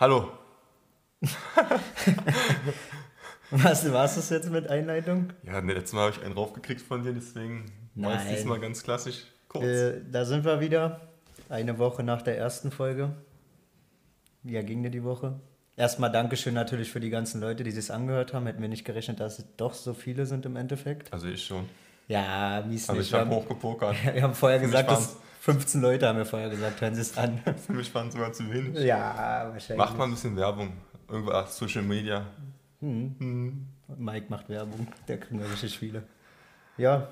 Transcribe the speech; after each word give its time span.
Hallo. 0.00 0.30
Was 3.50 3.92
war 3.92 4.04
es 4.04 4.30
jetzt 4.30 4.48
mit 4.48 4.68
Einleitung? 4.68 5.32
Ja, 5.42 5.60
ne, 5.60 5.72
letztes 5.72 5.92
Mal 5.92 6.02
habe 6.02 6.16
ich 6.16 6.24
einen 6.24 6.34
raufgekriegt 6.34 6.80
von 6.80 7.02
dir, 7.02 7.12
deswegen 7.12 7.64
war 7.96 8.14
es 8.14 8.28
diesmal 8.28 8.60
ganz 8.60 8.84
klassisch. 8.84 9.24
Kurz. 9.48 9.64
Äh, 9.64 10.02
da 10.08 10.24
sind 10.24 10.44
wir 10.44 10.60
wieder. 10.60 11.00
Eine 11.48 11.78
Woche 11.78 12.04
nach 12.04 12.22
der 12.22 12.38
ersten 12.38 12.70
Folge. 12.70 13.16
Wie 14.44 14.62
ging 14.62 14.84
dir 14.84 14.90
die 14.90 15.02
Woche? 15.02 15.40
Erstmal 15.76 16.12
Dankeschön 16.12 16.54
natürlich 16.54 16.92
für 16.92 17.00
die 17.00 17.10
ganzen 17.10 17.40
Leute, 17.40 17.64
die 17.64 17.72
sich 17.72 17.92
angehört 17.92 18.32
haben. 18.32 18.46
Hätten 18.46 18.62
wir 18.62 18.68
nicht 18.68 18.84
gerechnet, 18.84 19.18
dass 19.18 19.40
es 19.40 19.46
doch 19.56 19.74
so 19.74 19.94
viele 19.94 20.26
sind 20.26 20.46
im 20.46 20.54
Endeffekt. 20.54 21.12
Also 21.12 21.26
ich 21.26 21.44
schon. 21.44 21.68
Ja, 22.08 22.62
mies 22.66 22.88
Also 22.88 22.98
nicht. 23.00 23.08
ich 23.12 23.14
habe 23.14 23.30
hochgepokert. 23.30 23.96
wir 24.14 24.22
haben 24.22 24.34
vorher 24.34 24.58
gesagt, 24.58 24.90
dass 24.90 25.10
waren's- 25.14 25.16
15 25.40 25.80
Leute 25.80 26.08
haben 26.08 26.18
wir 26.18 26.26
vorher 26.26 26.50
gesagt, 26.50 26.80
hören 26.80 26.94
Sie 26.94 27.00
es 27.00 27.16
an. 27.16 27.40
Für 27.66 27.72
mich 27.72 27.94
waren 27.94 28.08
es 28.08 28.14
sogar 28.14 28.32
zu 28.32 28.50
wenig. 28.52 28.78
ja, 28.84 29.48
wahrscheinlich. 29.52 29.78
Macht 29.78 29.96
mal 29.96 30.04
ein 30.04 30.10
bisschen 30.10 30.36
Werbung. 30.36 30.72
Irgendwo 31.08 31.30
auf 31.32 31.50
Social 31.52 31.82
Media. 31.82 32.26
Mike 32.80 34.26
macht 34.28 34.48
Werbung, 34.48 34.86
der 35.08 35.18
kriegen 35.20 35.40
wir 35.40 35.50
richtig 35.50 35.78
viele. 35.78 36.02
Ja, 36.76 37.08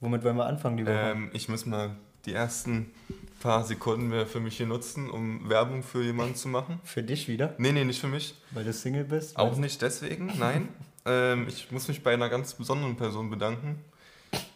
womit 0.00 0.22
wollen 0.24 0.36
wir 0.36 0.46
anfangen 0.46 0.76
die 0.76 0.86
Woche? 0.86 0.92
Ähm, 1.12 1.30
ich 1.32 1.48
muss 1.48 1.66
mal 1.66 1.90
die 2.24 2.32
ersten 2.32 2.92
paar 3.40 3.64
Sekunden 3.64 4.08
mehr 4.08 4.26
für 4.26 4.40
mich 4.40 4.56
hier 4.56 4.66
nutzen, 4.66 5.10
um 5.10 5.48
Werbung 5.48 5.82
für 5.82 6.02
jemanden 6.02 6.34
zu 6.34 6.48
machen. 6.48 6.80
Für 6.84 7.02
dich 7.02 7.28
wieder, 7.28 7.54
Nee, 7.58 7.72
nee, 7.72 7.84
nicht 7.84 8.00
für 8.00 8.06
mich. 8.08 8.34
weil 8.52 8.64
du 8.64 8.72
Single 8.72 9.04
bist? 9.04 9.36
Auch 9.36 9.56
nicht 9.56 9.82
deswegen, 9.82 10.32
nein. 10.38 10.68
ähm, 11.04 11.46
ich 11.48 11.70
muss 11.72 11.88
mich 11.88 12.02
bei 12.02 12.14
einer 12.14 12.28
ganz 12.28 12.54
besonderen 12.54 12.96
Person 12.96 13.28
bedanken, 13.28 13.84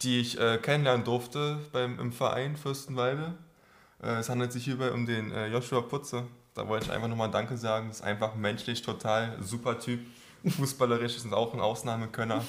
die 0.01 0.19
ich 0.19 0.39
äh, 0.39 0.57
kennenlernen 0.57 1.03
durfte 1.05 1.59
beim, 1.71 1.99
im 1.99 2.11
Verein 2.11 2.55
Fürstenwalde. 2.55 3.33
Äh, 4.01 4.19
es 4.19 4.29
handelt 4.29 4.51
sich 4.51 4.65
hierbei 4.65 4.91
um 4.91 5.05
den 5.05 5.31
äh, 5.31 5.47
Joshua 5.47 5.81
Putze. 5.81 6.23
Da 6.53 6.67
wollte 6.67 6.85
ich 6.85 6.91
einfach 6.91 7.07
nochmal 7.07 7.31
Danke 7.31 7.57
sagen. 7.57 7.87
Das 7.87 7.97
ist 7.97 8.03
einfach 8.03 8.35
menschlich 8.35 8.81
total 8.81 9.37
super 9.41 9.79
Typ. 9.79 9.99
Fußballerisch 10.45 11.15
ist 11.17 11.31
auch 11.31 11.53
ein 11.53 11.59
Ausnahmekönner. 11.59 12.43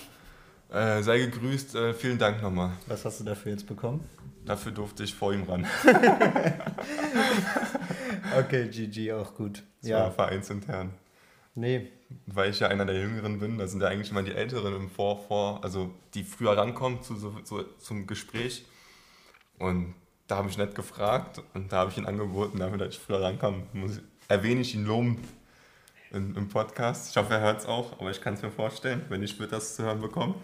Äh, 0.72 1.02
sei 1.02 1.19
gegrüßt, 1.19 1.74
äh, 1.74 1.94
vielen 1.94 2.19
Dank 2.19 2.42
nochmal. 2.42 2.70
Was 2.86 3.05
hast 3.05 3.20
du 3.20 3.24
dafür 3.24 3.52
jetzt 3.52 3.67
bekommen? 3.67 4.08
Dafür 4.46 4.72
durfte 4.72 5.05
ich 5.05 5.14
vor 5.14 5.33
ihm 5.33 5.44
ran. 5.44 5.67
Okay, 8.39 8.69
GG, 8.69 9.12
auch 9.12 9.34
gut. 9.34 9.62
Das 9.83 9.91
war 9.91 9.98
Ja, 9.98 10.11
vereinsintern. 10.11 10.94
Nee, 11.55 11.91
Weil 12.27 12.50
ich 12.50 12.61
ja 12.61 12.69
einer 12.69 12.84
der 12.84 13.00
Jüngeren 13.00 13.39
bin, 13.39 13.58
da 13.58 13.67
sind 13.67 13.81
ja 13.81 13.89
eigentlich 13.89 14.11
immer 14.11 14.22
die 14.22 14.33
Älteren 14.33 14.75
im 14.75 14.91
Vor, 14.91 15.25
vor 15.27 15.64
also 15.64 15.91
die 16.14 16.25
früher 16.25 16.56
rankommen 16.56 17.03
zu, 17.03 17.17
so, 17.17 17.34
so, 17.45 17.62
zum 17.78 18.06
Gespräch. 18.06 18.64
Und 19.58 19.95
da 20.27 20.36
habe 20.36 20.48
ich 20.48 20.58
nett 20.58 20.75
gefragt 20.75 21.42
und 21.55 21.73
da 21.73 21.78
habe 21.78 21.91
ich 21.91 21.98
ihn 21.98 22.06
angeboten, 22.06 22.58
dafür, 22.58 22.78
dass 22.78 22.95
ich 22.95 22.98
früher 22.98 23.20
rankam, 23.20 23.64
muss, 23.73 24.00
erwähne 24.28 24.61
ich 24.62 24.75
ihn 24.75 24.84
loben 24.84 25.19
im, 26.11 26.36
im 26.36 26.48
Podcast. 26.48 27.11
Ich 27.11 27.17
hoffe, 27.17 27.34
er 27.34 27.41
hört 27.41 27.61
es 27.61 27.67
auch, 27.67 27.98
aber 28.00 28.11
ich 28.11 28.20
kann 28.20 28.34
es 28.34 28.42
mir 28.42 28.50
vorstellen, 28.50 29.03
wenn 29.08 29.23
ich 29.23 29.39
wird 29.39 29.53
das 29.53 29.77
zu 29.77 29.83
hören 29.83 30.00
bekomme. 30.00 30.34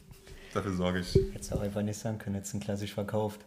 Dafür 0.54 0.72
sorge 0.72 1.00
ich. 1.00 1.14
hättest 1.32 1.50
du 1.50 1.56
auch 1.56 1.60
einfach 1.60 1.82
nicht 1.82 1.98
sagen 1.98 2.18
können, 2.18 2.36
jetzt 2.36 2.54
ein 2.54 2.60
klassisch 2.60 2.94
verkauft. 2.94 3.40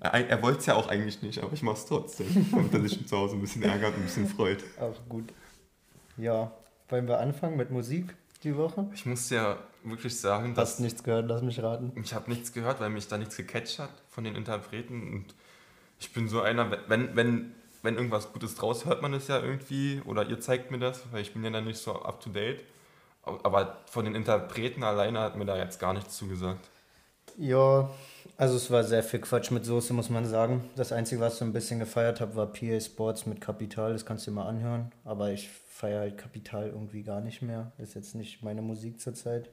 Er, 0.00 0.28
er 0.28 0.42
wollte 0.42 0.60
es 0.60 0.66
ja 0.66 0.74
auch 0.74 0.88
eigentlich 0.88 1.20
nicht, 1.20 1.42
aber 1.42 1.52
ich 1.52 1.62
mache 1.62 1.76
es 1.76 1.84
trotzdem, 1.84 2.26
damit 2.50 2.72
er 2.72 2.80
sich 2.80 3.06
zu 3.06 3.16
Hause 3.16 3.36
ein 3.36 3.40
bisschen 3.40 3.62
ärgert 3.62 3.94
und 3.94 4.00
ein 4.00 4.04
bisschen 4.04 4.26
freut. 4.26 4.64
Auch 4.80 4.96
gut. 5.08 5.32
Ja, 6.18 6.50
wollen 6.88 7.06
wir 7.06 7.20
anfangen 7.20 7.56
mit 7.56 7.70
Musik 7.70 8.14
die 8.42 8.56
Woche? 8.56 8.86
Ich 8.94 9.06
muss 9.06 9.30
ja 9.30 9.56
wirklich 9.84 10.18
sagen, 10.18 10.54
dass 10.54 10.72
Hast 10.72 10.80
nichts 10.80 11.02
gehört, 11.02 11.28
lass 11.28 11.42
mich 11.42 11.62
raten. 11.62 11.92
Ich 12.02 12.14
habe 12.14 12.30
nichts 12.30 12.52
gehört, 12.52 12.80
weil 12.80 12.90
mich 12.90 13.08
da 13.08 13.18
nichts 13.18 13.36
gecatcht 13.36 13.78
hat 13.78 13.90
von 14.10 14.24
den 14.24 14.34
Interpreten. 14.34 15.12
Und 15.12 15.34
ich 16.00 16.12
bin 16.12 16.28
so 16.28 16.40
einer, 16.40 16.70
wenn, 16.88 17.14
wenn, 17.16 17.54
wenn 17.82 17.96
irgendwas 17.96 18.32
Gutes 18.32 18.54
draus, 18.54 18.84
hört 18.84 19.02
man 19.02 19.14
es 19.14 19.28
ja 19.28 19.40
irgendwie 19.40 20.02
oder 20.04 20.28
ihr 20.28 20.40
zeigt 20.40 20.70
mir 20.70 20.78
das, 20.78 21.02
weil 21.12 21.22
ich 21.22 21.32
bin 21.32 21.44
ja 21.44 21.50
dann 21.50 21.64
nicht 21.64 21.78
so 21.78 22.02
up 22.02 22.20
to 22.20 22.30
date. 22.30 22.62
Aber 23.22 23.78
von 23.86 24.04
den 24.04 24.14
Interpreten 24.14 24.82
alleine 24.82 25.20
hat 25.20 25.36
mir 25.36 25.44
da 25.44 25.56
jetzt 25.56 25.78
gar 25.78 25.92
nichts 25.92 26.16
zugesagt. 26.16 26.68
Ja, 27.36 27.90
also 28.36 28.56
es 28.56 28.70
war 28.70 28.82
sehr 28.84 29.02
viel 29.02 29.20
Quatsch 29.20 29.50
mit 29.50 29.64
Soße, 29.64 29.92
muss 29.92 30.10
man 30.10 30.24
sagen. 30.24 30.68
Das 30.76 30.92
Einzige, 30.92 31.20
was 31.20 31.34
ich 31.34 31.38
so 31.40 31.44
ein 31.44 31.52
bisschen 31.52 31.78
gefeiert 31.78 32.20
habe, 32.20 32.34
war 32.36 32.46
PA 32.46 32.80
Sports 32.80 33.26
mit 33.26 33.40
Kapital. 33.40 33.92
Das 33.92 34.06
kannst 34.06 34.26
du 34.26 34.30
dir 34.30 34.36
mal 34.36 34.46
anhören. 34.46 34.90
Aber 35.04 35.30
ich 35.30 35.48
feiere 35.78 36.00
halt 36.00 36.18
Kapital 36.18 36.66
irgendwie 36.66 37.02
gar 37.04 37.20
nicht 37.20 37.40
mehr. 37.40 37.70
Ist 37.78 37.94
jetzt 37.94 38.14
nicht 38.16 38.42
meine 38.42 38.62
Musik 38.62 39.00
zurzeit. 39.00 39.48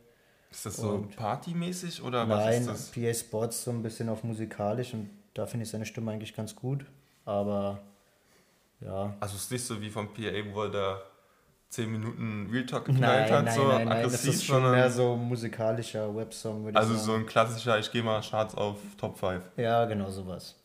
Ist 0.50 0.66
das 0.66 0.78
so 0.78 0.90
Und- 0.90 1.16
partymäßig 1.16 2.02
oder 2.02 2.25
Nein, 2.25 2.66
was 2.66 2.75
ist 2.81 2.94
das? 2.96 3.03
PA 3.03 3.13
Sports 3.13 3.63
so 3.63 3.72
ein 3.72 3.84
bisschen 3.84 4.09
auf 4.09 4.24
musikalisch 4.24 4.94
und 4.96 5.09
da 5.35 5.46
finde 5.46 5.66
ich 5.66 5.69
seine 5.69 5.85
Stimme 5.85 6.12
eigentlich 6.12 6.35
ganz 6.35 6.56
gut. 6.56 6.85
Aber 7.25 7.80
ja. 8.81 9.16
Also 9.19 9.35
es 9.35 9.44
ist 9.44 9.52
nicht 9.52 9.66
so 9.66 9.80
wie 9.81 9.90
vom 9.90 10.08
PA, 10.14 10.31
wo 10.53 10.64
er 10.64 10.69
da 10.72 11.02
10 11.69 11.91
Minuten 11.91 12.47
Real 12.52 12.66
Talk 12.66 12.88
Nein, 12.88 12.96
geknallt 12.96 13.30
nein, 13.30 13.38
hat, 13.38 13.46
nein, 13.46 13.56
so 13.56 13.68
nein, 13.68 13.88
das 13.88 13.97
aggressiv, 13.97 14.34
ist 14.34 14.46
schon 14.46 14.72
mehr 14.72 14.90
so 14.90 15.16
musikalischer 15.16 16.16
Websong, 16.16 16.64
würde 16.66 16.78
also 16.80 16.96
so 16.96 17.14
ein 17.14 17.25
klassischer, 17.25 17.78
ich 17.78 17.91
gehe 17.91 18.02
mal 18.02 18.22
Charts 18.22 18.56
auf 18.56 18.78
Top 18.97 19.18
5. 19.18 19.44
Ja, 19.58 19.85
genau 19.85 20.09
sowas. 20.09 20.56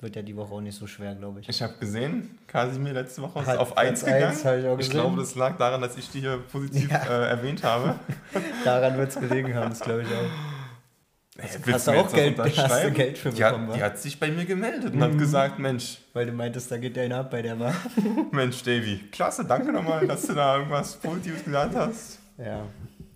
Wird 0.00 0.14
ja 0.14 0.20
die 0.22 0.36
Woche 0.36 0.52
auch 0.52 0.60
nicht 0.60 0.76
so 0.76 0.86
schwer, 0.86 1.14
glaube 1.14 1.40
ich. 1.40 1.48
Ich 1.48 1.62
habe 1.62 1.72
gesehen, 1.80 2.36
Kasimir 2.46 2.92
letzte 2.92 3.22
Woche 3.22 3.40
ist 3.40 3.46
Hat 3.46 3.56
auf 3.58 3.78
1 3.78 4.00
Platz 4.00 4.04
gegangen. 4.04 4.24
eins, 4.30 4.44
hab 4.44 4.58
ich 4.58 4.66
auch 4.66 4.78
ich 4.78 4.90
glaube, 4.90 5.16
das 5.18 5.34
lag 5.36 5.56
daran, 5.56 5.80
dass 5.80 5.96
ich 5.96 6.10
die 6.10 6.20
hier 6.20 6.36
positiv 6.52 6.90
Ja. 6.90 6.98
äh, 7.04 7.28
erwähnt 7.30 7.64
habe. 7.64 7.94
Daran 8.64 8.98
wird 8.98 9.08
es 9.08 9.18
gelegen 9.18 9.54
haben, 9.54 9.70
das 9.70 9.80
glaube 9.80 10.02
ich 10.02 10.08
auch. 10.08 11.38
Hey, 11.38 11.72
hast 11.72 11.86
du 11.88 11.92
auch 11.92 12.12
Geld- 12.12 12.38
hast 12.38 12.84
du? 12.84 12.90
Geld 12.92 13.18
für 13.18 13.30
die 13.30 13.42
bekommen, 13.42 13.68
hat, 13.68 13.76
die 13.76 13.82
hat 13.82 13.98
sich 13.98 14.18
bei 14.20 14.30
mir 14.30 14.44
gemeldet 14.44 14.92
und 14.94 15.02
hat 15.02 15.16
gesagt, 15.18 15.58
Mensch, 15.58 15.98
Weil 16.12 16.26
du 16.26 16.32
meintest, 16.32 16.70
da 16.70 16.76
geht 16.78 16.96
der 16.96 17.14
ab 17.16 17.30
bei 17.30 17.40
der 17.42 17.58
war. 17.58 17.74
Mensch, 18.32 18.62
Davy, 18.62 18.98
klasse, 19.10 19.44
danke 19.46 19.72
nochmal, 19.72 20.06
dass 20.06 20.26
du 20.26 20.34
da 20.34 20.56
irgendwas 20.58 20.96
Positives 20.96 21.44
gesagt 21.44 21.74
hast. 21.74 22.18
Ja. 22.38 22.62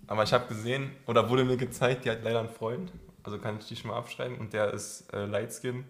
Aber 0.07 0.23
ich 0.23 0.33
habe 0.33 0.47
gesehen, 0.47 0.91
oder 1.07 1.29
wurde 1.29 1.45
mir 1.45 1.57
gezeigt, 1.57 2.05
die 2.05 2.09
hat 2.11 2.23
leider 2.23 2.39
einen 2.39 2.49
Freund, 2.49 2.91
also 3.23 3.37
kann 3.39 3.57
ich 3.59 3.67
die 3.67 3.75
schon 3.75 3.89
mal 3.91 3.97
abschreiben, 3.97 4.37
und 4.37 4.51
der 4.53 4.73
ist 4.73 5.11
äh, 5.13 5.25
Lightskin. 5.25 5.83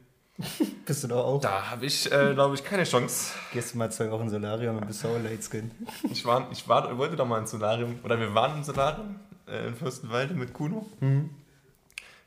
Bist 0.85 1.03
du 1.03 1.07
doch 1.07 1.25
auch? 1.25 1.41
Da 1.41 1.71
habe 1.71 1.85
ich, 1.85 2.11
äh, 2.11 2.33
glaube 2.33 2.55
ich, 2.55 2.63
keine 2.63 2.83
Chance. 2.83 3.33
Gehst 3.53 3.73
du 3.73 3.77
mal 3.77 3.91
zwei 3.91 4.09
Wochen 4.11 4.29
Solarium 4.29 4.77
und 4.77 4.87
bist 4.87 5.05
auch 5.05 5.17
Light 5.23 5.43
Skin. 5.43 5.71
Ich, 6.09 6.25
war, 6.25 6.47
ich 6.51 6.67
war, 6.67 6.97
wollte 6.97 7.15
doch 7.15 7.27
mal 7.27 7.39
ins 7.39 7.51
Solarium, 7.51 7.99
oder 8.03 8.19
wir 8.19 8.33
waren 8.33 8.57
im 8.57 8.63
Solarium 8.63 9.19
äh, 9.47 9.67
in 9.67 9.75
Fürstenwalde 9.75 10.33
mit 10.33 10.53
Kuno. 10.53 10.85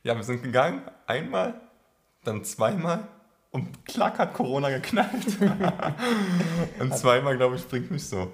Ja, 0.02 0.16
wir 0.16 0.22
sind 0.22 0.42
gegangen, 0.42 0.82
einmal, 1.06 1.54
dann 2.24 2.44
zweimal 2.44 3.06
und 3.50 3.86
klack 3.86 4.18
hat 4.18 4.34
Corona 4.34 4.68
geknallt. 4.68 5.26
und 6.80 6.96
zweimal, 6.96 7.36
glaube 7.36 7.56
ich, 7.56 7.66
bringt 7.68 7.90
mich 7.90 8.04
so. 8.06 8.30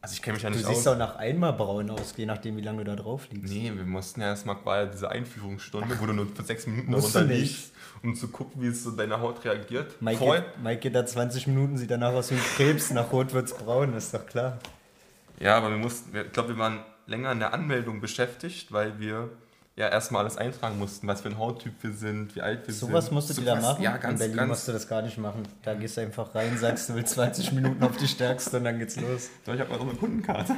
Also 0.00 0.14
ich 0.14 0.22
kenne 0.22 0.34
mich 0.34 0.42
ja 0.44 0.50
Du 0.50 0.56
nicht 0.56 0.66
siehst 0.66 0.86
aus. 0.86 0.94
auch 0.94 0.98
nach 0.98 1.16
einmal 1.16 1.52
braun 1.52 1.90
aus, 1.90 2.14
je 2.16 2.24
nachdem, 2.26 2.56
wie 2.56 2.60
lange 2.60 2.84
du 2.84 2.90
da 2.90 2.96
drauf 2.96 3.26
liegst. 3.30 3.52
Nee, 3.52 3.72
wir 3.74 3.84
mussten 3.84 4.20
ja 4.20 4.28
erstmal 4.28 4.56
ja 4.64 4.86
diese 4.86 5.10
Einführungsstunde, 5.10 5.98
wo 6.00 6.06
du 6.06 6.12
nur 6.12 6.26
für 6.26 6.42
sechs 6.42 6.66
Minuten 6.66 6.92
du 6.92 6.98
darunter 6.98 7.24
liegst, 7.24 7.72
um 8.02 8.14
zu 8.14 8.28
gucken, 8.28 8.62
wie 8.62 8.68
es 8.68 8.84
so 8.84 8.92
deine 8.92 9.20
Haut 9.20 9.44
reagiert. 9.44 10.00
Mike, 10.00 10.18
Voll. 10.18 10.36
geht, 10.38 10.62
Mike 10.62 10.80
geht 10.80 10.94
da 10.94 11.04
20 11.04 11.48
Minuten, 11.48 11.76
sieht 11.76 11.90
danach 11.90 12.12
aus 12.12 12.30
wie 12.30 12.36
ein 12.36 12.40
Krebs, 12.56 12.90
nach 12.92 13.10
Rot 13.12 13.32
wird's 13.32 13.52
braun, 13.54 13.94
ist 13.94 14.14
doch 14.14 14.24
klar. 14.24 14.58
Ja, 15.40 15.56
aber 15.56 15.70
wir 15.70 15.78
mussten, 15.78 16.16
ich 16.16 16.32
glaube, 16.32 16.50
wir 16.50 16.58
waren 16.58 16.80
länger 17.06 17.32
in 17.32 17.40
der 17.40 17.52
Anmeldung 17.52 18.00
beschäftigt, 18.00 18.72
weil 18.72 19.00
wir 19.00 19.30
ja 19.78 19.88
erstmal 19.88 20.22
alles 20.22 20.36
eintragen 20.36 20.78
mussten, 20.78 21.06
was 21.06 21.20
für 21.20 21.28
ein 21.28 21.38
Hauttyp 21.38 21.72
wir 21.82 21.92
sind, 21.92 22.34
wie 22.34 22.42
alt 22.42 22.66
wir 22.66 22.74
sind. 22.74 22.88
Sowas 22.88 23.10
musstet 23.10 23.36
So 23.36 23.42
ihr 23.42 23.46
da 23.46 23.54
machen? 23.60 23.82
Ja, 23.82 23.94
In 23.94 24.00
ganz, 24.00 24.18
Berlin 24.18 24.36
ganz. 24.36 24.48
musst 24.48 24.68
du 24.68 24.72
das 24.72 24.88
gar 24.88 25.02
nicht 25.02 25.16
machen. 25.18 25.44
Da 25.62 25.74
gehst 25.74 25.96
du 25.96 26.00
einfach 26.00 26.34
rein, 26.34 26.58
sagst, 26.58 26.88
du 26.88 26.94
willst 26.94 27.14
20 27.14 27.52
Minuten 27.52 27.82
auf 27.84 27.96
die 27.96 28.08
Stärkste 28.08 28.56
und 28.58 28.64
dann 28.64 28.78
geht's 28.78 29.00
los. 29.00 29.30
So, 29.46 29.52
ich 29.52 29.60
habe 29.60 29.70
mal 29.70 29.78
so 29.78 29.84
eine 29.84 29.94
Kundenkarte. 29.94 30.56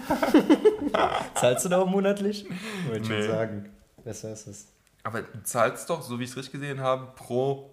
Zahlst 1.34 1.64
du 1.64 1.68
da 1.68 1.78
auch 1.78 1.86
monatlich? 1.86 2.46
Wollte 2.88 3.08
Nee. 3.08 3.22
schon 3.22 3.30
sagen. 3.32 3.68
Besser 4.04 4.32
ist 4.32 4.46
es. 4.46 4.66
Aber 5.02 5.22
du 5.22 5.42
zahlst 5.44 5.88
doch, 5.90 6.02
so 6.02 6.18
wie 6.18 6.24
ich 6.24 6.30
es 6.30 6.36
richtig 6.36 6.52
gesehen 6.52 6.80
habe, 6.80 7.08
pro. 7.16 7.70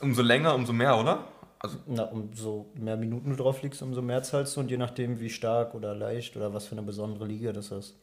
Umso 0.00 0.22
länger, 0.22 0.54
umso 0.54 0.72
mehr, 0.72 0.96
oder? 0.98 1.24
Also, 1.58 1.76
Na, 1.86 2.04
umso 2.04 2.66
mehr 2.74 2.96
Minuten 2.96 3.30
du 3.30 3.36
drauf 3.36 3.60
liegst, 3.62 3.82
umso 3.82 4.00
mehr 4.00 4.22
zahlst 4.22 4.56
du 4.56 4.60
und 4.60 4.70
je 4.70 4.78
nachdem, 4.78 5.20
wie 5.20 5.28
stark 5.28 5.74
oder 5.74 5.94
leicht 5.94 6.36
oder 6.36 6.54
was 6.54 6.66
für 6.66 6.72
eine 6.72 6.82
besondere 6.82 7.26
Liga 7.26 7.52
das 7.52 7.70
ist. 7.70 7.94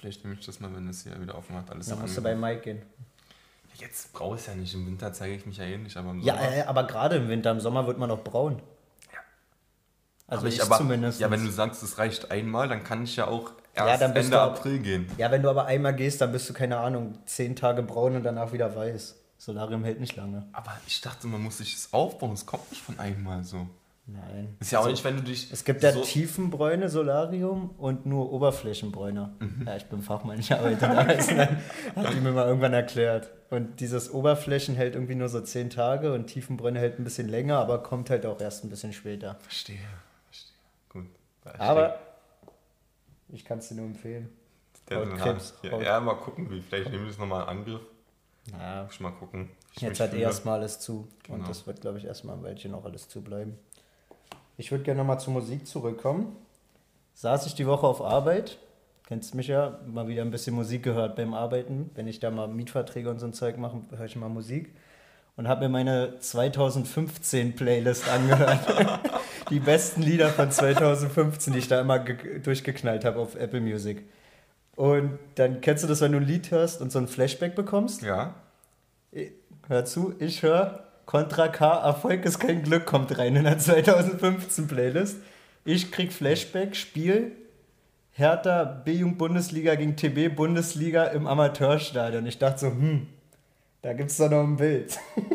Vielleicht 0.00 0.24
nehme 0.24 0.36
ich 0.38 0.44
das 0.44 0.58
mal, 0.60 0.74
wenn 0.74 0.88
es 0.88 1.02
hier 1.04 1.20
wieder 1.20 1.36
offen 1.36 1.54
hat. 1.56 1.70
Alles 1.70 1.86
Dann 1.88 2.00
musst 2.00 2.16
du 2.16 2.22
bei. 2.22 2.34
Mike 2.34 2.62
gehen. 2.62 2.82
Jetzt 3.76 4.12
brauche 4.12 4.34
ich 4.34 4.40
es 4.42 4.46
ja 4.48 4.54
nicht. 4.54 4.74
Im 4.74 4.86
Winter 4.86 5.12
zeige 5.12 5.34
ich 5.36 5.46
mich 5.46 5.56
ja 5.58 5.64
eh 5.64 5.78
nicht, 5.78 5.96
aber 5.96 6.10
im 6.10 6.20
Ja, 6.20 6.34
Sommer. 6.36 6.52
äh, 6.56 6.62
aber 6.62 6.84
gerade 6.84 7.16
im 7.16 7.28
Winter, 7.28 7.50
im 7.50 7.60
Sommer 7.60 7.86
wird 7.86 7.98
man 7.98 8.08
doch 8.08 8.22
braun. 8.24 8.60
Ja. 9.12 9.18
Also 10.26 10.40
aber 10.40 10.48
ich, 10.48 10.56
ich, 10.56 10.62
aber, 10.62 10.76
zumindest. 10.78 11.20
Ja, 11.20 11.30
wenn 11.30 11.44
du 11.44 11.50
sagst, 11.50 11.82
es 11.82 11.96
reicht 11.98 12.30
einmal, 12.30 12.68
dann 12.68 12.82
kann 12.84 13.04
ich 13.04 13.16
ja 13.16 13.26
auch 13.28 13.52
Ja, 13.76 13.88
erst 13.88 14.02
dann 14.02 14.12
bist 14.14 14.26
Ende 14.26 14.36
du 14.36 14.42
ab- 14.42 14.58
April 14.58 14.78
gehen. 14.80 15.10
ja, 15.16 15.30
wenn 15.30 15.42
du 15.42 15.48
aber 15.48 15.64
einmal 15.66 15.94
gehst, 15.94 16.20
dann 16.20 16.32
bist 16.32 16.48
du, 16.48 16.52
keine 16.52 16.76
Ahnung, 16.78 17.16
zehn 17.26 17.56
Tage 17.56 17.82
braun 17.82 18.16
und 18.16 18.22
danach 18.24 18.52
wieder 18.52 18.74
weiß. 18.74 19.16
Solarium 19.38 19.84
hält 19.84 20.00
nicht 20.00 20.16
lange. 20.16 20.46
Aber 20.52 20.76
ich 20.86 21.00
dachte, 21.00 21.26
man 21.26 21.42
muss 21.42 21.58
sich 21.58 21.72
das 21.74 21.92
aufbauen. 21.94 22.32
Es 22.32 22.44
kommt 22.44 22.68
nicht 22.70 22.82
von 22.82 22.98
einmal 22.98 23.42
so. 23.44 23.66
Nein. 24.12 24.56
Ist 24.60 24.72
ja 24.72 24.80
auch 24.80 24.86
nicht, 24.88 25.04
wenn 25.04 25.16
du 25.16 25.22
dich. 25.22 25.52
Es 25.52 25.64
gibt 25.64 25.82
ja 25.82 25.92
so, 25.92 26.02
Tiefenbräune 26.02 26.88
Solarium 26.88 27.70
und 27.78 28.06
nur 28.06 28.32
Oberflächenbräune. 28.32 29.34
Mhm. 29.38 29.64
Ja, 29.66 29.76
ich 29.76 29.86
bin 29.86 30.02
Fachmann, 30.02 30.38
ich 30.40 30.52
arbeite 30.52 30.76
da. 30.80 30.96
Also 31.06 31.36
hat 31.36 32.14
die 32.14 32.20
mir 32.20 32.32
mal 32.32 32.46
irgendwann 32.46 32.72
erklärt. 32.72 33.30
Und 33.50 33.80
dieses 33.80 34.12
Oberflächen 34.12 34.74
hält 34.74 34.94
irgendwie 34.94 35.14
nur 35.14 35.28
so 35.28 35.40
zehn 35.40 35.70
Tage 35.70 36.12
und 36.12 36.26
Tiefenbräune 36.26 36.78
hält 36.78 36.98
ein 36.98 37.04
bisschen 37.04 37.28
länger, 37.28 37.58
aber 37.58 37.82
kommt 37.82 38.10
halt 38.10 38.24
auch 38.26 38.40
erst 38.40 38.64
ein 38.64 38.70
bisschen 38.70 38.92
später. 38.92 39.36
Verstehe, 39.40 39.78
verstehe. 40.26 40.52
Gut. 40.88 41.06
Ich 41.54 41.60
Aber 41.60 41.98
ich 43.28 43.44
kann 43.44 43.58
es 43.58 43.68
dir 43.68 43.74
nur 43.76 43.86
empfehlen. 43.86 44.28
der- 44.88 45.06
Krebs, 45.06 45.54
Ja, 45.62 45.70
Haut- 45.72 45.82
ja, 45.82 46.00
mal 46.00 46.14
gucken, 46.14 46.50
wie. 46.50 46.60
Vielleicht 46.60 46.90
nehmen 46.90 47.04
wir 47.04 47.10
das 47.10 47.18
nochmal 47.18 47.42
in 47.44 47.48
Angriff. 47.48 47.80
Naja, 48.50 48.88
mal 49.00 49.12
gucken. 49.12 49.50
Ich 49.76 49.82
jetzt 49.82 50.00
hat 50.00 50.10
fühle. 50.10 50.22
erstmal 50.22 50.58
alles 50.58 50.80
zu. 50.80 51.06
Genau. 51.22 51.38
Und 51.38 51.48
das 51.48 51.66
wird, 51.66 51.80
glaube 51.80 51.98
ich, 51.98 52.04
erstmal 52.04 52.36
ein 52.36 52.42
Weilchen 52.42 52.74
auch 52.74 52.84
alles 52.84 53.08
zu 53.08 53.22
bleiben. 53.22 53.56
Ich 54.60 54.70
würde 54.70 54.84
gerne 54.84 54.98
nochmal 54.98 55.18
zur 55.18 55.32
Musik 55.32 55.66
zurückkommen. 55.66 56.36
Saß 57.14 57.46
ich 57.46 57.54
die 57.54 57.66
Woche 57.66 57.86
auf 57.86 58.02
Arbeit. 58.02 58.58
Kennst 59.06 59.34
mich 59.34 59.46
ja, 59.46 59.80
mal 59.86 60.06
wieder 60.06 60.20
ein 60.20 60.30
bisschen 60.30 60.54
Musik 60.54 60.82
gehört 60.82 61.16
beim 61.16 61.32
Arbeiten. 61.32 61.90
Wenn 61.94 62.06
ich 62.06 62.20
da 62.20 62.30
mal 62.30 62.46
Mietverträge 62.46 63.08
und 63.08 63.20
so 63.20 63.26
ein 63.26 63.32
Zeug 63.32 63.56
mache, 63.56 63.80
höre 63.96 64.04
ich 64.04 64.16
mal 64.16 64.28
Musik. 64.28 64.74
Und 65.36 65.48
habe 65.48 65.62
mir 65.62 65.70
meine 65.70 66.18
2015 66.18 67.56
Playlist 67.56 68.06
angehört. 68.06 68.60
die 69.48 69.60
besten 69.60 70.02
Lieder 70.02 70.28
von 70.28 70.50
2015, 70.50 71.54
die 71.54 71.60
ich 71.60 71.68
da 71.68 71.80
immer 71.80 71.98
ge- 71.98 72.40
durchgeknallt 72.40 73.06
habe 73.06 73.18
auf 73.18 73.36
Apple 73.36 73.62
Music. 73.62 74.04
Und 74.76 75.18
dann 75.36 75.62
kennst 75.62 75.84
du 75.84 75.88
das, 75.88 76.02
wenn 76.02 76.12
du 76.12 76.18
ein 76.18 76.26
Lied 76.26 76.50
hörst 76.50 76.82
und 76.82 76.92
so 76.92 76.98
ein 76.98 77.08
Flashback 77.08 77.54
bekommst? 77.54 78.02
Ja. 78.02 78.34
Hör 79.68 79.86
zu, 79.86 80.14
ich 80.18 80.42
höre 80.42 80.84
Contra 81.10 81.48
K, 81.48 81.82
Erfolg 81.82 82.24
ist 82.24 82.38
kein 82.38 82.62
Glück, 82.62 82.86
kommt 82.86 83.18
rein 83.18 83.34
in 83.34 83.42
der 83.42 83.58
2015 83.58 84.68
Playlist. 84.68 85.16
Ich 85.64 85.90
krieg 85.90 86.12
Flashback, 86.12 86.76
Spiel, 86.76 87.32
Hertha 88.12 88.62
B-Jugend-Bundesliga 88.62 89.74
gegen 89.74 89.96
TB-Bundesliga 89.96 91.06
im 91.06 91.26
Amateurstadion. 91.26 92.24
Ich 92.26 92.38
dachte 92.38 92.60
so, 92.60 92.66
hm, 92.68 93.08
da 93.82 93.92
gibt's 93.92 94.18
doch 94.18 94.30
noch 94.30 94.44
ein 94.44 94.56
Bild. 94.56 95.00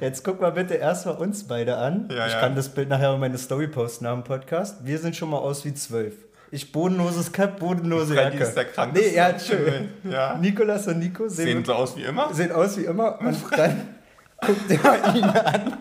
Jetzt 0.00 0.22
guck 0.22 0.40
mal 0.40 0.52
bitte 0.52 0.74
erstmal 0.74 1.16
uns 1.16 1.48
beide 1.48 1.76
an. 1.76 2.08
Ja, 2.12 2.28
ich 2.28 2.34
ja. 2.34 2.38
kann 2.38 2.54
das 2.54 2.68
Bild 2.68 2.88
nachher 2.88 3.10
auf 3.10 3.18
meine 3.18 3.38
Story 3.38 3.66
posten 3.66 4.04
nach 4.04 4.14
dem 4.14 4.22
Podcast. 4.22 4.86
Wir 4.86 5.00
sind 5.00 5.16
schon 5.16 5.30
mal 5.30 5.38
aus 5.38 5.64
wie 5.64 5.74
zwölf. 5.74 6.14
Ich 6.54 6.70
bodenloses 6.70 7.32
Cap, 7.32 7.58
bodenlose 7.58 8.14
Freddy 8.14 8.36
Jacke. 8.36 8.44
ist 8.48 8.54
der 8.54 8.64
krankeste. 8.66 9.08
Nee, 9.08 9.16
ja, 9.16 9.36
schön. 9.36 9.88
Ja. 10.04 10.36
Nikolas 10.38 10.86
und 10.86 11.00
Nico 11.00 11.26
sehen, 11.26 11.46
Sehen 11.46 11.64
so 11.64 11.74
aus 11.74 11.96
wie 11.96 12.04
immer. 12.04 12.32
sehen 12.32 12.52
aus 12.52 12.76
wie 12.78 12.84
immer 12.84 13.18
und 13.26 13.36
dann 13.56 13.88
guckt 14.40 14.84
mal 14.84 15.16
ihn 15.16 15.24
an. 15.24 15.78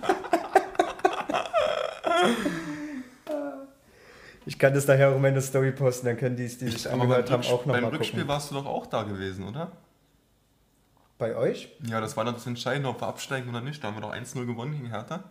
Ich 4.47 4.57
kann 4.57 4.73
das 4.73 4.87
nachher 4.87 5.09
auch 5.11 5.15
in 5.15 5.21
meine 5.21 5.41
Story 5.41 5.71
posten, 5.73 6.07
dann 6.07 6.17
können 6.17 6.35
die, 6.37 6.47
die 6.47 6.69
sich 6.69 6.89
angehört 6.89 7.29
haben, 7.29 7.43
auch 7.43 7.67
noch 7.67 7.75
beim 7.75 7.85
Rückspiel 7.85 8.21
gucken. 8.21 8.27
warst 8.27 8.49
du 8.49 8.55
doch 8.55 8.65
auch 8.65 8.87
da 8.87 9.03
gewesen, 9.03 9.47
oder? 9.47 9.71
Bei 11.19 11.35
euch? 11.35 11.69
Ja, 11.87 12.01
das 12.01 12.17
war 12.17 12.25
dann 12.25 12.33
das 12.33 12.47
Entscheidende, 12.47 12.89
ob 12.89 12.99
wir 12.99 13.07
absteigen 13.07 13.47
oder 13.47 13.61
nicht. 13.61 13.83
Da 13.83 13.89
haben 13.89 13.97
wir 13.97 14.01
doch 14.01 14.11
1-0 14.13 14.43
gewonnen 14.47 14.71
gegen 14.71 14.87
Hertha. 14.87 15.23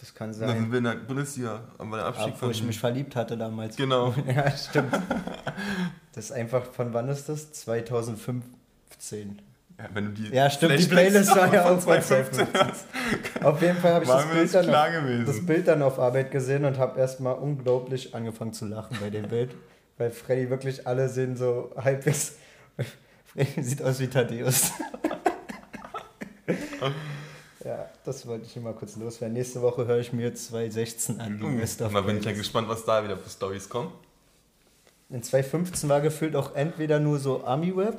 Das 0.00 0.14
kann 0.14 0.30
Und 0.30 0.40
dann 0.40 0.48
sind 0.48 0.58
sein. 0.58 0.72
wir 0.72 0.78
in 0.78 0.84
der 0.84 0.94
Bundesliga, 0.94 1.60
aber 1.76 1.98
der 1.98 2.06
Abstieg 2.06 2.32
Ab, 2.32 2.38
wo 2.40 2.48
ich 2.48 2.62
mich 2.62 2.80
verliebt 2.80 3.14
hatte 3.16 3.36
damals. 3.36 3.76
Genau. 3.76 4.14
Ja, 4.26 4.50
stimmt. 4.50 4.94
Das 6.14 6.24
ist 6.26 6.32
einfach, 6.32 6.64
von 6.64 6.94
wann 6.94 7.08
ist 7.10 7.28
das? 7.28 7.52
2015. 7.52 9.42
Ja, 9.78 9.84
wenn 9.92 10.06
du 10.06 10.10
die 10.12 10.34
Ja, 10.34 10.48
stimmt, 10.48 10.78
die 10.78 10.86
Playlist 10.86 11.36
war 11.36 11.52
ja 11.52 11.64
auch 11.64 11.80
von 11.80 11.80
2015 11.80 12.46
2015. 12.46 13.44
Auf 13.44 13.60
jeden 13.62 13.76
Fall 13.78 13.94
habe 13.94 14.04
ich 14.04 14.10
das 14.10 14.26
Bild, 14.26 14.54
dann 14.54 14.70
auf, 14.74 15.26
das 15.26 15.46
Bild 15.46 15.68
dann 15.68 15.82
auf 15.82 15.98
Arbeit 15.98 16.30
gesehen 16.30 16.64
und 16.64 16.78
habe 16.78 16.98
erstmal 16.98 17.34
unglaublich 17.34 18.14
angefangen 18.14 18.54
zu 18.54 18.66
lachen 18.66 18.96
bei 19.00 19.10
dem 19.10 19.28
Bild. 19.28 19.54
Weil 19.98 20.10
Freddy 20.10 20.48
wirklich 20.48 20.86
alle 20.86 21.10
sehen 21.10 21.36
so 21.36 21.74
halbwegs. 21.76 22.36
Freddy 23.26 23.62
sieht 23.62 23.82
aus 23.82 24.00
wie 24.00 24.08
Thaddeus. 24.08 24.72
ja, 27.64 27.88
das 28.04 28.26
wollte 28.26 28.46
ich 28.46 28.56
mal 28.56 28.72
kurz 28.74 28.96
loswerden. 28.96 29.34
Nächste 29.34 29.60
Woche 29.62 29.86
höre 29.86 29.98
ich 29.98 30.12
mir 30.12 30.34
2016 30.34 31.20
an, 31.20 31.38
die 31.38 31.44
Uh, 31.44 31.56
Best 31.58 31.82
of 31.82 31.92
da 31.92 32.00
bin 32.00 32.18
ich 32.18 32.24
ja 32.24 32.32
gespannt, 32.32 32.68
was 32.68 32.84
da 32.84 33.02
wieder 33.04 33.16
für 33.16 33.28
Stories 33.30 33.68
kommen. 33.68 33.92
In 35.08 35.22
2015 35.22 35.88
war 35.88 36.00
gefühlt 36.00 36.36
auch 36.36 36.54
entweder 36.54 37.00
nur 37.00 37.18
so 37.18 37.44
Ami-Web 37.44 37.96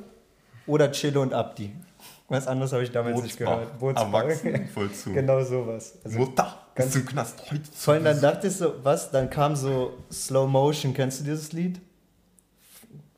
oder 0.66 0.90
Chilo 0.92 1.22
und 1.22 1.34
Abdi. 1.34 1.74
Was 2.28 2.46
anderes 2.46 2.72
habe 2.72 2.82
ich 2.82 2.90
damals 2.90 3.22
nicht 3.22 3.36
gehört. 3.36 3.78
Bootsbach. 3.78 4.06
Erwachsen, 4.24 4.66
voll 4.74 4.90
zu. 4.90 5.12
genau 5.12 5.42
sowas. 5.44 5.98
Also 6.02 6.18
Mutter, 6.18 6.56
ganz- 6.74 6.94
im 6.96 7.04
Knast 7.04 7.50
heute. 7.50 7.60
Vor 7.74 7.94
allem 7.94 8.04
dann 8.04 8.20
dachte 8.20 8.46
ich 8.46 8.56
so, 8.56 8.72
was? 8.82 9.10
Dann 9.10 9.28
kam 9.28 9.54
so 9.54 9.92
Slow 10.10 10.46
Motion. 10.48 10.94
Kennst 10.94 11.20
du 11.20 11.24
dieses 11.24 11.52
Lied? 11.52 11.80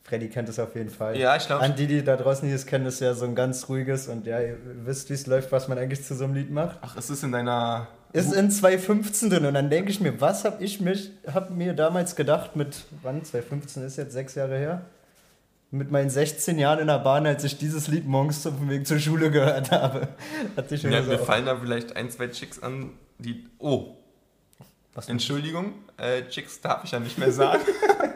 Freddy 0.04 0.28
kennt 0.28 0.50
es 0.50 0.58
auf 0.58 0.74
jeden 0.76 0.90
Fall. 0.90 1.16
Ja, 1.16 1.34
ich 1.34 1.46
glaube, 1.46 1.62
An 1.62 1.76
die, 1.76 1.86
die 1.86 2.04
da 2.04 2.16
draußen 2.16 2.46
dieses 2.46 2.66
kennen, 2.66 2.84
ist 2.84 3.00
ja 3.00 3.14
so 3.14 3.24
ein 3.24 3.34
ganz 3.34 3.68
ruhiges 3.70 4.06
und 4.06 4.26
ja, 4.26 4.38
ihr 4.38 4.58
wisst, 4.84 5.08
wie 5.08 5.14
es 5.14 5.26
läuft, 5.26 5.50
was 5.50 5.66
man 5.66 5.78
eigentlich 5.78 6.04
zu 6.04 6.14
so 6.14 6.24
einem 6.24 6.34
Lied 6.34 6.50
macht. 6.50 6.78
ach, 6.82 6.94
es 6.96 7.08
ist 7.08 7.24
in 7.24 7.32
deiner. 7.32 7.88
Ist 8.12 8.32
in 8.32 8.50
2015 8.50 9.30
drin 9.30 9.46
und 9.46 9.54
dann 9.54 9.70
denke 9.70 9.90
ich 9.90 10.00
mir, 10.00 10.20
was 10.20 10.44
habe 10.44 10.62
ich 10.62 10.80
mich, 10.80 11.10
hab 11.32 11.50
mir 11.50 11.72
damals 11.72 12.14
gedacht 12.14 12.54
mit, 12.54 12.84
wann? 13.02 13.24
2015 13.24 13.82
ist 13.82 13.96
jetzt 13.96 14.12
sechs 14.12 14.34
Jahre 14.36 14.56
her? 14.58 14.82
Mit 15.72 15.90
meinen 15.90 16.10
16 16.10 16.56
Jahren 16.58 16.78
in 16.78 16.86
der 16.86 17.00
Bahn, 17.00 17.26
als 17.26 17.42
ich 17.42 17.58
dieses 17.58 17.88
Lied 17.88 18.06
morgens 18.06 18.46
auf 18.46 18.56
dem 18.58 18.70
Weg 18.70 18.86
zur 18.86 19.00
Schule 19.00 19.32
gehört 19.32 19.72
habe. 19.72 20.06
Hat 20.56 20.68
sich 20.68 20.84
Ja, 20.84 20.90
immer 20.90 21.02
mir 21.08 21.18
so 21.18 21.24
fallen 21.24 21.46
da 21.46 21.56
vielleicht 21.56 21.96
ein, 21.96 22.08
zwei 22.10 22.28
Chicks 22.28 22.62
an, 22.62 22.90
die. 23.18 23.46
Oh, 23.58 23.96
was, 24.94 25.08
Entschuldigung, 25.08 25.72
äh, 25.96 26.22
Chicks 26.28 26.60
darf 26.60 26.84
ich 26.84 26.92
ja 26.92 27.00
nicht 27.00 27.18
mehr 27.18 27.32
sagen. 27.32 27.62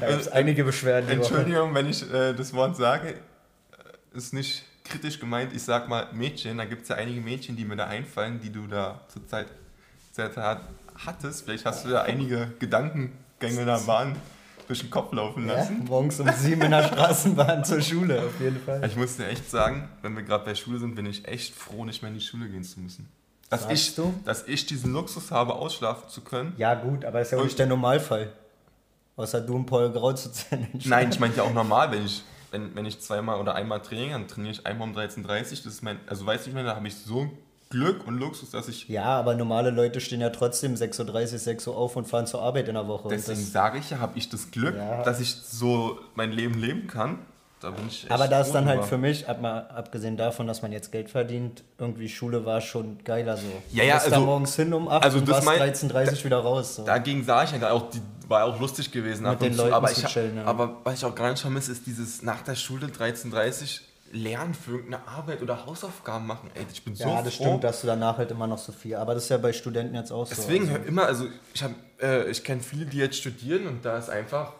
da 0.00 0.10
gibt's 0.10 0.28
einige 0.28 0.64
Beschwerden. 0.64 1.08
die 1.10 1.18
Woche. 1.18 1.26
Entschuldigung, 1.34 1.74
wenn 1.74 1.88
ich 1.88 2.02
äh, 2.12 2.32
das 2.34 2.52
Wort 2.54 2.76
sage, 2.76 3.10
äh, 3.10 4.16
ist 4.16 4.32
nicht 4.34 4.64
kritisch 4.84 5.18
gemeint. 5.18 5.52
Ich 5.54 5.62
sag 5.62 5.88
mal 5.88 6.06
Mädchen, 6.12 6.58
da 6.58 6.64
gibt 6.64 6.82
es 6.82 6.88
ja 6.88 6.96
einige 6.96 7.20
Mädchen, 7.20 7.56
die 7.56 7.64
mir 7.64 7.76
da 7.76 7.86
einfallen, 7.86 8.40
die 8.40 8.50
du 8.50 8.66
da 8.66 9.00
zur 9.08 9.26
Zeit, 9.26 9.46
Zeit 10.12 10.36
hat, 10.36 10.60
hattest. 11.04 11.44
Vielleicht 11.44 11.64
hast 11.66 11.84
du 11.84 11.90
da 11.90 12.02
einige 12.02 12.52
Gedankengänge 12.58 13.64
der 13.64 13.78
Bahn 13.86 14.16
durch 14.68 14.80
den 14.80 14.90
Kopf 14.90 15.12
laufen 15.12 15.46
Ja, 15.46 15.54
lassen. 15.54 15.84
morgens 15.84 16.18
um 16.20 16.28
sieben 16.32 16.62
in 16.62 16.70
der 16.72 16.82
Straßenbahn 16.84 17.64
zur 17.64 17.80
Schule, 17.80 18.20
auf 18.22 18.40
jeden 18.40 18.60
Fall. 18.60 18.84
Ich 18.84 18.96
muss 18.96 19.16
dir 19.16 19.28
echt 19.28 19.48
sagen, 19.48 19.88
wenn 20.02 20.14
wir 20.16 20.22
gerade 20.24 20.44
bei 20.44 20.54
Schule 20.56 20.78
sind, 20.80 20.94
bin 20.96 21.06
ich 21.06 21.26
echt 21.28 21.54
froh, 21.54 21.84
nicht 21.84 22.02
mehr 22.02 22.10
in 22.10 22.18
die 22.18 22.24
Schule 22.24 22.48
gehen 22.48 22.64
zu 22.64 22.80
müssen. 22.80 23.08
Dass, 23.48 23.62
Sagst 23.62 23.76
ich, 23.90 23.94
du? 23.94 24.12
dass 24.24 24.42
ich 24.48 24.66
diesen 24.66 24.92
Luxus 24.92 25.30
habe, 25.30 25.54
ausschlafen 25.54 26.08
zu 26.08 26.20
können. 26.22 26.52
Ja, 26.56 26.74
gut, 26.74 27.04
aber 27.04 27.20
das 27.20 27.28
ist 27.28 27.32
ja 27.32 27.38
auch 27.38 27.42
Und- 27.42 27.46
nicht 27.46 27.58
der 27.60 27.66
Normalfall. 27.66 28.32
Außer 29.16 29.40
du 29.40 29.54
und 29.56 29.66
Paul 29.66 29.90
Grau 29.92 30.12
zu 30.12 30.30
zählen. 30.30 30.68
Nein, 30.84 31.10
ich 31.10 31.18
meinte 31.18 31.38
ja 31.38 31.42
auch 31.44 31.52
normal, 31.54 31.90
wenn 31.90 32.04
ich, 32.04 32.22
wenn, 32.50 32.74
wenn 32.76 32.84
ich 32.84 33.00
zweimal 33.00 33.40
oder 33.40 33.54
einmal 33.54 33.80
trainiere, 33.80 34.10
dann 34.12 34.28
trainiere 34.28 34.52
ich 34.52 34.66
einmal 34.66 34.88
um 34.88 34.94
13.30 34.94 35.22
Uhr. 35.24 35.24
Das 35.50 35.66
ist 35.66 35.82
mein, 35.82 35.98
also 36.06 36.26
weißt 36.26 36.44
du, 36.46 36.50
ich 36.50 36.54
meine, 36.54 36.68
da 36.68 36.76
habe 36.76 36.86
ich 36.86 36.94
so 36.96 37.30
Glück 37.70 38.06
und 38.06 38.18
Luxus, 38.18 38.50
dass 38.50 38.68
ich. 38.68 38.88
Ja, 38.88 39.04
aber 39.06 39.34
normale 39.34 39.70
Leute 39.70 40.00
stehen 40.00 40.20
ja 40.20 40.30
trotzdem 40.30 40.74
6.30 40.74 41.32
Uhr, 41.32 41.38
6 41.38 41.66
Uhr 41.66 41.76
auf 41.76 41.96
und 41.96 42.06
fahren 42.06 42.26
zur 42.26 42.42
Arbeit 42.42 42.68
in 42.68 42.74
der 42.74 42.86
Woche. 42.86 43.08
Deswegen 43.08 43.40
sage 43.40 43.78
ich 43.78 43.90
ja, 43.90 43.98
habe 43.98 44.16
ich 44.18 44.28
das 44.28 44.50
Glück, 44.50 44.76
Ja. 44.76 45.02
dass 45.02 45.18
ich 45.20 45.34
so 45.34 45.98
mein 46.14 46.30
Leben 46.30 46.54
leben 46.60 46.86
kann. 46.86 47.18
Da 47.60 47.70
bin 47.70 47.88
ich 47.88 48.02
echt 48.02 48.12
aber 48.12 48.28
da 48.28 48.40
ist 48.40 48.48
froh 48.48 48.54
dann 48.54 48.66
halt 48.66 48.84
für 48.84 48.98
mich, 48.98 49.28
ab 49.28 49.40
mal, 49.40 49.66
abgesehen 49.68 50.16
davon, 50.16 50.46
dass 50.46 50.60
man 50.60 50.72
jetzt 50.72 50.92
Geld 50.92 51.08
verdient, 51.08 51.64
irgendwie 51.78 52.08
Schule 52.08 52.44
war 52.44 52.60
schon 52.60 53.02
geiler 53.02 53.36
so. 53.36 53.46
Ja, 53.72 53.84
ja, 53.84 53.94
du 53.94 54.00
bist 54.00 54.12
da 54.12 54.16
also- 54.16 54.26
morgens 54.26 54.56
hin 54.56 54.74
um 54.74 54.88
8 54.88 55.04
also 55.04 55.18
und 55.18 55.28
warst 55.28 55.44
mein- 55.46 55.58
13.30 55.58 56.18
Uhr 56.18 56.24
wieder 56.24 56.38
raus. 56.38 56.76
So. 56.76 56.84
Dagegen 56.84 57.24
sah 57.24 57.44
ich 57.44 57.52
ja 57.52 57.70
auch, 57.70 57.88
die 57.90 58.00
war 58.28 58.44
auch 58.44 58.60
lustig 58.60 58.92
gewesen. 58.92 59.28
Mit 59.28 59.40
den 59.40 59.56
Leuten 59.56 59.72
aber 59.72 59.88
zu 59.88 60.02
ich, 60.02 60.06
chillen, 60.06 60.36
ja. 60.36 60.44
Aber 60.44 60.80
was 60.84 60.94
ich 60.98 61.04
auch 61.04 61.14
gar 61.14 61.30
nicht 61.30 61.40
vermisse, 61.40 61.72
ist 61.72 61.86
dieses 61.86 62.22
nach 62.22 62.42
der 62.42 62.56
Schule 62.56 62.88
13.30 62.88 63.80
Uhr 63.80 63.86
lernen 64.12 64.54
für 64.54 64.72
irgendeine 64.72 65.06
Arbeit 65.08 65.42
oder 65.42 65.66
Hausaufgaben 65.66 66.26
machen. 66.26 66.50
Ey, 66.54 66.66
ich 66.72 66.84
bin 66.84 66.94
so 66.94 67.08
ja, 67.08 67.22
das 67.22 67.34
froh. 67.34 67.44
stimmt, 67.44 67.64
dass 67.64 67.80
du 67.80 67.86
danach 67.86 68.18
halt 68.18 68.30
immer 68.30 68.46
noch 68.46 68.58
so 68.58 68.72
viel. 68.72 68.96
Aber 68.96 69.14
das 69.14 69.24
ist 69.24 69.28
ja 69.30 69.38
bei 69.38 69.52
Studenten 69.52 69.94
jetzt 69.94 70.12
auch 70.12 70.26
so. 70.26 70.34
Deswegen 70.34 70.68
also. 70.68 70.82
immer, 70.86 71.06
also 71.06 71.26
ich 71.54 71.64
äh, 72.00 72.30
ich 72.30 72.44
kenne 72.44 72.60
viele, 72.60 72.86
die 72.86 72.98
jetzt 72.98 73.16
studieren 73.16 73.66
und 73.66 73.84
da 73.84 73.98
ist 73.98 74.10
einfach, 74.10 74.52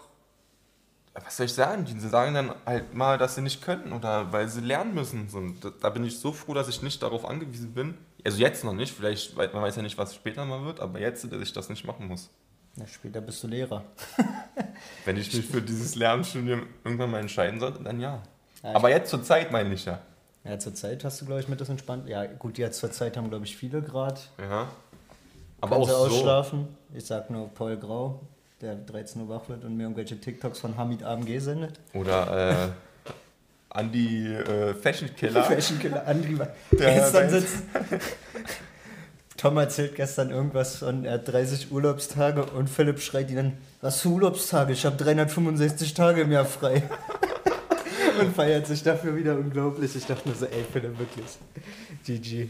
was 1.25 1.37
soll 1.37 1.47
ich 1.47 1.55
sagen, 1.55 1.85
die 1.85 1.99
sagen 2.01 2.35
dann 2.35 2.53
halt 2.65 2.95
mal, 2.95 3.19
dass 3.19 3.35
sie 3.35 3.43
nicht 3.43 3.63
können 3.63 3.93
oder 3.93 4.33
weil 4.33 4.49
sie 4.49 4.61
lernen 4.61 4.95
müssen. 4.95 5.29
So, 5.29 5.39
und 5.39 5.73
da, 5.81 5.91
bin 5.91 6.05
ich 6.05 6.19
so 6.19 6.33
froh, 6.33 6.55
dass 6.55 6.69
ich 6.69 6.83
nicht 6.83 7.03
darauf 7.03 7.25
angewiesen 7.25 7.73
bin. 7.73 7.95
Also 8.25 8.39
jetzt 8.39 8.65
noch 8.65 8.73
nicht, 8.73 8.95
vielleicht, 8.95 9.37
man 9.37 9.53
weiß 9.53 9.77
ja 9.77 9.83
nicht, 9.83 9.97
was 9.99 10.15
später 10.15 10.45
mal 10.45 10.65
wird, 10.65 10.81
aber 10.81 11.01
jetzt, 11.01 11.31
dass 11.31 11.41
ich 11.41 11.53
das 11.53 11.69
nicht 11.69 11.85
machen 11.85 12.09
muss. 12.09 12.29
Ja, 12.77 12.87
später 12.87 13.21
bist 13.21 13.43
du 13.43 13.49
Lehrer. 13.49 13.85
Wenn 15.05 15.17
ich 15.17 15.33
mich 15.33 15.47
für 15.47 15.63
dieses 15.63 15.95
Lernstudium 15.95 16.67
irgendwann 16.85 17.11
mal 17.11 17.21
entscheiden 17.21 17.61
sollte, 17.61 17.83
dann 17.83 18.01
ja. 18.01 18.23
Ja, 18.63 18.75
aber 18.75 18.91
jetzt 18.91 19.11
zur 19.11 19.23
Zeit 19.23 19.53
meine 19.53 19.73
ich 19.73 19.85
ja. 19.85 20.01
Ja, 20.45 20.59
zur 20.59 20.75
Zeit 20.75 21.03
hast 21.05 21.21
du, 21.21 21.27
glaube 21.27 21.41
ich, 21.41 21.49
mit 21.49 21.61
das 21.61 21.69
entspannt. 21.69 22.09
Ja, 22.09 22.27
gut, 22.27 22.59
jetzt 22.59 22.79
zur 22.79 22.91
Zeit 22.93 23.17
haben, 23.17 23.29
glaube 23.31 23.45
ich, 23.45 23.57
viele 23.57 23.81
gerade. 23.83 24.21
ja. 24.39 24.69
Aber 25.59 25.71
Können 25.71 25.83
auch 25.83 25.87
sie 25.89 26.11
so. 26.11 26.17
ausschlafen. 26.19 26.69
Ich 26.95 27.07
sag 27.07 27.31
nur 27.31 27.49
Paul 27.49 27.79
Grau, 27.79 28.21
der 28.61 28.75
13 28.75 29.23
Uhr 29.23 29.29
wach 29.29 29.49
wird 29.49 29.65
und 29.65 29.77
mir 29.77 29.85
irgendwelche 29.85 30.19
TikToks 30.19 30.61
von 30.61 30.77
Hamid 30.77 31.03
AMG 31.03 31.39
sendet. 31.41 31.79
Oder 31.93 32.53
äh, 32.53 32.69
Andi 33.71 34.35
äh, 34.35 34.75
Fashion 34.75 35.11
Killer. 35.15 35.43
Fashion 35.45 35.79
Killer 35.79 36.03
Der 36.73 36.95
gestern 36.95 37.31
sitzt. 37.31 37.57
Tom 39.37 39.59
erzählt 39.59 39.95
gestern 39.95 40.31
irgendwas 40.31 40.77
von, 40.77 41.05
er 41.05 41.15
hat 41.15 41.29
30 41.29 41.71
Urlaubstage 41.71 42.45
und 42.47 42.71
Philipp 42.71 43.01
schreit 43.01 43.31
ihn 43.31 43.37
dann, 43.37 43.53
was 43.83 44.01
für 44.01 44.09
Urlaubstage? 44.09 44.73
Ich 44.73 44.87
habe 44.87 44.97
365 44.97 45.93
Tage 45.93 46.23
im 46.23 46.33
Jahr 46.33 46.47
frei. 46.47 46.83
und 48.21 48.35
feiert 48.35 48.67
sich 48.67 48.83
dafür 48.83 49.15
wieder 49.15 49.37
unglaublich. 49.37 49.95
Ich 49.95 50.07
dachte 50.07 50.29
nur 50.29 50.37
so, 50.37 50.47
ey 50.47 50.65
Philipp, 50.73 50.99
wirklich. 50.99 51.27
GG. 52.05 52.49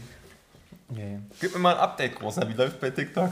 Ja. 0.95 1.19
Gib 1.41 1.53
mir 1.53 1.59
mal 1.59 1.75
ein 1.75 1.81
Update, 1.81 2.15
Großer. 2.15 2.47
Wie 2.47 2.53
läuft 2.53 2.79
bei 2.79 2.89
TikTok? 2.89 3.31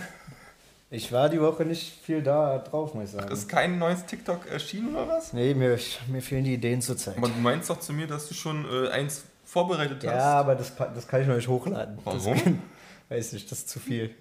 Ich 0.95 1.11
war 1.11 1.27
die 1.27 1.41
Woche 1.41 1.65
nicht 1.65 1.99
viel 2.01 2.23
da 2.23 2.57
drauf, 2.59 2.93
muss 2.93 3.05
ich 3.05 3.09
sagen. 3.11 3.29
Ist 3.29 3.49
kein 3.49 3.77
neues 3.77 4.05
TikTok 4.05 4.47
erschienen 4.47 4.95
oder 4.95 5.09
was? 5.09 5.33
Nee, 5.33 5.53
mir, 5.53 5.77
mir 6.07 6.21
fehlen 6.21 6.45
die 6.45 6.53
Ideen 6.53 6.81
zur 6.81 6.95
Zeit. 6.95 7.17
Aber 7.17 7.27
du 7.27 7.37
meinst 7.39 7.69
doch 7.69 7.79
zu 7.79 7.91
mir, 7.91 8.07
dass 8.07 8.29
du 8.29 8.33
schon 8.33 8.65
äh, 8.65 8.89
eins 8.89 9.25
vorbereitet 9.43 9.97
hast. 10.05 10.13
Ja, 10.13 10.39
aber 10.39 10.55
das, 10.55 10.73
das 10.75 11.05
kann 11.05 11.21
ich 11.21 11.27
noch 11.27 11.35
nicht 11.35 11.49
hochladen. 11.49 11.97
Warum? 12.05 12.41
Kann, 12.41 12.61
weiß 13.09 13.33
nicht, 13.33 13.51
das 13.51 13.59
ist 13.59 13.69
zu 13.69 13.79
viel. 13.79 14.15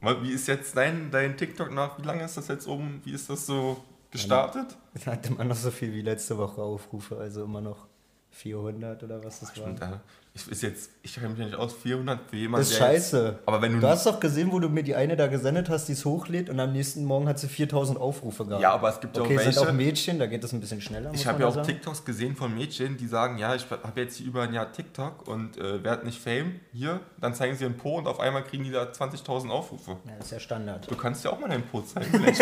Wie 0.00 0.32
ist 0.32 0.48
jetzt 0.48 0.76
dein, 0.76 1.12
dein 1.12 1.36
TikTok 1.36 1.72
nach? 1.72 1.98
Wie 1.98 2.02
lange 2.02 2.24
ist 2.24 2.36
das 2.36 2.48
jetzt 2.48 2.66
oben? 2.66 3.00
Wie 3.04 3.12
ist 3.12 3.30
das 3.30 3.46
so 3.46 3.82
gestartet? 4.10 4.76
Es 4.94 5.06
hat 5.06 5.26
immer 5.26 5.44
noch 5.44 5.56
so 5.56 5.70
viel 5.70 5.92
wie 5.92 6.02
letzte 6.02 6.36
Woche 6.36 6.60
Aufrufe, 6.60 7.16
also 7.16 7.44
immer 7.44 7.60
noch 7.60 7.86
400 8.30 9.04
oder 9.04 9.24
was 9.24 9.40
das 9.40 9.56
war. 9.56 10.00
Ich 10.46 10.50
ist 10.52 10.62
jetzt, 10.62 10.90
ich 11.02 11.14
kenne 11.14 11.28
mich 11.30 11.38
nicht 11.38 11.54
aus 11.54 11.72
400 11.74 12.20
für 12.30 12.36
jemanden. 12.36 12.62
Das 12.66 12.70
ist 12.72 12.80
der 12.80 12.92
jetzt- 12.92 13.10
scheiße. 13.10 13.38
Aber 13.46 13.62
wenn 13.62 13.72
du, 13.74 13.80
Du 13.80 13.88
hast 13.88 14.06
doch 14.06 14.20
gesehen, 14.20 14.52
wo 14.52 14.58
du 14.60 14.68
mir 14.68 14.82
die 14.82 14.94
eine 14.94 15.16
da 15.16 15.26
gesendet 15.26 15.68
hast, 15.68 15.86
die 15.88 15.92
es 15.92 16.04
hochlädt 16.04 16.48
und 16.50 16.58
am 16.60 16.72
nächsten 16.72 17.04
Morgen 17.04 17.28
hat 17.28 17.38
sie 17.38 17.48
4000 17.48 17.98
Aufrufe 18.00 18.44
gehabt. 18.46 18.62
ja, 18.62 18.72
aber 18.72 18.88
es 18.90 19.00
gibt 19.00 19.16
ja 19.16 19.22
Okay, 19.22 19.36
auch 19.38 19.42
sind 19.42 19.58
auch 19.58 19.62
welche. 19.66 19.76
Mädchen, 19.76 20.18
da 20.18 20.26
geht 20.26 20.44
das 20.44 20.52
ein 20.52 20.60
bisschen 20.60 20.80
schneller. 20.80 21.10
Ich 21.12 21.26
habe 21.26 21.40
ja 21.42 21.48
auch 21.48 21.54
sagen. 21.54 21.66
TikToks 21.66 22.04
gesehen 22.04 22.36
von 22.36 22.54
Mädchen, 22.54 22.96
die 22.96 23.06
sagen, 23.06 23.38
ja, 23.38 23.54
ich 23.54 23.66
habe 23.70 24.00
jetzt 24.00 24.20
über 24.20 24.42
ein 24.42 24.52
Jahr 24.54 24.70
TikTok 24.72 25.26
und 25.28 25.56
äh, 25.58 25.82
werd 25.84 26.04
nicht 26.04 26.20
Fame. 26.22 26.60
Hier, 26.72 27.00
dann 27.20 27.34
zeigen 27.34 27.56
sie 27.56 27.64
ihren 27.64 27.76
Po 27.76 27.96
und 27.98 28.06
auf 28.06 28.20
einmal 28.20 28.44
kriegen 28.44 28.64
die 28.64 28.70
da 28.70 28.84
20.000 28.84 29.48
Aufrufe. 29.50 29.92
Ja, 30.04 30.12
das 30.18 30.26
ist 30.26 30.32
ja 30.32 30.40
Standard. 30.40 30.90
Du 30.90 30.94
kannst 30.96 31.24
ja 31.24 31.32
auch 31.32 31.40
mal 31.40 31.48
deinen 31.48 31.64
Po 31.64 31.80
zeigen. 31.82 32.24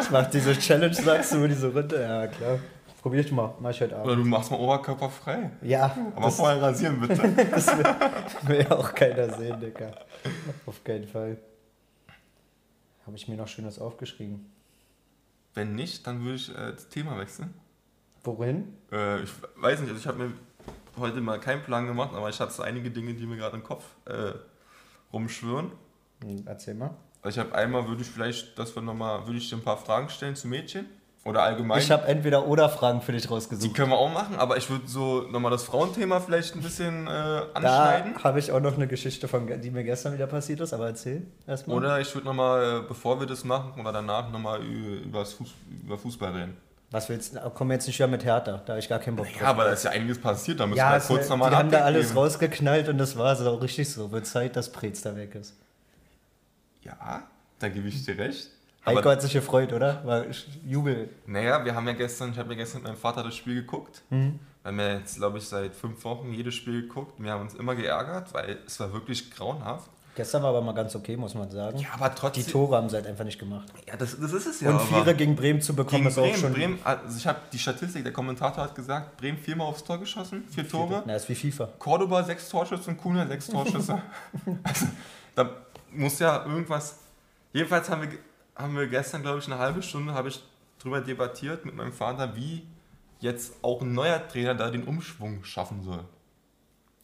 Ich 0.00 0.10
mach 0.10 0.26
diese 0.30 0.56
Challenge, 0.58 0.94
sagst 0.94 1.32
du, 1.32 1.46
diese 1.46 1.68
Runde. 1.72 2.00
Ja, 2.00 2.26
klar. 2.26 2.58
Probier 3.00 3.20
ich 3.20 3.30
mal. 3.30 3.54
Mach 3.60 3.70
ich 3.70 3.80
heute 3.80 3.94
Oder 3.94 4.12
Abend. 4.12 4.24
du 4.24 4.28
machst 4.28 4.50
mal 4.50 4.58
oberkörperfrei. 4.58 5.50
Ja, 5.62 5.96
Aber 6.16 6.26
das 6.26 6.36
vorher 6.36 6.60
rasieren 6.60 7.00
bitte. 7.00 7.22
will 8.42 8.60
ja 8.60 8.72
auch 8.72 8.92
keiner 8.94 9.32
sehen, 9.36 9.60
Digga. 9.60 9.92
Auf 10.66 10.82
keinen 10.82 11.06
Fall. 11.06 11.38
Habe 13.06 13.16
ich 13.16 13.28
mir 13.28 13.36
noch 13.36 13.48
Schönes 13.48 13.78
aufgeschrieben. 13.78 14.50
Wenn 15.54 15.74
nicht, 15.74 16.06
dann 16.06 16.22
würde 16.22 16.34
ich 16.36 16.50
äh, 16.50 16.72
das 16.72 16.88
Thema 16.88 17.16
wechseln. 17.18 17.54
Wohin? 18.24 18.74
Äh, 18.92 19.22
ich 19.22 19.30
weiß 19.56 19.80
nicht, 19.80 19.90
also 19.90 20.00
ich 20.00 20.06
habe 20.06 20.18
mir 20.18 20.32
heute 20.98 21.20
mal 21.20 21.38
keinen 21.38 21.62
Plan 21.62 21.86
gemacht, 21.86 22.10
aber 22.14 22.28
ich 22.28 22.40
habe 22.40 22.50
so 22.50 22.62
einige 22.62 22.90
Dinge, 22.90 23.14
die 23.14 23.26
mir 23.26 23.36
gerade 23.36 23.56
im 23.56 23.62
Kopf 23.62 23.84
äh, 24.06 24.32
rumschwirren. 25.12 25.70
Hm, 26.22 26.42
Erzähl 26.46 26.74
mal. 26.74 26.90
Also 27.22 27.40
ich 27.40 27.46
habe 27.46 27.56
einmal, 27.56 27.86
würde 27.88 28.02
ich 28.02 28.08
vielleicht, 28.08 28.58
dass 28.58 28.74
wir 28.74 28.82
nochmal, 28.82 29.24
würde 29.26 29.38
ich 29.38 29.48
dir 29.48 29.56
ein 29.56 29.62
paar 29.62 29.76
Fragen 29.78 30.08
stellen 30.08 30.36
zu 30.36 30.48
Mädchen 30.48 30.86
oder 31.24 31.42
allgemein. 31.42 31.78
Ich 31.78 31.90
habe 31.90 32.06
entweder 32.06 32.46
oder 32.46 32.68
Fragen 32.68 33.02
für 33.02 33.12
dich 33.12 33.22
die 33.22 33.28
rausgesucht. 33.28 33.74
können 33.74 33.90
wir 33.90 33.98
auch 33.98 34.12
machen, 34.12 34.36
aber 34.38 34.56
ich 34.56 34.70
würde 34.70 34.86
so 34.88 35.22
nochmal 35.30 35.50
das 35.50 35.64
Frauenthema 35.64 36.20
vielleicht 36.20 36.54
ein 36.54 36.62
bisschen 36.62 37.06
äh, 37.06 37.10
Da 37.10 37.46
anschneiden. 37.54 38.24
habe 38.24 38.38
ich 38.38 38.50
auch 38.52 38.60
noch 38.60 38.74
eine 38.74 38.86
Geschichte, 38.86 39.28
von, 39.28 39.60
die 39.60 39.70
mir 39.70 39.84
gestern 39.84 40.14
wieder 40.14 40.26
passiert 40.26 40.60
ist, 40.60 40.72
aber 40.72 40.86
erzähl 40.86 41.22
erstmal. 41.46 41.76
Oder 41.76 42.00
ich 42.00 42.14
würde 42.14 42.26
nochmal, 42.26 42.82
bevor 42.82 43.20
wir 43.20 43.26
das 43.26 43.44
machen 43.44 43.78
oder 43.80 43.92
danach 43.92 44.30
nochmal 44.30 44.62
über, 44.62 45.24
Fuß, 45.26 45.48
über 45.84 45.98
Fußball 45.98 46.32
reden. 46.32 46.56
Was 46.90 47.10
willst 47.10 47.34
du? 47.34 47.50
Komm 47.54 47.70
jetzt 47.72 47.86
nicht 47.86 47.98
wieder 47.98 48.08
mit 48.08 48.24
Hertha, 48.24 48.62
da 48.64 48.68
habe 48.72 48.78
ich 48.78 48.88
gar 48.88 48.98
keinen 48.98 49.16
Bock 49.16 49.26
drauf. 49.26 49.40
Ja, 49.42 49.48
aber 49.48 49.64
da 49.64 49.72
ist 49.72 49.84
ja 49.84 49.90
einiges 49.90 50.18
passiert, 50.18 50.58
da 50.60 50.66
müssen 50.66 50.78
Ja, 50.78 50.92
wir 50.92 50.96
es, 50.96 51.06
kurz 51.06 51.24
die 51.26 51.30
nochmal 51.30 51.54
haben 51.54 51.70
da 51.70 51.80
alles 51.80 52.16
rausgeknallt 52.16 52.88
und 52.88 52.96
das 52.96 53.18
war 53.18 53.36
so 53.36 53.54
richtig 53.56 53.90
so. 53.92 54.10
Wird 54.10 54.24
Zeit, 54.26 54.56
dass 54.56 54.72
Preetz 54.72 55.02
da 55.02 55.14
weg 55.14 55.34
ist. 55.34 55.54
Ja, 56.82 57.24
da 57.58 57.68
gebe 57.68 57.88
ich 57.88 58.02
dir 58.06 58.16
recht. 58.16 58.48
Heiko 58.88 59.00
Aber, 59.00 59.12
hat 59.12 59.22
sich 59.22 59.32
gefreut, 59.32 59.72
oder? 59.72 60.04
War 60.04 60.24
Jubel. 60.64 61.10
naja, 61.26 61.64
wir 61.64 61.74
haben 61.74 61.86
ja 61.86 61.92
gestern, 61.94 62.32
ich 62.32 62.38
habe 62.38 62.50
ja 62.50 62.58
gestern 62.58 62.82
mit 62.82 62.88
meinem 62.88 62.98
Vater 62.98 63.22
das 63.22 63.34
Spiel 63.34 63.54
geguckt. 63.56 64.02
Mhm. 64.10 64.38
Wir 64.62 64.68
haben 64.68 64.80
ja 64.80 64.98
jetzt, 64.98 65.16
glaube 65.16 65.38
ich, 65.38 65.44
seit 65.44 65.74
fünf 65.74 66.02
Wochen 66.04 66.32
jedes 66.32 66.54
Spiel 66.54 66.82
geguckt. 66.82 67.14
Wir 67.18 67.32
haben 67.32 67.42
uns 67.42 67.54
immer 67.54 67.74
geärgert, 67.74 68.34
weil 68.34 68.58
es 68.66 68.78
war 68.80 68.92
wirklich 68.92 69.30
grauenhaft. 69.30 69.90
Gestern 70.18 70.42
war 70.42 70.48
aber 70.48 70.62
mal 70.62 70.72
ganz 70.72 70.96
okay, 70.96 71.16
muss 71.16 71.34
man 71.36 71.48
sagen. 71.48 71.78
Ja, 71.78 71.90
aber 71.92 72.08
Die 72.08 72.14
trotzdem. 72.16 72.46
Tore 72.48 72.76
haben 72.76 72.88
sie 72.88 72.96
halt 72.96 73.06
einfach 73.06 73.24
nicht 73.24 73.38
gemacht. 73.38 73.68
Ja, 73.86 73.96
das, 73.96 74.18
das 74.18 74.32
ist 74.32 74.46
es 74.46 74.60
ja. 74.60 74.70
und 74.70 74.80
Vierer 74.80 75.14
gegen 75.14 75.36
Bremen 75.36 75.60
zu 75.60 75.76
bekommen, 75.76 76.08
ist 76.08 76.18
auch 76.18 76.22
Bremen, 76.22 76.36
schon. 76.36 76.52
Bremen, 76.54 76.78
also 76.82 77.16
ich 77.16 77.24
habe 77.24 77.38
die 77.52 77.58
Statistik, 77.58 78.02
der 78.02 78.12
Kommentator 78.12 78.64
hat 78.64 78.74
gesagt, 78.74 79.16
Bremen 79.16 79.38
viermal 79.38 79.68
aufs 79.68 79.84
Tor 79.84 79.98
geschossen, 79.98 80.44
vier 80.50 80.68
Tore. 80.68 81.04
Na, 81.06 81.14
ist 81.14 81.28
wie 81.28 81.36
FIFA. 81.36 81.68
Cordoba 81.78 82.24
sechs 82.24 82.48
Torschüsse 82.48 82.90
und 82.90 82.96
Kuna 82.96 83.28
sechs 83.28 83.46
Torschüsse. 83.46 84.02
also, 84.64 84.86
da 85.36 85.50
muss 85.92 86.18
ja 86.18 86.44
irgendwas. 86.44 86.98
Jedenfalls 87.52 87.88
haben 87.88 88.02
wir, 88.02 88.18
haben 88.58 88.76
wir 88.76 88.88
gestern, 88.88 89.22
glaube 89.22 89.38
ich, 89.38 89.46
eine 89.46 89.58
halbe 89.58 89.82
Stunde 89.82 90.12
habe 90.14 90.28
ich 90.28 90.42
drüber 90.80 91.00
debattiert 91.00 91.64
mit 91.64 91.76
meinem 91.76 91.92
Vater, 91.92 92.36
wie 92.36 92.66
jetzt 93.20 93.54
auch 93.62 93.80
ein 93.82 93.94
neuer 93.94 94.26
Trainer 94.28 94.54
da 94.54 94.70
den 94.70 94.84
Umschwung 94.84 95.44
schaffen 95.44 95.82
soll. 95.82 96.04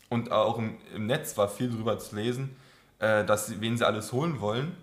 Und 0.08 0.30
auch 0.30 0.58
im, 0.58 0.76
im 0.94 1.06
Netz 1.06 1.36
war 1.38 1.48
viel 1.48 1.70
drüber 1.70 1.98
zu 1.98 2.16
lesen, 2.16 2.56
äh, 2.98 3.24
dass 3.24 3.60
wen 3.60 3.76
sie 3.76 3.86
alles 3.86 4.12
holen 4.12 4.40
wollen. 4.40 4.76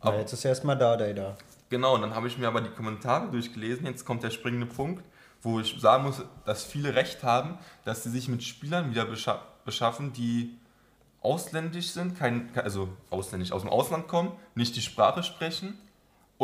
Aber 0.00 0.18
jetzt 0.18 0.32
ist 0.32 0.44
erstmal 0.44 0.78
da, 0.78 0.96
der 0.96 1.14
da. 1.14 1.36
Genau, 1.70 1.94
und 1.94 2.02
dann 2.02 2.14
habe 2.14 2.28
ich 2.28 2.38
mir 2.38 2.48
aber 2.48 2.60
die 2.60 2.70
Kommentare 2.70 3.30
durchgelesen. 3.30 3.86
Jetzt 3.86 4.04
kommt 4.04 4.22
der 4.22 4.30
springende 4.30 4.66
Punkt, 4.66 5.04
wo 5.42 5.60
ich 5.60 5.80
sagen 5.80 6.04
muss, 6.04 6.22
dass 6.44 6.64
viele 6.64 6.94
recht 6.94 7.22
haben, 7.22 7.58
dass 7.84 8.02
sie 8.02 8.10
sich 8.10 8.28
mit 8.28 8.42
Spielern 8.42 8.90
wieder 8.90 9.04
bescha 9.04 9.42
beschaffen, 9.64 10.12
die 10.12 10.58
ausländisch 11.22 11.90
sind, 11.90 12.18
kein, 12.18 12.50
also 12.54 12.88
ausländisch 13.10 13.50
aus 13.50 13.62
dem 13.62 13.70
Ausland 13.70 14.08
kommen, 14.08 14.32
nicht 14.54 14.76
die 14.76 14.82
Sprache 14.82 15.22
sprechen 15.22 15.78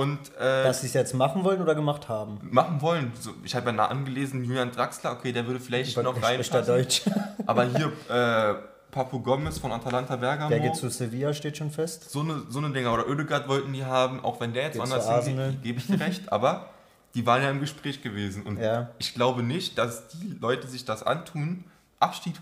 und 0.01 0.19
äh, 0.39 0.65
Dass 0.65 0.81
sie 0.81 0.87
es 0.87 0.95
jetzt 0.95 1.15
machen 1.15 1.45
wollen 1.45 1.61
oder 1.61 1.75
gemacht 1.75 2.09
haben. 2.09 2.39
machen 2.51 2.81
wollen. 2.81 3.13
So, 3.21 3.33
ich 3.45 3.55
habe 3.55 3.67
ja 3.67 3.73
nah 3.73 3.87
angelesen, 3.87 4.45
Julian 4.45 4.71
Draxler, 4.73 5.13
okay, 5.13 5.33
der 5.33 5.47
würde 5.47 5.61
vielleicht 5.61 5.97
noch 5.97 6.17
Spricht 6.17 6.53
er 6.55 6.59
reinpassen. 6.59 6.67
Deutsch? 6.67 7.03
Aber 7.47 7.65
hier 7.67 7.93
äh, 8.09 8.55
Papu 8.91 9.21
Gomez 9.21 9.59
von 9.59 9.73
Atalanta 9.73 10.17
Bergamo. 10.17 10.49
Der 10.51 10.61
geht 10.61 10.75
zu 10.77 10.89
Sevilla, 10.89 11.33
steht 11.35 11.57
schon 11.57 11.71
fest. 11.71 12.11
So 12.11 12.21
eine, 12.21 12.43
so 12.49 12.59
eine 12.59 12.71
Dinger. 12.71 12.93
Oder 12.93 13.07
Oedegaard 13.09 13.49
wollten 13.49 13.73
die 13.73 13.85
haben, 13.85 14.25
auch 14.25 14.41
wenn 14.41 14.53
der 14.53 14.65
jetzt 14.65 14.73
Geht 14.73 14.81
woanders 14.83 15.07
zu 15.07 15.31
hingeht, 15.31 15.63
gebe 15.63 15.79
ich 15.79 15.87
dir 15.87 16.01
recht, 16.07 16.33
aber 16.33 16.71
die 17.15 17.27
waren 17.27 17.43
ja 17.43 17.51
im 17.51 17.61
Gespräch 17.61 18.03
gewesen. 18.03 18.43
Und 18.45 18.59
Ja. 18.59 18.91
ich 18.99 19.15
glaube 19.15 19.43
nicht, 19.43 19.79
dass 19.79 20.09
die 20.09 20.37
Leute 20.41 20.67
sich 20.69 20.85
das 20.85 21.03
antun, 21.03 21.65
Abstieg, 21.99 22.35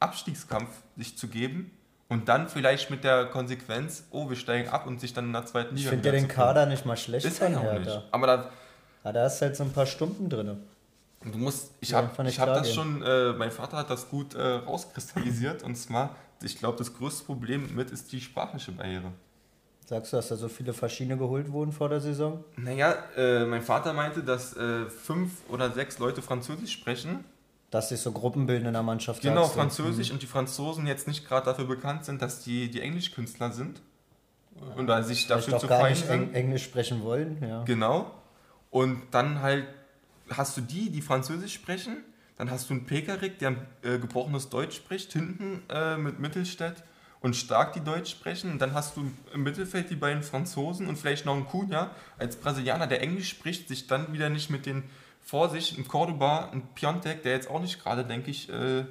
Abstiegskampf 0.00 0.68
sich 0.96 1.16
zu 1.16 1.28
geben 1.28 1.70
und 2.08 2.28
dann 2.28 2.48
vielleicht 2.48 2.90
mit 2.90 3.04
der 3.04 3.26
Konsequenz, 3.26 4.04
oh, 4.10 4.28
wir 4.28 4.36
steigen 4.36 4.68
ab 4.70 4.86
und 4.86 5.00
sich 5.00 5.12
dann 5.12 5.26
in 5.26 5.32
der 5.32 5.46
zweiten 5.46 5.74
Ich 5.74 5.80
Liga 5.82 5.90
finde 5.90 6.08
ja 6.08 6.12
den. 6.12 6.28
Kader 6.28 6.66
nicht 6.66 6.86
mal 6.86 6.96
schlecht 6.96 7.26
Ist 7.26 7.40
er 7.40 7.46
von 7.46 7.54
ja 7.54 7.58
auch 7.60 7.72
Hertha. 7.72 7.96
nicht. 7.96 8.08
Aber 8.12 8.26
da, 8.26 8.50
Ja, 9.04 9.12
da 9.12 9.26
ist 9.26 9.40
halt 9.42 9.56
so 9.56 9.64
ein 9.64 9.72
paar 9.72 9.86
Stunden 9.86 10.28
drin. 10.30 10.58
du 11.24 11.38
musst, 11.38 11.72
ich 11.80 11.88
Die 11.88 11.94
habe 11.94 12.28
ich 12.28 12.40
hab 12.40 12.54
das 12.54 12.72
schon, 12.72 13.02
äh, 13.02 13.32
mein 13.32 13.50
Vater 13.50 13.76
hat 13.78 13.90
das 13.90 14.08
gut 14.08 14.34
äh, 14.34 14.40
rauskristallisiert 14.42 15.62
und 15.62 15.76
zwar, 15.76 16.16
ich 16.42 16.58
glaube, 16.58 16.78
das 16.78 16.94
größte 16.94 17.24
Problem 17.24 17.74
mit 17.74 17.90
ist 17.90 18.10
die 18.12 18.20
sprachliche 18.20 18.72
Barriere. 18.72 19.12
Sagst 19.86 20.12
du, 20.12 20.16
dass 20.18 20.28
da 20.28 20.36
so 20.36 20.48
viele 20.48 20.74
Verschiedene 20.74 21.16
geholt 21.16 21.50
wurden 21.50 21.72
vor 21.72 21.88
der 21.88 22.00
Saison? 22.00 22.44
Naja, 22.56 22.94
äh, 23.16 23.46
mein 23.46 23.62
Vater 23.62 23.94
meinte, 23.94 24.22
dass 24.22 24.54
äh, 24.54 24.84
fünf 24.86 25.30
oder 25.48 25.70
sechs 25.72 25.98
Leute 25.98 26.20
Französisch 26.20 26.72
sprechen. 26.72 27.24
Dass 27.70 27.90
sich 27.90 28.00
so 28.00 28.12
Gruppen 28.12 28.46
bilden 28.46 28.66
in 28.66 28.72
der 28.72 28.82
Mannschaft. 28.82 29.22
Genau, 29.22 29.42
sagst? 29.42 29.54
Französisch 29.54 30.10
und 30.10 30.22
die 30.22 30.26
Franzosen 30.26 30.86
jetzt 30.86 31.06
nicht 31.06 31.26
gerade 31.26 31.44
dafür 31.44 31.66
bekannt 31.66 32.04
sind, 32.04 32.22
dass 32.22 32.42
die, 32.42 32.70
die 32.70 32.80
Englischkünstler 32.80 33.52
sind. 33.52 33.82
Und 34.76 34.86
da 34.86 35.02
sich 35.02 35.26
dafür 35.26 35.58
zu 35.58 35.66
gar 35.66 35.88
nicht. 35.88 36.08
Eng 36.08 36.32
Englisch 36.34 36.64
sprechen 36.64 37.02
wollen. 37.02 37.38
Ja. 37.42 37.64
Genau. 37.64 38.10
Und 38.70 39.02
dann 39.12 39.40
halt 39.40 39.66
hast 40.30 40.56
du 40.56 40.60
die, 40.60 40.90
die 40.90 41.02
Französisch 41.02 41.54
sprechen. 41.54 42.04
Dann 42.36 42.50
hast 42.50 42.70
du 42.70 42.74
einen 42.74 42.86
Pekarik, 42.86 43.38
der 43.38 43.56
äh, 43.82 43.98
gebrochenes 43.98 44.48
Deutsch 44.48 44.76
spricht, 44.76 45.12
hinten 45.12 45.62
äh, 45.68 45.96
mit 45.96 46.20
Mittelstädt 46.20 46.84
und 47.20 47.34
stark 47.34 47.72
die 47.72 47.80
Deutsch 47.80 48.10
sprechen. 48.10 48.52
Und 48.52 48.62
dann 48.62 48.74
hast 48.74 48.96
du 48.96 49.10
im 49.34 49.42
Mittelfeld 49.42 49.90
die 49.90 49.96
beiden 49.96 50.22
Franzosen 50.22 50.86
und 50.86 50.96
vielleicht 50.96 51.26
noch 51.26 51.34
einen 51.34 51.46
Cunha 51.46 51.90
als 52.16 52.36
Brasilianer, 52.36 52.86
der 52.86 53.02
Englisch 53.02 53.28
spricht, 53.28 53.68
sich 53.68 53.86
dann 53.88 54.12
wieder 54.12 54.28
nicht 54.28 54.50
mit 54.50 54.66
den 54.66 54.84
vor 55.28 55.50
sich, 55.50 55.76
ein 55.76 55.86
Cordoba, 55.86 56.48
ein 56.52 56.62
Piontek, 56.74 57.22
der 57.22 57.32
jetzt 57.32 57.50
auch 57.50 57.60
nicht 57.60 57.82
gerade, 57.82 58.02
denke 58.02 58.30
ich, 58.30 58.48
äh, 58.48 58.86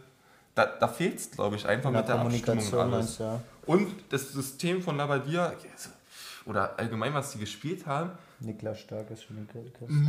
da, 0.53 0.67
da 0.67 0.87
fehlt 0.87 1.17
es, 1.17 1.31
glaube 1.31 1.55
ich, 1.55 1.65
einfach 1.65 1.89
mit 1.89 2.07
der 2.07 2.19
Abstimmung 2.19 2.43
Kommunikation 2.45 2.79
alles. 2.79 2.91
meinst 2.91 3.19
ja. 3.19 3.41
Und 3.65 3.87
das 4.09 4.33
System 4.33 4.83
von 4.83 4.97
Labadia, 4.97 5.53
oder 6.45 6.77
allgemein, 6.77 7.11
was 7.15 7.31
die 7.31 7.39
gespielt 7.39 7.87
haben, 7.87 8.11
Niklas 8.39 8.81
Stark 8.81 9.09
ist 9.09 9.23
schon 9.23 9.47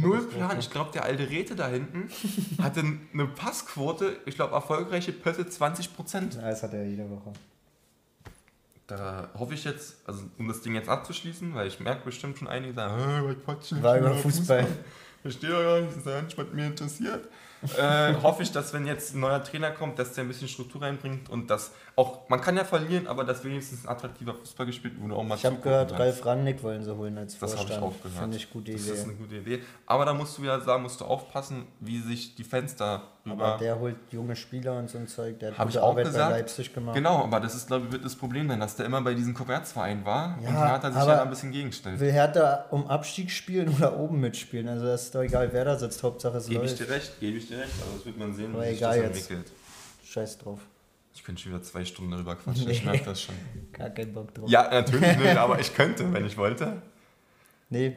Null 0.02 0.20
Plan. 0.26 0.58
Ich 0.58 0.68
glaube, 0.70 0.90
der 0.92 1.04
alte 1.04 1.30
Räte 1.30 1.56
da 1.56 1.66
hinten 1.66 2.10
hatte 2.62 2.80
eine 3.14 3.26
Passquote, 3.28 4.18
ich 4.26 4.34
glaube, 4.34 4.52
erfolgreiche 4.54 5.12
Pässe 5.12 5.48
20 5.48 5.96
Prozent. 5.96 6.34
Ja, 6.34 6.42
das 6.42 6.62
hat 6.62 6.74
er 6.74 6.86
jede 6.86 7.08
Woche. 7.08 7.32
Da 8.86 9.30
hoffe 9.38 9.54
ich 9.54 9.64
jetzt, 9.64 9.96
also 10.06 10.24
um 10.38 10.46
das 10.48 10.60
Ding 10.60 10.74
jetzt 10.74 10.90
abzuschließen, 10.90 11.54
weil 11.54 11.68
ich 11.68 11.80
merke 11.80 12.04
bestimmt 12.04 12.36
schon 12.36 12.48
einige 12.48 12.74
sagen, 12.74 12.94
"Hä, 13.02 13.20
was 13.24 13.44
quatschen 13.44 13.82
War 13.82 13.96
über 13.96 14.10
über 14.10 14.18
Fußball. 14.18 14.66
Verstehe 15.28 15.50
doch 15.50 15.62
gar 15.62 15.80
nicht, 15.80 15.90
das 15.90 15.98
ist 15.98 16.06
ja 16.06 16.22
nicht, 16.22 16.38
was 16.38 16.46
mir 16.52 16.66
interessiert. 16.66 17.28
äh, 17.76 18.14
hoffe 18.22 18.42
ich, 18.42 18.50
dass 18.50 18.72
wenn 18.72 18.86
jetzt 18.86 19.14
ein 19.14 19.20
neuer 19.20 19.44
Trainer 19.44 19.70
kommt, 19.70 19.98
dass 19.98 20.14
der 20.14 20.24
ein 20.24 20.28
bisschen 20.28 20.48
Struktur 20.48 20.80
reinbringt 20.80 21.28
und 21.28 21.50
dass 21.50 21.72
auch, 21.98 22.28
man 22.28 22.40
kann 22.40 22.56
ja 22.56 22.64
verlieren, 22.64 23.08
aber 23.08 23.24
dass 23.24 23.42
wenigstens 23.42 23.84
ein 23.84 23.88
attraktiver 23.88 24.32
Fußball 24.32 24.66
gespielt 24.66 25.00
wurde, 25.00 25.16
auch 25.16 25.24
mal 25.24 25.34
Ich 25.34 25.44
habe 25.44 25.56
gehört, 25.56 25.98
Ralf 25.98 26.24
Rangnick 26.24 26.62
wollen 26.62 26.84
sie 26.84 26.96
holen 26.96 27.18
als 27.18 27.36
Das 27.36 27.52
Vorstand. 27.54 27.80
habe 27.82 27.90
ich 27.90 27.96
auch 27.98 28.02
gehört. 28.04 28.20
Finde 28.20 28.36
ich 28.36 28.50
gute 28.50 28.72
Das 28.72 28.82
Idee. 28.82 28.92
ist 28.92 29.04
eine 29.04 29.14
gute 29.14 29.34
Idee. 29.34 29.62
Aber 29.84 30.04
da 30.04 30.14
musst 30.14 30.38
du 30.38 30.44
ja 30.44 30.60
sagen, 30.60 30.84
musst 30.84 31.00
du 31.00 31.04
aufpassen, 31.04 31.66
wie 31.80 31.98
sich 32.00 32.36
die 32.36 32.44
Fans 32.44 32.76
da 32.76 33.02
Aber 33.28 33.58
der 33.60 33.80
holt 33.80 33.96
junge 34.12 34.36
Spieler 34.36 34.78
und 34.78 34.88
so 34.88 34.96
ein 34.98 35.08
Zeug. 35.08 35.40
Der 35.40 35.50
hat 35.50 35.58
Habe 35.58 35.68
gute 35.70 35.78
ich 35.78 35.82
auch 35.84 35.90
Arbeit 35.90 36.04
gesagt. 36.06 36.30
bei 36.30 36.36
Leipzig 36.38 36.72
gemacht. 36.72 36.94
Genau, 36.94 37.24
aber 37.24 37.40
das 37.40 37.54
ist, 37.56 37.66
glaube 37.66 37.86
ich, 37.86 37.92
wird 37.92 38.04
das 38.04 38.14
Problem 38.14 38.48
sein, 38.48 38.60
dass 38.60 38.76
der 38.76 38.86
immer 38.86 39.02
bei 39.02 39.14
diesem 39.14 39.34
Kommerzverein 39.34 40.04
war 40.04 40.38
Ja, 40.40 40.48
und 40.50 40.54
da 40.54 40.68
hat 40.70 40.84
er 40.84 40.92
sich 40.92 41.00
ja 41.02 41.06
da 41.16 41.22
ein 41.24 41.30
bisschen 41.30 41.50
gegengestellt. 41.50 41.98
Will 41.98 42.12
Hertha 42.12 42.66
um 42.70 42.86
Abstieg 42.86 43.30
spielen 43.30 43.68
oder 43.76 43.98
oben 43.98 44.20
mitspielen? 44.20 44.68
Also 44.68 44.86
das 44.86 45.02
ist 45.06 45.14
doch 45.16 45.22
egal, 45.22 45.48
wer 45.52 45.64
da 45.64 45.76
sitzt. 45.76 46.00
Hauptsache 46.04 46.36
es 46.38 46.46
Gebe 46.48 46.64
ich 46.64 46.70
läuft. 46.78 46.88
dir 46.88 46.94
recht, 46.94 47.18
gebe 47.18 47.38
ich 47.38 47.48
dir 47.48 47.58
recht. 47.58 47.72
Also 47.82 47.96
das 47.96 48.06
wird 48.06 48.18
man 48.18 48.32
sehen, 48.32 48.54
Aber 48.54 48.62
wie 48.64 48.70
sich 48.70 48.78
das 48.78 48.94
jetzt. 48.96 49.04
entwickelt. 49.06 49.52
Scheiß 50.04 50.38
drauf. 50.38 50.60
Ich 51.18 51.24
könnte 51.24 51.42
schon 51.42 51.50
wieder 51.52 51.62
zwei 51.64 51.84
Stunden 51.84 52.12
darüber 52.12 52.36
quatschen, 52.36 52.66
Nee. 52.66 52.70
ich 52.72 52.84
merke 52.84 53.04
das 53.06 53.22
schon. 53.22 53.34
Gar 53.72 53.90
keinen 53.90 54.14
Bock 54.14 54.32
drauf. 54.34 54.48
Ja, 54.48 54.70
natürlich 54.70 55.16
nicht, 55.18 55.36
aber 55.36 55.58
ich 55.58 55.74
könnte, 55.74 56.10
wenn 56.12 56.24
ich 56.24 56.36
wollte. 56.36 56.80
Nee, 57.70 57.96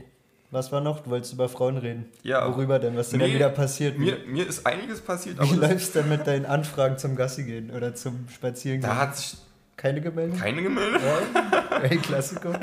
was 0.49 0.71
war 0.71 0.81
noch? 0.81 1.01
Du 1.01 1.11
wolltest 1.11 1.31
über 1.33 1.47
Frauen 1.47 1.77
reden. 1.77 2.07
Ja. 2.23 2.47
Worüber 2.49 2.79
denn? 2.79 2.97
Was 2.97 3.11
denn 3.11 3.19
Nee, 3.19 3.27
da 3.27 3.33
wieder 3.35 3.49
passiert? 3.49 3.99
Mir, 3.99 4.17
mir 4.25 4.47
ist 4.47 4.65
einiges 4.65 5.01
passiert, 5.01 5.39
Wie 5.39 5.55
läufst 5.55 5.93
du 5.93 5.99
denn 5.99 6.09
mit 6.09 6.25
deinen 6.25 6.47
Anfragen 6.47 6.97
zum 6.97 7.15
Gassi 7.15 7.43
gehen 7.43 7.69
oder 7.69 7.93
zum 7.93 8.27
Spazierengehen? 8.27 8.89
da 8.89 8.97
hat 8.97 9.15
sich 9.15 9.37
Keine 9.77 10.01
gemeldet? 10.01 10.39
keine 10.39 10.63
gemeldet. 10.63 10.99
Ja, 11.03 11.77
El 11.77 11.97
Klassiko. 11.99 12.53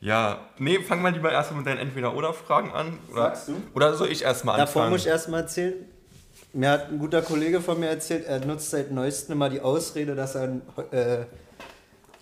Ja, 0.00 0.40
nee, 0.58 0.80
fang 0.80 1.00
mal 1.00 1.12
lieber 1.12 1.30
erstmal 1.30 1.58
mit 1.60 1.66
deinen 1.68 1.78
Entweder-Oder-Fragen 1.78 2.72
an. 2.72 2.98
Oder, 3.12 3.22
Sagst 3.22 3.48
du? 3.48 3.54
Oder 3.74 3.94
soll 3.94 4.08
ich 4.08 4.22
erstmal 4.22 4.56
Davor 4.58 4.82
anfangen? 4.82 4.90
muss 4.94 5.02
ich 5.02 5.06
erstmal 5.06 5.42
erzählen. 5.42 5.74
Mir 6.54 6.70
hat 6.70 6.90
ein 6.90 6.98
guter 6.98 7.22
Kollege 7.22 7.62
von 7.62 7.80
mir 7.80 7.88
erzählt, 7.88 8.26
er 8.26 8.44
nutzt 8.44 8.70
seit 8.70 8.90
neuestem 8.90 9.32
immer 9.32 9.48
die 9.48 9.60
Ausrede, 9.60 10.14
dass 10.14 10.34
er 10.34 10.42
ein, 10.42 10.62
äh, 10.92 11.22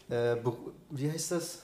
äh, 0.08 0.36
wie 0.90 1.10
heißt 1.10 1.32
das? 1.32 1.62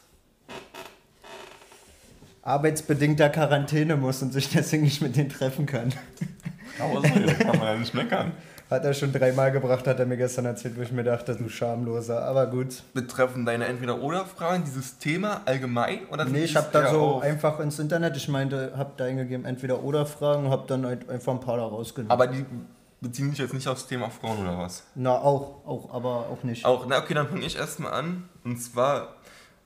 Arbeitsbedingter 2.42 3.28
Quarantäne 3.28 3.96
muss 3.96 4.20
und 4.22 4.32
sich 4.32 4.48
deswegen 4.48 4.82
nicht 4.82 5.00
mit 5.00 5.16
denen 5.16 5.28
treffen 5.28 5.66
kann. 5.66 5.92
Ausrede, 6.80 7.34
kann 7.34 7.58
man 7.58 7.66
ja 7.68 7.76
nicht 7.76 7.94
meckern. 7.94 8.32
Hat 8.68 8.84
er 8.84 8.94
schon 8.94 9.12
dreimal 9.12 9.52
gebracht, 9.52 9.86
hat 9.86 10.00
er 10.00 10.06
mir 10.06 10.16
gestern 10.16 10.44
erzählt, 10.46 10.76
wo 10.76 10.82
ich 10.82 10.90
mir 10.90 11.04
dachte, 11.04 11.36
du 11.36 11.48
Schamloser. 11.48 12.22
Aber 12.24 12.46
gut. 12.46 12.82
Betreffen 12.94 13.46
deine 13.46 13.66
Entweder-Oder-Fragen 13.66 14.64
dieses 14.64 14.98
Thema 14.98 15.42
allgemein? 15.44 16.00
Oder 16.10 16.24
Nee, 16.24 16.44
ich 16.44 16.56
habe 16.56 16.66
da 16.72 16.90
so 16.90 17.00
auf- 17.02 17.22
einfach 17.22 17.60
ins 17.60 17.78
Internet, 17.78 18.16
ich 18.16 18.28
meinte, 18.28 18.72
habe 18.76 18.90
da 18.96 19.04
eingegeben, 19.04 19.44
entweder 19.44 19.84
oder 19.84 20.04
Fragen, 20.04 20.50
habe 20.50 20.64
dann 20.66 20.84
halt 20.84 21.08
einfach 21.08 21.32
ein 21.32 21.40
paar 21.40 21.58
da 21.58 21.64
rausgenommen. 21.64 22.10
Aber 22.10 22.26
die 22.26 22.44
beziehen 23.00 23.30
sich 23.30 23.38
jetzt 23.38 23.54
nicht 23.54 23.68
aufs 23.68 23.86
Thema 23.86 24.10
Frauen 24.10 24.38
oder 24.40 24.58
was? 24.58 24.82
Na, 24.96 25.12
auch, 25.12 25.64
auch, 25.64 25.94
aber 25.94 26.26
auch 26.28 26.42
nicht. 26.42 26.64
Auch, 26.64 26.86
na 26.88 26.98
okay, 26.98 27.14
dann 27.14 27.28
fange 27.28 27.46
ich 27.46 27.56
erstmal 27.56 27.92
an. 27.92 28.28
Und 28.42 28.56
zwar, 28.60 29.14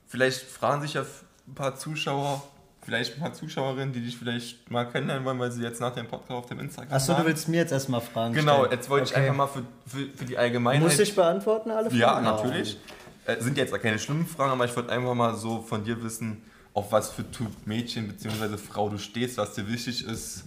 vielleicht 0.08 0.42
fragen 0.42 0.82
sich 0.82 0.94
ja 0.94 1.02
ein 1.48 1.54
paar 1.54 1.74
Zuschauer, 1.74 2.42
vielleicht 2.82 3.14
ein 3.16 3.20
paar 3.20 3.32
Zuschauerinnen, 3.32 3.92
die 3.92 4.00
dich 4.00 4.16
vielleicht 4.16 4.70
mal 4.70 4.84
kennenlernen 4.84 5.24
wollen, 5.24 5.38
weil 5.38 5.52
sie 5.52 5.62
jetzt 5.62 5.80
nach 5.80 5.94
dem 5.94 6.06
Podcast 6.06 6.30
auf 6.30 6.46
dem 6.46 6.60
Instagram 6.60 6.92
Achso, 6.92 7.14
du 7.14 7.24
willst 7.24 7.48
mir 7.48 7.58
jetzt 7.58 7.72
erstmal 7.72 8.00
Fragen 8.00 8.34
Genau, 8.34 8.60
stellen. 8.60 8.72
jetzt 8.72 8.88
wollte 8.90 9.04
ich 9.06 9.10
Okay. 9.12 9.20
einfach 9.20 9.36
mal 9.36 9.46
für, 9.46 9.62
für, 9.86 10.06
für 10.16 10.24
die 10.24 10.38
Allgemeinheit... 10.38 10.82
Muss 10.82 10.98
ich 10.98 11.14
beantworten, 11.14 11.70
alle 11.70 11.90
Fragen? 11.90 11.96
Ja, 12.00 12.20
natürlich. 12.20 12.78
Äh, 13.26 13.40
sind 13.40 13.58
jetzt 13.58 13.72
keine 13.80 13.98
schlimmen 13.98 14.26
Fragen, 14.26 14.52
aber 14.52 14.64
ich 14.64 14.74
wollte 14.74 14.90
einfach 14.92 15.14
mal 15.14 15.36
so 15.36 15.60
von 15.62 15.84
dir 15.84 16.02
wissen, 16.02 16.42
auf 16.72 16.90
was 16.92 17.10
für 17.10 17.30
Typ 17.30 17.48
Mädchen 17.66 18.08
bzw. 18.08 18.56
Frau 18.56 18.88
du 18.88 18.98
stehst, 18.98 19.36
was 19.38 19.54
dir 19.54 19.68
wichtig 19.68 20.06
ist. 20.06 20.44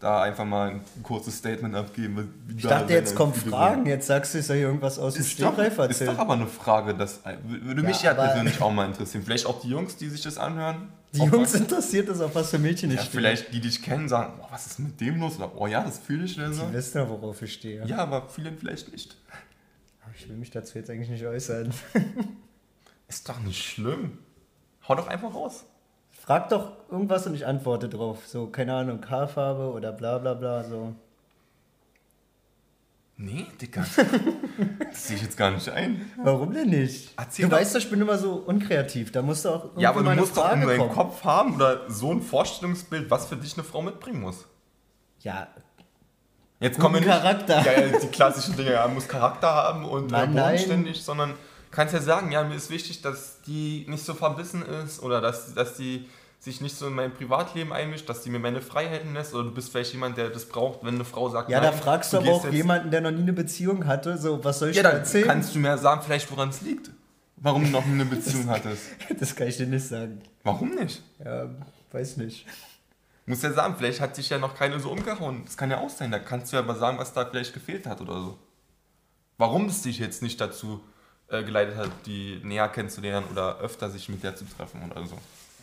Da 0.00 0.22
einfach 0.22 0.46
mal 0.46 0.70
ein 0.70 0.80
kurzes 1.02 1.36
Statement 1.36 1.74
abgeben. 1.76 2.32
Ich 2.56 2.62
da 2.62 2.80
dachte, 2.80 2.94
jetzt 2.94 3.14
kommen 3.14 3.34
Fragen, 3.34 3.84
jetzt 3.84 4.06
sagst 4.06 4.32
du, 4.32 4.38
ich 4.38 4.46
soll 4.46 4.56
hier 4.56 4.66
irgendwas 4.68 4.98
aus 4.98 5.12
dem 5.12 5.20
Ist 5.20 5.32
Stegreif 5.32 5.74
ist 5.74 5.78
erzählen. 5.78 6.12
doch 6.14 6.18
aber 6.20 6.32
eine 6.32 6.46
Frage, 6.46 6.94
das 6.94 7.18
äh, 7.26 7.36
würde 7.46 7.82
Ja, 7.82 7.88
mich 7.88 8.02
ja 8.02 8.10
aber- 8.12 8.24
persönlich 8.28 8.58
auch 8.62 8.72
mal 8.72 8.86
interessieren. 8.86 9.22
Vielleicht 9.24 9.44
auch 9.44 9.60
die 9.60 9.68
Jungs, 9.68 9.96
die 9.96 10.08
sich 10.08 10.22
das 10.22 10.38
anhören. 10.38 10.88
Die 11.12 11.20
Auch 11.20 11.30
Jungs 11.32 11.52
was- 11.52 11.60
interessiert 11.60 12.08
es, 12.08 12.20
auf 12.22 12.34
was 12.34 12.48
für 12.48 12.58
Mädchen 12.58 12.88
ich 12.90 12.96
ja, 12.96 13.02
stehe. 13.02 13.20
vielleicht 13.20 13.52
die 13.52 13.60
dich 13.60 13.82
kennen, 13.82 14.08
sagen, 14.08 14.32
oh, 14.40 14.46
was 14.50 14.66
ist 14.68 14.78
mit 14.78 14.98
dem 15.02 15.20
los? 15.20 15.36
Oder, 15.36 15.50
oh 15.54 15.66
ja, 15.66 15.82
das 15.84 15.98
fühle 15.98 16.24
ich 16.24 16.38
oder 16.38 16.50
so. 16.50 16.64
Die 16.64 16.72
wissen 16.72 16.96
ja, 16.96 17.06
worauf 17.08 17.42
ich 17.42 17.52
stehe. 17.52 17.84
Ja, 17.86 17.98
aber 17.98 18.26
viele 18.28 18.52
vielleicht 18.52 18.90
nicht. 18.92 19.16
Ich 20.16 20.28
will 20.30 20.36
mich 20.36 20.50
dazu 20.50 20.78
jetzt 20.78 20.88
eigentlich 20.88 21.10
nicht 21.10 21.26
äußern. 21.26 21.72
Ist 23.06 23.28
doch 23.28 23.38
nicht 23.40 23.62
schlimm. 23.62 24.16
Hau 24.88 24.94
doch 24.94 25.08
einfach 25.08 25.34
raus. 25.34 25.64
Frag 26.30 26.48
doch 26.48 26.70
irgendwas 26.88 27.26
und 27.26 27.34
ich 27.34 27.44
antworte 27.44 27.88
drauf. 27.88 28.18
So, 28.24 28.46
keine 28.46 28.72
Ahnung, 28.72 29.00
Haarfarbe 29.10 29.72
oder 29.72 29.90
bla 29.90 30.16
bla 30.18 30.34
bla. 30.34 30.62
So. 30.62 30.94
Nee, 33.16 33.48
Dicker. 33.60 33.84
das 34.90 35.08
sehe 35.08 35.16
ich 35.16 35.22
jetzt 35.22 35.36
gar 35.36 35.50
nicht 35.50 35.68
ein. 35.70 36.08
Warum 36.22 36.54
denn 36.54 36.68
nicht? 36.68 37.14
Erzähl 37.16 37.46
du 37.46 37.50
doch. 37.50 37.58
weißt 37.58 37.74
doch, 37.74 37.80
ich 37.80 37.90
bin 37.90 38.00
immer 38.00 38.16
so 38.16 38.34
unkreativ. 38.46 39.10
Da 39.10 39.22
musst 39.22 39.44
du 39.44 39.48
auch 39.48 39.70
Ja, 39.76 39.90
aber 39.90 40.04
du 40.04 40.10
musst 40.12 40.36
doch 40.36 40.44
Frage 40.44 40.62
in 40.62 40.68
deinem. 40.68 40.90
Kopf 40.90 41.24
haben 41.24 41.56
oder 41.56 41.90
so 41.90 42.12
ein 42.12 42.22
Vorstellungsbild, 42.22 43.10
was 43.10 43.26
für 43.26 43.34
dich 43.34 43.54
eine 43.54 43.64
Frau 43.64 43.82
mitbringen 43.82 44.20
muss. 44.20 44.46
Ja, 45.22 45.48
Jetzt 46.60 46.78
kommen 46.78 46.94
wir 46.94 47.00
nicht. 47.00 47.10
Charakter. 47.10 47.60
Ja, 47.64 47.86
ja, 47.86 47.98
die 47.98 48.06
klassischen 48.06 48.54
Dinge, 48.54 48.70
ja, 48.70 48.86
muss 48.86 49.08
Charakter 49.08 49.48
haben 49.52 49.84
und 49.84 50.10
äh, 50.10 50.12
Nein, 50.12 50.34
nein. 50.34 50.52
bodenständig, 50.52 51.02
sondern 51.02 51.34
kannst 51.72 51.92
ja 51.92 52.00
sagen, 52.00 52.30
ja, 52.30 52.44
mir 52.44 52.54
ist 52.54 52.70
wichtig, 52.70 53.02
dass 53.02 53.42
die 53.42 53.84
nicht 53.88 54.04
so 54.04 54.14
verbissen 54.14 54.62
ist 54.62 55.02
oder 55.02 55.20
dass, 55.20 55.54
dass 55.54 55.74
die 55.74 56.08
sich 56.40 56.60
nicht 56.62 56.74
so 56.74 56.86
in 56.86 56.94
mein 56.94 57.12
Privatleben 57.12 57.72
einmischt, 57.72 58.08
dass 58.08 58.22
die 58.22 58.30
mir 58.30 58.38
meine 58.38 58.62
Freiheiten 58.62 59.12
lässt 59.14 59.34
oder 59.34 59.44
du 59.44 59.50
bist 59.52 59.70
vielleicht 59.70 59.92
jemand, 59.92 60.16
der 60.16 60.30
das 60.30 60.46
braucht, 60.46 60.82
wenn 60.82 60.94
eine 60.94 61.04
Frau 61.04 61.28
sagt, 61.28 61.50
ja 61.50 61.60
nein, 61.60 61.70
da 61.70 61.76
fragst 61.76 62.12
du 62.12 62.16
aber 62.16 62.30
auch 62.32 62.50
jemanden, 62.50 62.90
der 62.90 63.02
noch 63.02 63.10
nie 63.10 63.20
eine 63.20 63.34
Beziehung 63.34 63.86
hatte. 63.86 64.16
So, 64.16 64.42
was 64.42 64.58
soll 64.58 64.70
ich 64.70 64.76
Ja, 64.76 64.82
dir 64.82 64.88
dann 64.88 64.98
erzählen? 65.00 65.26
kannst 65.26 65.54
du 65.54 65.58
mir 65.58 65.76
sagen, 65.76 66.00
vielleicht 66.02 66.30
woran 66.32 66.48
es 66.48 66.62
liegt. 66.62 66.90
Warum 67.36 67.64
du 67.64 67.70
noch 67.70 67.84
nie 67.84 67.92
eine 67.92 68.04
Beziehung 68.16 68.48
hattest. 68.48 68.84
das 69.18 69.36
kann 69.36 69.48
ich 69.48 69.56
dir 69.58 69.66
nicht 69.66 69.86
sagen. 69.86 70.20
Warum 70.42 70.74
nicht? 70.74 71.02
Ja, 71.22 71.46
weiß 71.92 72.16
nicht. 72.16 72.46
Muss 73.26 73.42
ja 73.42 73.52
sagen, 73.52 73.74
vielleicht 73.76 74.00
hat 74.00 74.16
sich 74.16 74.28
ja 74.30 74.38
noch 74.38 74.54
keine 74.54 74.80
so 74.80 74.90
umgehauen. 74.90 75.42
Das 75.44 75.56
kann 75.58 75.70
ja 75.70 75.78
auch 75.78 75.90
sein. 75.90 76.10
Da 76.10 76.18
kannst 76.18 76.52
du 76.52 76.56
ja 76.56 76.62
mal 76.62 76.74
sagen, 76.76 76.98
was 76.98 77.12
da 77.12 77.24
vielleicht 77.26 77.52
gefehlt 77.52 77.86
hat 77.86 78.00
oder 78.00 78.14
so. 78.14 78.38
Warum 79.38 79.66
es 79.66 79.82
dich 79.82 79.98
jetzt 79.98 80.22
nicht 80.22 80.40
dazu 80.40 80.82
äh, 81.28 81.42
geleitet 81.44 81.76
hat, 81.76 81.90
die 82.06 82.40
näher 82.42 82.68
kennenzulernen 82.68 83.26
oder 83.30 83.58
öfter 83.58 83.88
sich 83.90 84.08
mit 84.08 84.22
der 84.22 84.36
zu 84.36 84.44
treffen 84.46 84.80
oder 84.90 85.06
so. 85.06 85.16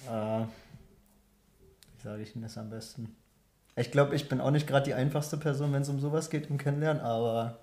Ah, 0.10 0.46
sage 2.08 2.24
ich 2.24 2.32
denn 2.32 2.41
das 2.41 2.58
am 2.58 2.70
besten? 2.70 3.13
Ich 3.76 3.91
glaube, 3.91 4.15
ich 4.15 4.30
bin 4.30 4.39
auch 4.39 4.50
nicht 4.50 4.65
gerade 4.65 4.86
die 4.86 4.93
einfachste 4.93 5.36
Person, 5.36 5.74
wenn 5.74 5.82
es 5.82 5.89
um 5.89 6.00
sowas 6.00 6.30
geht 6.30 6.50
im 6.50 6.58
Kennenlernen, 6.58 7.04
aber 7.04 7.60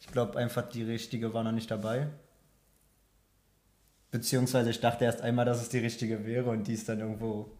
ich 0.00 0.06
glaube 0.06 0.38
einfach, 0.38 0.66
die 0.66 0.82
richtige 0.82 1.34
war 1.34 1.44
noch 1.44 1.52
nicht 1.52 1.70
dabei. 1.70 2.08
Beziehungsweise 4.10 4.70
ich 4.70 4.80
dachte 4.80 5.04
erst 5.04 5.20
einmal, 5.20 5.44
dass 5.44 5.60
es 5.60 5.68
die 5.68 5.80
richtige 5.80 6.24
wäre 6.24 6.48
und 6.48 6.66
die 6.66 6.72
ist 6.72 6.88
dann 6.88 7.00
irgendwo 7.00 7.50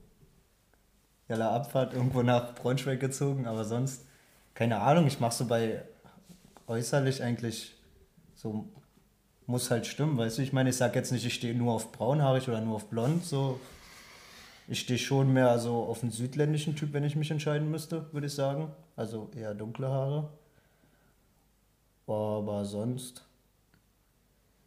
ja, 1.29 1.37
la 1.37 1.55
Abfahrt 1.55 1.92
irgendwo 1.92 2.22
nach 2.22 2.55
Braunschweig 2.55 2.98
gezogen, 2.98 3.46
aber 3.46 3.66
sonst, 3.66 4.07
keine 4.55 4.81
Ahnung, 4.81 5.07
ich 5.07 5.20
mache 5.20 5.35
so 5.35 5.44
bei 5.44 5.83
äußerlich 6.66 7.22
eigentlich 7.22 7.74
so, 8.35 8.66
muss 9.44 9.70
halt 9.70 9.87
stimmen, 9.87 10.16
weißt 10.16 10.38
du, 10.38 10.42
ich 10.42 10.55
meine, 10.55 10.70
ich 10.70 10.76
sag 10.79 10.94
jetzt 10.94 11.12
nicht, 11.12 11.26
ich 11.26 11.35
stehe 11.35 11.55
nur 11.55 11.74
auf 11.74 11.92
braunhaarig 11.92 12.48
oder 12.48 12.62
nur 12.62 12.76
auf 12.76 12.88
blond, 12.88 13.22
so, 13.22 13.61
ich 14.68 14.81
stehe 14.81 14.98
schon 14.98 15.33
mehr 15.33 15.59
so 15.59 15.85
auf 15.85 16.02
einen 16.02 16.12
südländischen 16.12 16.74
Typ, 16.76 16.92
wenn 16.92 17.05
ich 17.05 17.16
mich 17.16 17.31
entscheiden 17.31 17.70
müsste, 17.70 18.12
würde 18.12 18.26
ich 18.26 18.35
sagen, 18.35 18.72
also 18.96 19.31
eher 19.37 19.55
dunkle 19.55 19.88
Haare, 19.88 20.29
aber 22.07 22.64
sonst, 22.64 23.24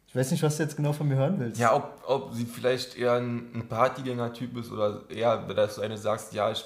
ich 0.06 0.14
weiß 0.14 0.30
nicht, 0.32 0.42
was 0.42 0.56
du 0.56 0.62
jetzt 0.64 0.76
genau 0.76 0.92
von 0.92 1.08
mir 1.08 1.16
hören 1.16 1.38
willst. 1.38 1.60
Ja, 1.60 1.74
ob, 1.74 2.02
ob 2.06 2.34
sie 2.34 2.44
vielleicht 2.44 2.96
eher 2.98 3.14
ein, 3.14 3.66
Partygänger-Typ 3.68 4.56
ist 4.58 4.70
oder 4.72 5.02
eher, 5.08 5.38
dass 5.38 5.76
du 5.76 5.82
eine 5.82 5.96
sagst, 5.96 6.32
ja, 6.32 6.50
ich 6.50 6.64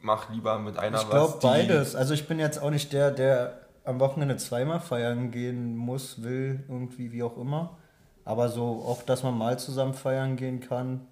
mach 0.00 0.30
lieber 0.30 0.58
mit 0.58 0.78
einer 0.78 1.00
Ich 1.00 1.08
glaube 1.10 1.34
was, 1.34 1.38
die- 1.40 1.46
beides. 1.46 1.94
Also 1.96 2.14
ich 2.14 2.28
bin 2.28 2.38
jetzt 2.38 2.58
auch 2.62 2.70
nicht 2.70 2.92
der, 2.92 3.10
der 3.10 3.60
am 3.84 4.00
Wochenende 4.00 4.36
zweimal 4.36 4.80
feiern 4.80 5.30
gehen 5.30 5.76
muss, 5.76 6.22
will, 6.22 6.64
irgendwie, 6.68 7.12
wie 7.12 7.22
auch 7.22 7.36
immer. 7.36 7.76
Aber 8.24 8.48
so 8.48 8.84
auch, 8.86 9.02
dass 9.02 9.22
man 9.22 9.36
mal 9.36 9.58
zusammen 9.58 9.94
feiern 9.94 10.36
gehen 10.36 10.60
kann. 10.60 11.06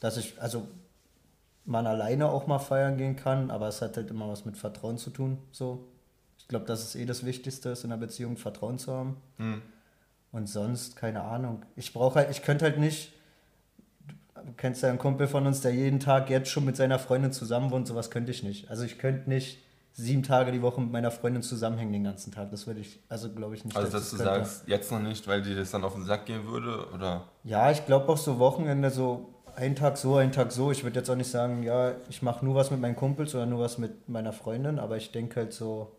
Dass 0.00 0.16
ich, 0.16 0.40
also 0.40 0.66
man 1.64 1.86
alleine 1.86 2.28
auch 2.28 2.46
mal 2.46 2.58
feiern 2.58 2.96
gehen 2.96 3.16
kann, 3.16 3.50
aber 3.50 3.68
es 3.68 3.80
hat 3.80 3.96
halt 3.96 4.10
immer 4.10 4.28
was 4.28 4.44
mit 4.44 4.56
Vertrauen 4.56 4.98
zu 4.98 5.10
tun. 5.10 5.38
So. 5.52 5.86
Ich 6.38 6.48
glaube, 6.48 6.64
das 6.64 6.82
ist 6.82 6.96
eh 6.96 7.06
das 7.06 7.24
Wichtigste, 7.24 7.70
ist 7.70 7.84
in 7.84 7.92
einer 7.92 8.00
Beziehung 8.00 8.36
Vertrauen 8.36 8.78
zu 8.78 8.92
haben. 8.92 9.16
Hm. 9.36 9.62
Und 10.32 10.48
sonst, 10.48 10.96
keine 10.96 11.22
Ahnung. 11.22 11.64
Ich 11.76 11.92
brauche 11.92 12.20
halt, 12.20 12.30
ich 12.30 12.42
könnte 12.42 12.64
halt 12.64 12.78
nicht. 12.78 13.12
Du 14.34 14.52
kennst 14.56 14.82
ja 14.82 14.88
einen 14.88 14.98
Kumpel 14.98 15.28
von 15.28 15.46
uns, 15.46 15.60
der 15.60 15.74
jeden 15.74 16.00
Tag 16.00 16.30
jetzt 16.30 16.48
schon 16.50 16.64
mit 16.64 16.76
seiner 16.76 16.98
Freundin 16.98 17.32
zusammen 17.32 17.70
wohnt, 17.70 17.86
sowas 17.86 18.10
könnte 18.10 18.30
ich 18.30 18.42
nicht. 18.42 18.70
Also 18.70 18.84
ich 18.84 18.98
könnte 18.98 19.28
nicht 19.28 19.58
sieben 19.92 20.22
Tage 20.22 20.52
die 20.52 20.62
Woche 20.62 20.80
mit 20.80 20.90
meiner 20.90 21.10
Freundin 21.10 21.42
zusammenhängen 21.42 21.92
den 21.92 22.04
ganzen 22.04 22.32
Tag. 22.32 22.50
Das 22.50 22.66
würde 22.66 22.80
ich, 22.80 23.00
also 23.08 23.30
glaube 23.30 23.54
ich 23.54 23.64
nicht. 23.64 23.76
Also, 23.76 23.90
dass 23.90 24.02
dass 24.02 24.10
du 24.10 24.16
könnte. 24.16 24.44
sagst, 24.44 24.68
jetzt 24.68 24.90
noch 24.90 25.00
nicht, 25.00 25.26
weil 25.28 25.42
dir 25.42 25.56
das 25.56 25.70
dann 25.72 25.84
auf 25.84 25.94
den 25.94 26.04
Sack 26.04 26.26
gehen 26.26 26.46
würde 26.46 26.88
oder. 26.94 27.28
Ja, 27.44 27.70
ich 27.70 27.84
glaube 27.86 28.08
auch 28.08 28.16
so 28.16 28.38
Wochenende 28.38 28.90
so 28.90 29.34
ein 29.56 29.76
Tag 29.76 29.96
so, 29.96 30.16
ein 30.16 30.32
Tag 30.32 30.52
so. 30.52 30.70
Ich 30.70 30.84
würde 30.84 30.98
jetzt 30.98 31.10
auch 31.10 31.16
nicht 31.16 31.30
sagen, 31.30 31.62
ja, 31.62 31.92
ich 32.08 32.22
mache 32.22 32.44
nur 32.44 32.54
was 32.54 32.70
mit 32.70 32.80
meinen 32.80 32.96
Kumpels 32.96 33.34
oder 33.34 33.46
nur 33.46 33.60
was 33.60 33.78
mit 33.78 34.08
meiner 34.08 34.32
Freundin, 34.32 34.78
aber 34.78 34.96
ich 34.96 35.12
denke 35.12 35.36
halt 35.36 35.52
so, 35.52 35.92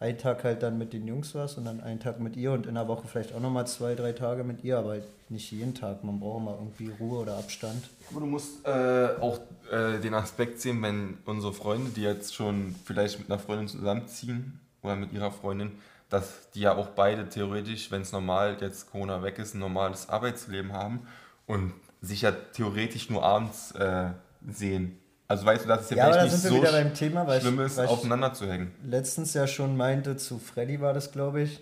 ein 0.00 0.16
Tag 0.16 0.44
halt 0.44 0.62
dann 0.62 0.78
mit 0.78 0.94
den 0.94 1.06
Jungs 1.06 1.34
was 1.34 1.58
und 1.58 1.66
dann 1.66 1.82
einen 1.82 2.00
Tag 2.00 2.20
mit 2.20 2.34
ihr 2.34 2.52
und 2.52 2.66
in 2.66 2.74
der 2.74 2.88
Woche 2.88 3.06
vielleicht 3.06 3.34
auch 3.34 3.40
nochmal 3.40 3.66
zwei, 3.66 3.94
drei 3.94 4.12
Tage 4.12 4.44
mit 4.44 4.64
ihr, 4.64 4.78
aber 4.78 4.90
halt 4.90 5.04
nicht 5.28 5.52
jeden 5.52 5.74
Tag. 5.74 6.02
Man 6.02 6.18
braucht 6.18 6.42
mal 6.42 6.54
irgendwie 6.54 6.90
Ruhe 6.98 7.20
oder 7.20 7.36
Abstand. 7.36 7.90
Aber 8.10 8.20
du 8.20 8.26
musst 8.26 8.66
äh, 8.66 9.08
auch 9.20 9.38
äh, 9.70 10.00
den 10.00 10.14
Aspekt 10.14 10.60
sehen, 10.60 10.80
wenn 10.80 11.18
unsere 11.26 11.52
Freunde, 11.52 11.90
die 11.90 12.02
jetzt 12.02 12.34
schon 12.34 12.74
vielleicht 12.84 13.18
mit 13.18 13.30
einer 13.30 13.38
Freundin 13.38 13.68
zusammenziehen 13.68 14.58
oder 14.82 14.96
mit 14.96 15.12
ihrer 15.12 15.30
Freundin, 15.30 15.72
dass 16.08 16.50
die 16.52 16.60
ja 16.60 16.74
auch 16.74 16.88
beide 16.88 17.28
theoretisch, 17.28 17.90
wenn 17.90 18.00
es 18.00 18.10
normal 18.10 18.56
jetzt 18.58 18.90
Corona 18.90 19.22
weg 19.22 19.38
ist, 19.38 19.54
ein 19.54 19.60
normales 19.60 20.08
Arbeitsleben 20.08 20.72
haben 20.72 21.06
und 21.46 21.74
sich 22.00 22.22
ja 22.22 22.32
theoretisch 22.32 23.10
nur 23.10 23.22
abends 23.22 23.72
äh, 23.72 24.10
sehen. 24.48 24.98
Also 25.28 25.46
weißt 25.46 25.64
du, 25.64 25.68
dass 25.68 25.82
es 25.82 25.90
ja, 25.90 25.96
ja 25.96 26.12
vielleicht 26.12 26.32
nicht 26.32 26.42
so 26.42 26.60
beim 26.60 26.94
Thema, 26.94 27.26
weil 27.26 27.40
schlimm 27.40 27.60
ist, 27.60 27.78
aufeinander 27.78 28.32
zu 28.32 28.48
hängen. 28.48 28.72
Letztens 28.84 29.32
ja 29.34 29.46
schon 29.46 29.76
meinte, 29.76 30.16
zu 30.16 30.38
Freddy 30.38 30.80
war 30.80 30.92
das, 30.92 31.12
glaube 31.12 31.42
ich, 31.42 31.60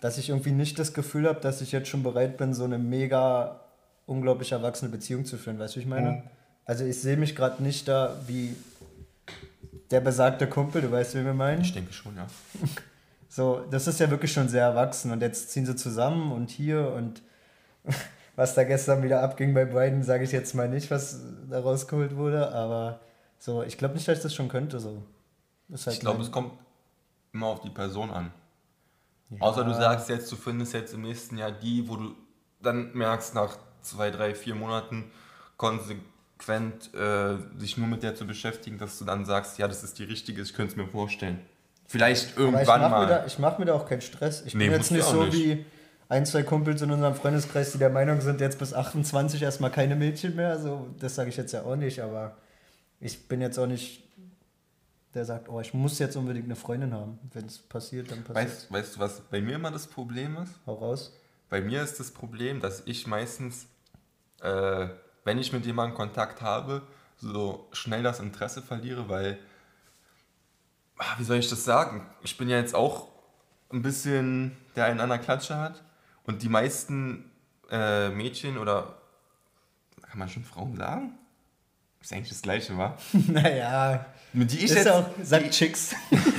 dass 0.00 0.16
ich 0.16 0.30
irgendwie 0.30 0.52
nicht 0.52 0.78
das 0.78 0.94
Gefühl 0.94 1.28
habe, 1.28 1.40
dass 1.40 1.60
ich 1.60 1.72
jetzt 1.72 1.88
schon 1.88 2.02
bereit 2.02 2.38
bin, 2.38 2.54
so 2.54 2.64
eine 2.64 2.78
mega 2.78 3.60
unglaublich 4.06 4.52
erwachsene 4.52 4.90
Beziehung 4.90 5.24
zu 5.24 5.36
führen. 5.36 5.58
Weißt 5.58 5.74
du, 5.74 5.80
wie 5.80 5.82
ich 5.82 5.88
meine? 5.88 6.10
Mhm. 6.10 6.22
Also 6.64 6.84
ich 6.84 7.00
sehe 7.00 7.16
mich 7.16 7.36
gerade 7.36 7.62
nicht 7.62 7.88
da 7.88 8.16
wie 8.26 8.56
der 9.90 10.00
besagte 10.00 10.46
Kumpel, 10.46 10.82
du 10.82 10.90
weißt, 10.90 11.14
wie 11.14 11.24
wir 11.24 11.34
meinen? 11.34 11.60
Ich 11.60 11.72
denke 11.72 11.92
schon, 11.92 12.16
ja. 12.16 12.26
So, 13.28 13.64
das 13.68 13.88
ist 13.88 13.98
ja 13.98 14.08
wirklich 14.10 14.32
schon 14.32 14.48
sehr 14.48 14.62
erwachsen 14.62 15.10
und 15.10 15.20
jetzt 15.20 15.50
ziehen 15.50 15.66
sie 15.66 15.74
zusammen 15.74 16.30
und 16.30 16.50
hier 16.50 16.92
und 16.92 17.20
was 18.36 18.54
da 18.54 18.64
gestern 18.64 19.02
wieder 19.02 19.22
abging 19.22 19.54
bei 19.54 19.64
beiden, 19.64 20.02
sage 20.02 20.24
ich 20.24 20.32
jetzt 20.32 20.54
mal 20.54 20.68
nicht, 20.68 20.90
was 20.90 21.20
da 21.48 21.60
rausgeholt 21.60 22.16
wurde, 22.16 22.52
aber 22.52 23.00
so, 23.38 23.62
ich 23.62 23.78
glaube 23.78 23.94
nicht, 23.94 24.08
dass 24.08 24.18
ich 24.18 24.22
das 24.22 24.34
schon 24.34 24.48
könnte. 24.48 24.80
So. 24.80 25.02
Halt 25.70 25.86
ich 25.86 26.00
glaube, 26.00 26.22
es 26.22 26.32
kommt 26.32 26.52
immer 27.32 27.46
auf 27.48 27.60
die 27.60 27.70
Person 27.70 28.10
an. 28.10 28.32
Ja. 29.30 29.40
Außer 29.40 29.64
du 29.64 29.74
sagst 29.74 30.08
jetzt, 30.08 30.30
du 30.30 30.36
findest 30.36 30.74
jetzt 30.74 30.94
im 30.94 31.02
nächsten 31.02 31.36
Jahr 31.36 31.52
die, 31.52 31.88
wo 31.88 31.96
du 31.96 32.14
dann 32.60 32.92
merkst, 32.94 33.34
nach 33.34 33.56
zwei, 33.82 34.10
drei, 34.10 34.34
vier 34.34 34.54
Monaten 34.54 35.10
konsequent 35.56 36.92
äh, 36.94 37.36
sich 37.58 37.76
nur 37.76 37.86
mit 37.86 38.02
der 38.02 38.14
zu 38.14 38.26
beschäftigen, 38.26 38.78
dass 38.78 38.98
du 38.98 39.04
dann 39.04 39.24
sagst, 39.24 39.58
ja, 39.58 39.68
das 39.68 39.84
ist 39.84 39.98
die 39.98 40.04
richtige, 40.04 40.42
ich 40.42 40.54
könnte 40.54 40.72
es 40.72 40.76
mir 40.76 40.88
vorstellen. 40.88 41.40
Vielleicht 41.86 42.36
irgendwann 42.36 42.82
ich 42.82 42.90
mal. 42.90 43.06
Da, 43.06 43.26
ich 43.26 43.38
mache 43.38 43.60
mir 43.60 43.66
da 43.66 43.74
auch 43.74 43.86
keinen 43.86 44.00
Stress. 44.00 44.42
Ich 44.46 44.54
nee, 44.54 44.64
bin 44.64 44.78
jetzt 44.78 44.90
nicht 44.90 45.04
so 45.04 45.24
nicht. 45.24 45.34
wie 45.34 45.66
ein, 46.08 46.26
zwei 46.26 46.42
Kumpels 46.42 46.82
in 46.82 46.90
unserem 46.90 47.14
Freundeskreis, 47.14 47.72
die 47.72 47.78
der 47.78 47.90
Meinung 47.90 48.20
sind, 48.20 48.40
jetzt 48.40 48.58
bis 48.58 48.74
28 48.74 49.42
erstmal 49.42 49.70
keine 49.70 49.96
Mädchen 49.96 50.36
mehr. 50.36 50.50
Also, 50.50 50.88
das 50.98 51.14
sage 51.14 51.30
ich 51.30 51.36
jetzt 51.36 51.52
ja 51.52 51.62
auch 51.62 51.76
nicht, 51.76 52.00
aber 52.00 52.36
ich 53.00 53.26
bin 53.28 53.40
jetzt 53.40 53.58
auch 53.58 53.66
nicht 53.66 54.04
der 55.14 55.24
sagt, 55.24 55.48
oh, 55.48 55.60
ich 55.60 55.72
muss 55.72 55.98
jetzt 55.98 56.16
unbedingt 56.16 56.46
eine 56.46 56.56
Freundin 56.56 56.92
haben. 56.92 57.18
Wenn 57.32 57.46
es 57.46 57.58
passiert, 57.58 58.10
dann 58.10 58.24
passiert 58.24 58.36
weißt, 58.36 58.72
weißt 58.72 58.96
du, 58.96 59.00
was 59.00 59.20
bei 59.20 59.40
mir 59.40 59.54
immer 59.54 59.70
das 59.70 59.86
Problem 59.86 60.36
ist? 60.36 60.52
Hau 60.66 60.74
raus. 60.74 61.12
Bei 61.48 61.60
mir 61.60 61.82
ist 61.82 62.00
das 62.00 62.10
Problem, 62.10 62.60
dass 62.60 62.82
ich 62.86 63.06
meistens, 63.06 63.66
äh, 64.40 64.88
wenn 65.22 65.38
ich 65.38 65.52
mit 65.52 65.64
jemandem 65.66 65.96
Kontakt 65.96 66.42
habe, 66.42 66.82
so 67.16 67.68
schnell 67.72 68.02
das 68.02 68.18
Interesse 68.18 68.60
verliere, 68.60 69.08
weil, 69.08 69.38
ah, 70.98 71.14
wie 71.18 71.24
soll 71.24 71.36
ich 71.36 71.48
das 71.48 71.64
sagen? 71.64 72.06
Ich 72.22 72.36
bin 72.36 72.48
ja 72.48 72.58
jetzt 72.58 72.74
auch 72.74 73.08
ein 73.72 73.82
bisschen 73.82 74.56
der 74.74 74.86
einen 74.86 75.00
an 75.00 75.08
der 75.08 75.18
Klatsche 75.18 75.56
hat 75.56 75.84
und 76.24 76.42
die 76.42 76.48
meisten 76.48 77.30
äh, 77.70 78.08
Mädchen 78.10 78.58
oder 78.58 78.96
kann 80.02 80.18
man 80.18 80.28
schon 80.28 80.44
Frauen 80.44 80.76
sagen? 80.76 81.18
Ist 82.00 82.12
eigentlich 82.12 82.28
das 82.28 82.42
Gleiche, 82.42 82.76
wa? 82.76 82.96
naja. 83.12 84.04
Die 84.34 84.58
ich 84.58 84.64
ist 84.64 84.74
jetzt, 84.74 84.88
auch, 84.90 85.06
sagt 85.22 85.46
die, 85.46 85.50
Chicks. 85.50 85.94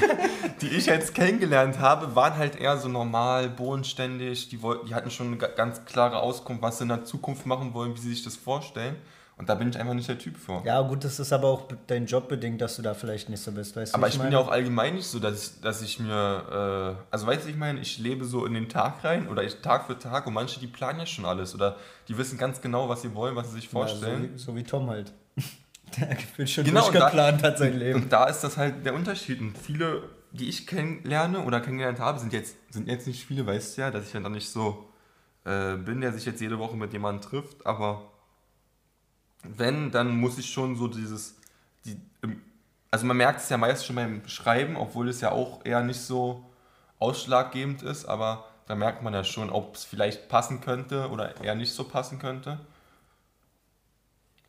die 0.62 0.68
ich 0.68 0.86
jetzt 0.86 1.16
kennengelernt 1.16 1.80
habe, 1.80 2.16
waren 2.16 2.38
halt 2.38 2.56
eher 2.56 2.78
so 2.78 2.88
normal, 2.88 3.50
bodenständig. 3.50 4.50
Die, 4.50 4.62
wollten, 4.62 4.86
die 4.86 4.94
hatten 4.94 5.10
schon 5.10 5.28
eine 5.28 5.38
ganz 5.38 5.84
klare 5.86 6.20
Auskunft, 6.20 6.62
was 6.62 6.78
sie 6.78 6.84
in 6.84 6.90
der 6.90 7.04
Zukunft 7.04 7.46
machen 7.46 7.74
wollen, 7.74 7.96
wie 7.96 8.00
sie 8.00 8.10
sich 8.10 8.24
das 8.24 8.36
vorstellen. 8.36 8.96
Und 9.38 9.50
da 9.50 9.56
bin 9.56 9.70
ich 9.70 9.78
einfach 9.78 9.94
nicht 9.94 10.08
der 10.08 10.18
Typ 10.18 10.38
für. 10.38 10.62
Ja, 10.64 10.82
gut, 10.82 11.04
das 11.04 11.20
ist 11.20 11.34
aber 11.34 11.50
auch 11.50 11.68
dein 11.88 12.06
Job 12.06 12.30
bedingt, 12.30 12.62
dass 12.62 12.78
du 12.78 12.82
da 12.82 12.94
vielleicht 12.94 13.28
nicht 13.28 13.44
so 13.44 13.52
bist. 13.52 13.76
Weißt 13.76 13.94
aber 13.94 14.08
ich, 14.08 14.16
ich 14.16 14.22
bin 14.22 14.32
ja 14.32 14.40
auch 14.40 14.48
allgemein 14.48 14.96
nicht 14.96 15.08
so, 15.08 15.20
dass 15.20 15.48
ich, 15.48 15.62
dass 15.62 15.82
ich 15.82 16.00
mir, 16.00 16.96
äh, 17.02 17.06
also 17.12 17.28
weißt 17.28 17.46
du, 17.46 17.50
ich 17.50 17.58
meine, 17.58 17.82
ich 17.82 18.00
lebe 18.00 18.24
so 18.24 18.46
in 18.46 18.54
den 18.54 18.70
Tag 18.70 19.04
rein 19.04 19.28
oder 19.28 19.44
ich 19.44 19.56
Tag 19.56 19.88
für 19.88 20.00
Tag 20.00 20.26
und 20.26 20.34
manche, 20.34 20.62
die 20.62 20.68
planen 20.68 21.00
ja 21.00 21.06
schon 21.06 21.26
alles 21.26 21.54
oder 21.54 21.76
die 22.08 22.18
wissen 22.18 22.38
ganz 22.38 22.62
genau, 22.62 22.88
was 22.88 23.02
sie 23.02 23.14
wollen, 23.14 23.36
was 23.36 23.50
sie 23.50 23.56
sich 23.56 23.68
vorstellen. 23.68 24.24
Ja, 24.24 24.30
so, 24.30 24.36
wie, 24.36 24.40
so, 24.40 24.56
wie, 24.56 24.64
Tom 24.64 24.90
halt. 24.90 25.12
Der 25.98 26.18
wird 26.38 26.50
schon 26.50 26.64
genau, 26.64 26.90
durchgeplant 26.90 27.44
da, 27.44 27.48
hat 27.48 27.58
sein 27.58 27.78
Leben. 27.78 28.04
Und 28.04 28.12
da 28.12 28.26
ist 28.26 28.42
das 28.42 28.58
halt 28.58 28.86
der 28.86 28.96
Unterschied. 28.96 29.40
Und 29.40 29.58
viele, 29.58 30.04
die 30.32 30.50
ich 30.50 30.66
kennenlerne 30.66 31.42
oder 31.42 31.62
kennengelernt 31.62 32.00
habe, 32.00 32.20
sind 32.20 32.34
jetzt, 32.34 32.56
sind 32.74 32.88
jetzt 32.88 33.06
nicht 33.06 33.26
viele, 33.26 33.46
weißt 33.46 33.78
du 33.78 33.82
ja, 33.82 33.92
dass 33.92 34.08
ich 34.08 34.12
dann 34.12 34.32
nicht 34.32 34.50
so 34.50 34.90
äh, 35.46 35.76
bin, 35.76 36.02
der 36.02 36.12
sich 36.12 36.26
jetzt 36.26 36.42
jede 36.42 36.58
Woche 36.58 36.76
mit 36.76 36.92
jemandem 36.92 37.30
trifft, 37.30 37.66
aber 37.66 38.12
wenn, 39.58 39.92
dann 39.92 40.16
muss 40.16 40.38
ich 40.38 40.52
schon 40.52 40.76
so 40.76 40.88
dieses, 40.88 41.36
die, 41.86 41.98
also 42.92 43.06
man 43.06 43.18
merkt 43.18 43.42
es 43.42 43.50
ja 43.50 43.58
meist 43.58 43.86
schon 43.86 43.96
beim 43.96 44.28
Schreiben, 44.28 44.76
obwohl 44.78 45.10
es 45.10 45.22
ja 45.22 45.32
auch 45.32 45.66
eher 45.66 45.82
nicht 45.82 46.00
so 46.00 46.46
ausschlaggebend 47.00 47.84
ist, 47.84 48.06
aber 48.06 48.46
da 48.68 48.76
merkt 48.76 49.04
man 49.04 49.14
ja 49.14 49.24
schon, 49.24 49.50
ob 49.50 49.76
es 49.76 49.84
vielleicht 49.84 50.30
passen 50.30 50.62
könnte 50.62 51.10
oder 51.10 51.42
eher 51.42 51.56
nicht 51.56 51.74
so 51.74 51.84
passen 51.84 52.20
könnte. 52.20 52.60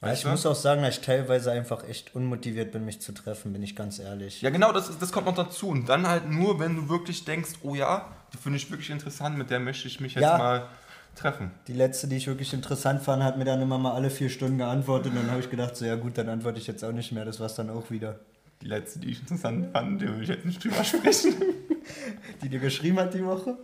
Weißt 0.00 0.24
ich 0.24 0.30
muss 0.30 0.44
auch 0.44 0.54
sagen, 0.54 0.82
dass 0.82 0.98
ich 0.98 1.00
teilweise 1.00 1.50
einfach 1.50 1.86
echt 1.88 2.14
unmotiviert 2.14 2.70
bin, 2.70 2.84
mich 2.84 3.00
zu 3.00 3.12
treffen, 3.12 3.52
bin 3.52 3.62
ich 3.62 3.74
ganz 3.74 3.98
ehrlich. 3.98 4.42
Ja, 4.42 4.50
genau, 4.50 4.72
das, 4.72 4.98
das 4.98 5.10
kommt 5.10 5.26
noch 5.26 5.34
dazu. 5.34 5.68
Und 5.68 5.88
dann 5.88 6.06
halt 6.06 6.30
nur, 6.30 6.60
wenn 6.60 6.76
du 6.76 6.88
wirklich 6.88 7.24
denkst, 7.24 7.54
oh 7.62 7.74
ja, 7.74 8.06
die 8.32 8.36
finde 8.36 8.58
ich 8.58 8.70
wirklich 8.70 8.90
interessant, 8.90 9.38
mit 9.38 9.50
der 9.50 9.58
möchte 9.58 9.88
ich 9.88 10.00
mich 10.00 10.14
jetzt 10.14 10.22
ja. 10.22 10.38
mal 10.38 10.68
treffen. 11.16 11.50
Die 11.66 11.72
letzte, 11.72 12.06
die 12.06 12.16
ich 12.16 12.26
wirklich 12.26 12.52
interessant 12.52 13.02
fand, 13.02 13.22
hat 13.22 13.38
mir 13.38 13.44
dann 13.44 13.60
immer 13.60 13.78
mal 13.78 13.94
alle 13.94 14.10
vier 14.10 14.28
Stunden 14.28 14.58
geantwortet 14.58 15.12
und 15.12 15.16
dann 15.16 15.30
habe 15.30 15.40
ich 15.40 15.50
gedacht, 15.50 15.76
so 15.76 15.84
ja 15.84 15.96
gut, 15.96 16.16
dann 16.18 16.28
antworte 16.28 16.58
ich 16.58 16.66
jetzt 16.66 16.84
auch 16.84 16.92
nicht 16.92 17.12
mehr, 17.12 17.24
das 17.24 17.40
war 17.40 17.46
es 17.46 17.54
dann 17.54 17.70
auch 17.70 17.90
wieder. 17.90 18.20
Die 18.62 18.66
letzte, 18.66 19.00
die 19.00 19.10
ich 19.10 19.20
interessant 19.20 19.72
fand, 19.72 20.00
die 20.00 20.08
will 20.08 20.22
ich 20.22 20.28
jetzt 20.28 20.44
nicht 20.44 20.62
drüber 20.62 20.84
sprechen. 20.84 21.34
die 22.42 22.48
dir 22.48 22.60
geschrieben 22.60 22.98
hat 22.98 23.14
die 23.14 23.24
Woche? 23.24 23.56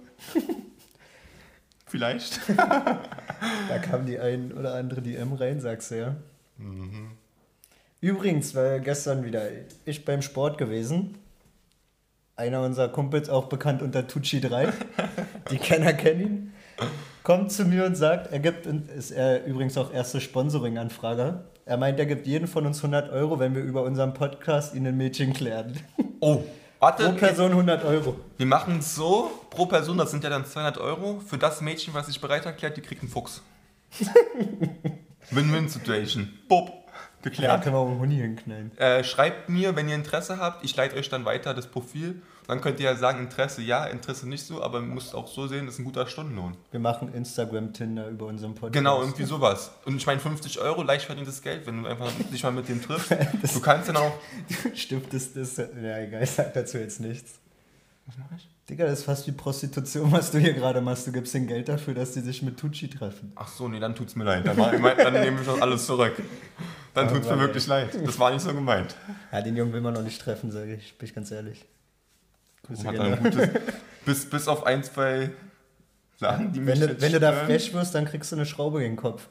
Vielleicht. 1.87 2.41
da 2.57 3.79
kam 3.83 4.07
die 4.07 4.19
ein 4.19 4.53
oder 4.53 4.75
andere 4.75 5.03
DM 5.03 5.33
rein, 5.35 5.61
sagst 5.61 5.91
du 5.91 5.99
ja. 5.99 6.17
Mhm. 6.59 7.11
Übrigens, 8.01 8.55
weil 8.55 8.81
gestern 8.81 9.25
wieder 9.25 9.47
ich 9.85 10.05
beim 10.05 10.23
Sport 10.23 10.59
gewesen. 10.59 11.19
Einer 12.35 12.63
unserer 12.63 12.89
Kumpels, 12.89 13.29
auch 13.29 13.49
bekannt 13.49 13.83
unter 13.83 14.07
Tucci 14.07 14.41
3. 14.41 14.73
die 15.51 15.59
Kenner 15.59 15.93
kennen 15.93 16.21
ihn 16.21 16.53
kommt 17.23 17.53
zu 17.53 17.65
mir 17.65 17.85
und 17.85 17.97
sagt, 17.97 18.33
er 18.33 18.39
gibt, 18.39 18.67
ist 18.67 19.11
er 19.11 19.45
übrigens 19.45 19.77
auch 19.79 19.93
erste 19.93 20.21
Sponsoring-Anfrage. 20.21 21.45
Er 21.65 21.77
meint, 21.77 21.99
er 21.99 22.07
gibt 22.07 22.27
jeden 22.27 22.49
von 22.49 22.67
uns 22.67 22.79
100 22.79 23.13
Euro, 23.13 23.39
wenn 23.39 23.55
wir 23.55 23.63
über 23.63 23.83
unseren 23.83 24.15
Podcast 24.15 24.75
ihn 24.75 24.87
ein 24.87 24.97
Mädchen 24.97 25.33
klären. 25.33 25.79
Oh, 26.21 26.43
warte. 26.81 27.05
Pro 27.05 27.13
Person 27.13 27.51
100 27.51 27.85
Euro. 27.85 28.17
Wir 28.37 28.47
machen 28.47 28.79
es 28.81 28.95
so, 28.95 29.31
pro 29.51 29.67
Person, 29.67 29.99
das 29.99 30.11
sind 30.11 30.25
ja 30.25 30.31
dann 30.31 30.45
200 30.45 30.79
Euro. 30.79 31.21
Für 31.27 31.39
das 31.39 31.61
Mädchen, 31.61 31.95
was 31.95 32.07
sich 32.07 32.21
bereit 32.21 32.47
erklärt, 32.47 32.77
die 32.77 32.81
kriegt 32.81 33.03
einen 33.03 33.11
Fuchs. 33.11 33.43
Win-Win-Situation. 35.31 36.29
Bob 36.49 36.73
geklärt. 37.23 37.53
Ja, 37.53 37.59
können 37.59 37.75
wir 37.77 37.81
auch 37.81 37.89
einen 37.89 38.01
Huni 38.01 38.17
hinknallen. 38.17 38.77
Äh, 38.79 39.05
schreibt 39.05 39.49
mir, 39.49 39.77
wenn 39.77 39.89
ihr 39.89 39.95
Interesse 39.95 40.39
habt. 40.39 40.65
Ich 40.65 40.75
leite 40.77 40.97
euch 40.97 41.09
dann 41.09 41.25
weiter 41.25 41.55
das 41.55 41.69
Profil. 41.69 42.23
Dann 42.47 42.61
könnt 42.61 42.81
ihr 42.81 42.87
ja 42.87 42.97
sagen, 42.97 43.21
Interesse 43.21 43.63
ja, 43.63 43.85
Interesse 43.87 44.29
nicht 44.29 44.45
so, 44.45 44.63
aber 44.63 44.81
ihr 44.81 44.87
müsst 44.87 45.15
auch 45.15 45.29
so 45.29 45.47
sehen, 45.47 45.67
das 45.67 45.77
ist 45.77 45.81
ein 45.81 45.85
guter 45.85 46.07
Stundenlohn. 46.07 46.57
Wir 46.71 46.81
machen 46.81 47.13
Instagram-Tinder 47.15 48.09
über 48.09 48.27
unseren 48.27 48.55
Podcast. 48.55 48.73
Genau, 48.73 49.01
irgendwie 49.01 49.25
sowas. 49.25 49.71
Und 49.85 49.97
ich 49.97 50.07
meine, 50.07 50.21
50 50.21 50.59
Euro, 50.61 50.83
leicht 50.83 51.07
verdientes 51.07 51.41
Geld, 51.41 51.67
wenn 51.67 51.83
du 51.83 51.89
einfach 51.89 52.11
dich 52.33 52.43
mal 52.43 52.53
mit 52.53 52.69
dem 52.69 52.83
triffst. 52.83 53.11
du 53.55 53.61
kannst 53.61 53.89
dann 53.89 53.97
auch... 53.97 54.13
Stimmt, 54.75 55.13
das 55.13 55.27
ist... 55.29 55.59
Ja, 55.59 55.99
egal, 55.99 56.23
ich 56.23 56.31
sag 56.31 56.53
dazu 56.53 56.79
jetzt 56.79 57.01
nichts. 57.01 57.39
Was 58.07 58.19
mache 58.19 58.35
ich? 58.37 58.49
Digga, 58.69 58.87
das 58.87 59.01
ist 59.01 59.05
fast 59.05 59.27
wie 59.27 59.33
Prostitution, 59.33 60.11
was 60.13 60.31
du 60.31 60.39
hier 60.39 60.53
gerade 60.55 60.81
machst. 60.81 61.07
Du 61.07 61.13
gibst 61.13 61.35
ihnen 61.35 61.47
Geld 61.47 61.69
dafür, 61.69 61.95
dass 61.95 62.13
die 62.13 62.21
sich 62.21 62.43
mit 62.43 62.59
Tucci 62.59 62.89
treffen. 62.89 63.33
Ach 63.35 63.49
so, 63.49 63.69
nee, 63.69 63.81
dann 63.81 63.95
tut's 63.95 64.15
mir 64.15 64.25
leid. 64.25 64.47
Dann, 64.47 64.57
dann 64.57 65.13
nehme 65.13 65.41
ich 65.41 65.47
schon 65.47 65.61
alles 65.61 65.87
zurück. 65.87 66.15
Dann 66.95 67.09
tut 67.09 67.23
es 67.23 67.29
mir 67.29 67.39
wirklich 67.39 67.67
leid. 67.67 67.91
Das 68.05 68.19
war 68.19 68.31
nicht 68.31 68.43
so 68.43 68.53
gemeint. 68.53 68.95
Ja, 69.33 69.41
den 69.41 69.57
Jungen 69.57 69.73
will 69.73 69.81
man 69.81 69.95
noch 69.95 70.03
nicht 70.03 70.21
treffen, 70.21 70.51
sage 70.51 70.75
ich. 70.75 70.97
Bin 70.97 71.09
ich 71.09 71.15
ganz 71.15 71.31
ehrlich. 71.31 71.65
Grüße 72.67 72.87
hat 72.87 72.99
ein 72.99 73.23
gutes, 73.23 73.49
bis, 74.05 74.31
bis 74.31 74.49
auf 74.49 74.65
ein, 74.65 74.85
zwei 74.85 75.31
Sachen, 76.17 76.53
die 76.53 76.61
mich 76.61 76.81
Wenn, 76.81 76.89
du, 76.89 77.01
wenn 77.01 77.13
du 77.13 77.21
da 77.21 77.33
frech 77.33 77.73
wirst, 77.75 77.95
dann 77.95 78.05
kriegst 78.05 78.33
du 78.33 78.37
eine 78.37 78.47
Schraube 78.47 78.81
gegen 78.81 78.93
den 78.93 79.01
Kopf. 79.01 79.29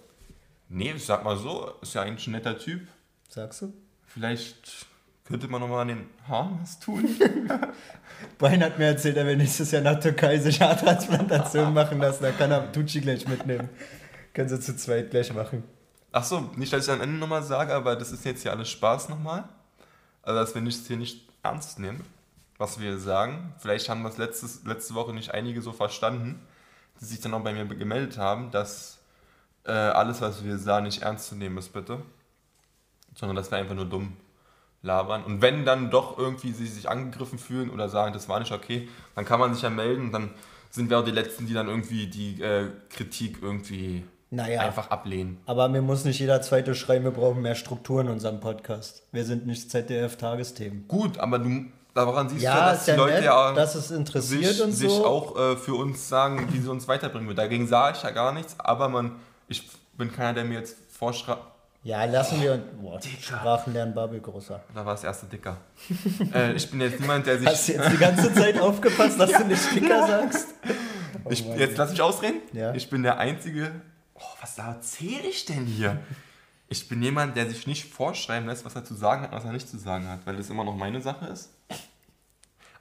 Nee, 0.69 0.93
ich 0.95 1.05
sag 1.05 1.23
mal 1.23 1.37
so, 1.37 1.73
ist 1.81 1.93
ja 1.93 2.01
eigentlich 2.01 2.27
ein 2.27 2.31
netter 2.31 2.57
Typ. 2.57 2.87
Sagst 3.27 3.61
du? 3.61 3.73
Vielleicht 4.05 4.85
könnte 5.25 5.47
man 5.47 5.61
nochmal 5.61 5.81
an 5.81 5.87
den 5.89 6.09
Haaren 6.27 6.59
was 6.61 6.79
tun. 6.79 7.07
Brian 8.37 8.63
hat 8.63 8.77
mir 8.77 8.85
erzählt, 8.85 9.17
er 9.17 9.25
will 9.25 9.37
nächstes 9.37 9.71
Jahr 9.71 9.81
nach 9.81 9.99
Türkei 9.99 10.37
sich 10.37 10.61
Haartransplantation 10.61 11.73
machen 11.73 11.99
lassen. 11.99 12.23
Da 12.23 12.31
kann 12.31 12.51
er 12.51 12.71
Tucci 12.71 12.99
gleich 12.99 13.27
mitnehmen. 13.27 13.69
Können 14.33 14.49
sie 14.49 14.59
zu 14.59 14.75
zweit 14.75 15.11
gleich 15.11 15.33
machen. 15.33 15.63
Achso, 16.11 16.49
nicht, 16.57 16.73
dass 16.73 16.85
ich 16.85 16.91
am 16.91 17.01
Ende 17.01 17.17
nochmal 17.17 17.43
sage, 17.43 17.73
aber 17.73 17.95
das 17.95 18.11
ist 18.11 18.25
jetzt 18.25 18.41
hier 18.41 18.51
alles 18.51 18.69
Spaß 18.69 19.09
nochmal. 19.09 19.45
Also, 20.23 20.39
dass 20.39 20.53
wir 20.53 20.61
nicht 20.61 20.85
hier 20.87 20.97
nicht 20.97 21.27
ernst 21.43 21.79
nehmen, 21.79 22.03
was 22.61 22.79
wir 22.79 22.97
sagen. 22.97 23.53
Vielleicht 23.57 23.89
haben 23.89 24.03
das 24.05 24.17
letztes, 24.17 24.63
letzte 24.63 24.93
Woche 24.95 25.13
nicht 25.13 25.33
einige 25.33 25.61
so 25.61 25.73
verstanden, 25.73 26.39
die 27.01 27.05
sich 27.05 27.19
dann 27.19 27.33
auch 27.33 27.41
bei 27.41 27.51
mir 27.51 27.65
gemeldet 27.65 28.17
haben, 28.17 28.51
dass 28.51 28.99
äh, 29.65 29.71
alles, 29.71 30.21
was 30.21 30.45
wir 30.45 30.57
sagen, 30.57 30.85
nicht 30.85 31.01
ernst 31.01 31.27
zu 31.27 31.35
nehmen 31.35 31.57
ist, 31.57 31.73
bitte. 31.73 32.01
Sondern 33.15 33.35
dass 33.35 33.51
wir 33.51 33.57
einfach 33.57 33.75
nur 33.75 33.85
dumm 33.89 34.15
labern. 34.83 35.23
Und 35.23 35.41
wenn 35.41 35.65
dann 35.65 35.91
doch 35.91 36.17
irgendwie 36.17 36.51
sie 36.53 36.67
sich 36.67 36.89
angegriffen 36.89 37.37
fühlen 37.37 37.69
oder 37.69 37.89
sagen, 37.89 38.13
das 38.13 38.29
war 38.29 38.39
nicht 38.39 38.51
okay, 38.51 38.87
dann 39.15 39.25
kann 39.25 39.39
man 39.39 39.53
sich 39.53 39.63
ja 39.63 39.69
melden 39.69 40.05
und 40.05 40.11
dann 40.11 40.31
sind 40.69 40.89
wir 40.89 40.99
auch 40.99 41.03
die 41.03 41.11
Letzten, 41.11 41.45
die 41.45 41.53
dann 41.53 41.67
irgendwie 41.67 42.07
die 42.07 42.41
äh, 42.41 42.67
Kritik 42.89 43.39
irgendwie 43.41 44.05
Naja. 44.29 44.61
einfach 44.61 44.89
ablehnen. 44.89 45.37
Aber 45.45 45.67
mir 45.67 45.81
muss 45.81 46.05
nicht 46.05 46.19
jeder 46.19 46.41
zweite 46.41 46.73
schreiben, 46.73 47.03
wir 47.03 47.11
brauchen 47.11 47.41
mehr 47.41 47.55
Struktur 47.55 48.01
in 48.01 48.07
unserem 48.07 48.39
Podcast. 48.39 49.03
Wir 49.11 49.25
sind 49.25 49.45
nicht 49.45 49.69
ZDF-Tagesthemen. 49.69 50.87
Gut, 50.87 51.17
aber 51.19 51.39
du, 51.39 51.65
daran 51.93 52.29
siehst 52.29 52.41
du 52.41 52.45
Ja, 52.45 52.57
ja, 52.57 52.71
dass 52.71 52.85
die 52.85 52.91
ja 52.91 52.97
Leute 52.97 53.13
nett, 53.15 53.23
ja 53.25 53.53
dass 53.53 53.75
es 53.75 53.91
interessiert 53.91 54.53
sich, 54.53 54.63
und 54.63 54.71
sich 54.71 54.89
so. 54.91 55.05
auch 55.05 55.37
äh, 55.37 55.55
für 55.57 55.75
uns 55.75 56.07
sagen, 56.07 56.47
wie 56.51 56.59
sie 56.59 56.69
uns 56.69 56.87
weiterbringen 56.87 57.27
wird. 57.27 57.37
Dagegen 57.37 57.67
sage 57.67 57.97
ich 57.97 58.03
ja 58.03 58.11
gar 58.11 58.31
nichts, 58.31 58.55
aber 58.59 58.89
man, 58.89 59.13
ich 59.47 59.69
bin 59.97 60.11
keiner, 60.11 60.33
der 60.33 60.45
mir 60.45 60.59
jetzt 60.59 60.77
vorschreibt, 60.89 61.41
Ja, 61.83 62.03
lassen 62.05 62.41
wir. 62.41 62.57
Boah, 62.81 62.99
Sprachenlernen 63.01 63.93
Bubble 63.93 64.19
großer. 64.21 64.61
da 64.73 64.85
war 64.85 64.93
das 64.93 65.03
erste 65.03 65.25
Dicker. 65.25 65.57
äh, 66.33 66.53
ich 66.53 66.69
bin 66.69 66.79
jetzt 66.81 66.99
niemand, 66.99 67.25
der 67.25 67.39
sich... 67.39 67.47
Hast 67.47 67.67
du 67.67 67.73
jetzt 67.73 67.91
die 67.91 67.97
ganze 67.97 68.33
Zeit 68.33 68.59
aufgepasst, 68.59 69.19
dass 69.19 69.31
du 69.37 69.43
nicht 69.45 69.75
Dicker 69.75 70.07
sagst? 70.07 70.47
Ich, 71.29 71.45
Mann. 71.45 71.57
jetzt 71.59 71.77
lass 71.77 71.91
mich 71.91 72.01
ausreden. 72.01 72.39
Ja. 72.53 72.73
Ich 72.73 72.89
bin 72.89 73.03
der 73.03 73.17
Einzige. 73.17 73.71
Oh, 74.15 74.21
was 74.39 74.57
erzähle 74.57 75.27
ich 75.29 75.45
denn 75.45 75.65
hier? 75.65 75.99
Ich 76.71 76.87
bin 76.87 77.03
jemand, 77.03 77.35
der 77.35 77.49
sich 77.49 77.67
nicht 77.67 77.93
vorschreiben 77.93 78.47
lässt, 78.47 78.63
was 78.63 78.73
er 78.75 78.85
zu 78.85 78.93
sagen 78.93 79.23
hat 79.23 79.31
und 79.31 79.37
was 79.37 79.43
er 79.43 79.51
nicht 79.51 79.67
zu 79.67 79.77
sagen 79.77 80.07
hat, 80.07 80.25
weil 80.25 80.37
das 80.37 80.49
immer 80.49 80.63
noch 80.63 80.73
meine 80.77 81.01
Sache 81.01 81.25
ist. 81.25 81.49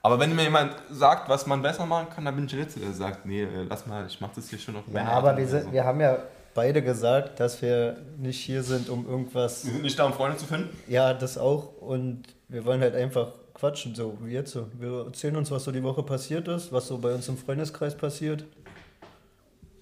Aber 0.01 0.21
wenn 0.21 0.35
mir 0.37 0.45
jemand 0.45 0.77
sagt, 0.93 1.29
was 1.29 1.45
man 1.47 1.61
besser 1.61 1.87
machen 1.87 2.07
kann, 2.09 2.25
dann 2.25 2.37
bin 2.37 2.45
ich 2.45 2.53
der 2.53 2.61
Letzte, 2.61 2.79
der 2.79 2.93
sagt, 2.93 3.27
nee, 3.27 3.43
äh, 3.43 3.65
lass 3.69 3.87
mal, 3.87 4.07
ich 4.07 4.21
mach 4.21 4.33
das 4.33 4.49
hier 4.49 4.61
schon 4.61 4.77
auf 4.77 4.85
Ja, 4.87 4.93
meine 4.95 5.11
aber 5.11 5.31
Art 5.31 5.39
wir, 5.39 5.49
sind, 5.49 5.63
Weise. 5.65 5.73
wir 5.73 5.85
haben 5.85 6.01
ja 6.01 6.19
beide 6.55 6.83
gesagt, 6.83 7.41
dass 7.41 7.61
wir 7.63 7.97
nicht 8.17 8.39
hier 8.39 8.63
sind, 8.63 8.89
um 8.89 9.09
irgendwas. 9.09 9.65
wir 9.65 9.73
sind 9.73 9.83
nicht 9.83 9.99
da, 9.99 10.05
um 10.05 10.13
Freunde 10.13 10.37
zu 10.39 10.47
finden. 10.47 10.71
Ja, 10.87 11.13
das 11.13 11.37
auch. 11.37 11.73
Und 11.81 12.23
wir 12.47 12.65
wollen 12.65 12.81
halt 12.83 12.95
einfach 12.95 13.33
quatschen, 13.55 13.97
so 13.97 14.17
wie 14.23 14.33
jetzt. 14.35 14.53
So. 14.53 14.69
Wir 14.79 15.07
erzählen 15.07 15.35
uns, 15.35 15.51
was 15.51 15.65
so 15.65 15.73
die 15.73 15.83
Woche 15.83 16.05
passiert 16.05 16.47
ist, 16.47 16.73
was 16.73 16.87
so 16.87 16.97
bei 16.99 17.13
uns 17.13 17.27
im 17.29 17.37
Freundeskreis 17.37 17.97
passiert. 17.97 18.45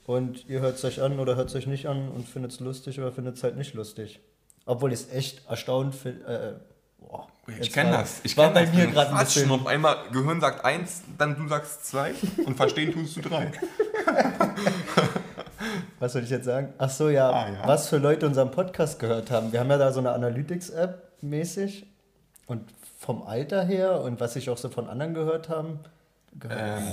Und 0.09 0.49
ihr 0.49 0.61
hört 0.61 0.77
es 0.77 0.85
euch 0.87 1.03
an 1.03 1.21
oder 1.21 1.37
hört 1.37 1.51
es 1.51 1.55
euch 1.55 1.66
nicht 1.66 1.87
an 1.87 2.09
und 2.09 2.27
findet 2.27 2.53
es 2.53 2.61
lustig 2.61 2.99
oder 2.99 3.12
findet 3.12 3.37
es 3.37 3.42
halt 3.42 3.57
nicht 3.59 3.75
lustig. 3.75 4.21
Obwohl 4.64 4.90
ich 4.94 5.01
es 5.01 5.12
echt 5.12 5.47
erstaunt 5.51 5.94
finde. 5.94 6.59
Äh, 6.59 7.05
boah, 7.07 7.27
Ich 7.61 7.71
kenne 7.71 7.90
das. 7.90 8.21
Ich 8.23 8.35
war 8.38 8.51
bei 8.55 8.64
das. 8.64 8.75
mir 8.75 8.87
gerade 8.87 9.11
ein 9.14 9.18
bisschen. 9.23 9.51
Auf 9.51 9.66
einmal, 9.66 9.97
Gehirn 10.11 10.40
sagt 10.40 10.64
eins, 10.64 11.03
dann 11.18 11.37
du 11.37 11.47
sagst 11.47 11.85
zwei 11.85 12.14
und 12.47 12.57
verstehen 12.57 12.92
tust 12.94 13.16
du 13.18 13.21
drei. 13.21 13.53
Was 15.99 16.12
soll 16.14 16.23
ich 16.23 16.31
jetzt 16.31 16.44
sagen? 16.47 16.73
Ach 16.79 16.88
so, 16.90 17.11
ja, 17.11 17.31
Ah, 17.31 17.49
ja. 17.51 17.66
was 17.68 17.88
für 17.88 17.99
Leute 17.99 18.27
unseren 18.27 18.51
Podcast 18.51 18.99
gehört 19.01 19.31
haben. 19.31 19.53
Wir 19.53 19.61
haben 19.61 19.68
ja 19.71 19.77
da 19.79 19.92
so 19.92 19.99
eine 20.01 20.12
Analytics-App 20.12 21.03
mäßig 21.21 21.85
und 22.47 22.62
vom 22.99 23.23
Alter 23.25 23.64
her 23.64 24.01
und 24.03 24.21
was 24.21 24.37
ich 24.37 24.49
auch 24.49 24.57
so 24.57 24.68
von 24.68 24.88
anderen 24.88 25.14
gehört 25.14 25.49
haben. 25.49 25.81
Gehört. 26.38 26.81
Ähm, 26.81 26.85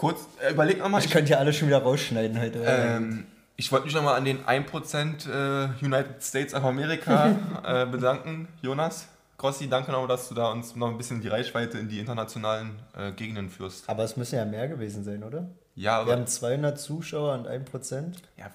kurz, 0.00 0.26
äh, 0.40 0.52
überleg 0.52 0.78
nochmal. 0.78 1.04
ich 1.04 1.10
könnte 1.10 1.32
ja 1.32 1.38
alles 1.38 1.56
schon 1.56 1.68
wieder 1.68 1.82
rausschneiden 1.82 2.40
heute. 2.40 2.64
Ähm, 2.64 3.26
ich 3.56 3.70
wollte 3.70 3.84
mich 3.84 3.94
nochmal 3.94 4.16
an 4.16 4.24
den 4.24 4.42
1% 4.46 5.28
äh, 5.28 5.84
United 5.84 6.22
States 6.22 6.54
of 6.54 6.64
America 6.64 7.36
äh, 7.64 7.84
bedanken, 7.84 8.48
Jonas. 8.62 9.08
Grossi, 9.36 9.68
danke 9.68 9.92
nochmal, 9.92 10.08
dass 10.08 10.28
du 10.28 10.34
da 10.34 10.50
uns 10.52 10.74
noch 10.74 10.88
ein 10.88 10.96
bisschen 10.96 11.20
die 11.20 11.28
Reichweite 11.28 11.78
in 11.78 11.88
die 11.88 11.98
internationalen 11.98 12.78
äh, 12.96 13.12
Gegenden 13.12 13.50
führst. 13.50 13.88
Aber 13.88 14.02
es 14.04 14.16
müssen 14.16 14.36
ja 14.36 14.46
mehr 14.46 14.68
gewesen 14.68 15.04
sein, 15.04 15.22
oder? 15.22 15.50
Ja, 15.74 15.98
Wir 15.98 16.00
aber 16.00 16.12
haben 16.12 16.26
200 16.26 16.80
Zuschauer 16.80 17.34
und 17.34 17.46
1%. 17.46 18.14
ja, 18.38 18.50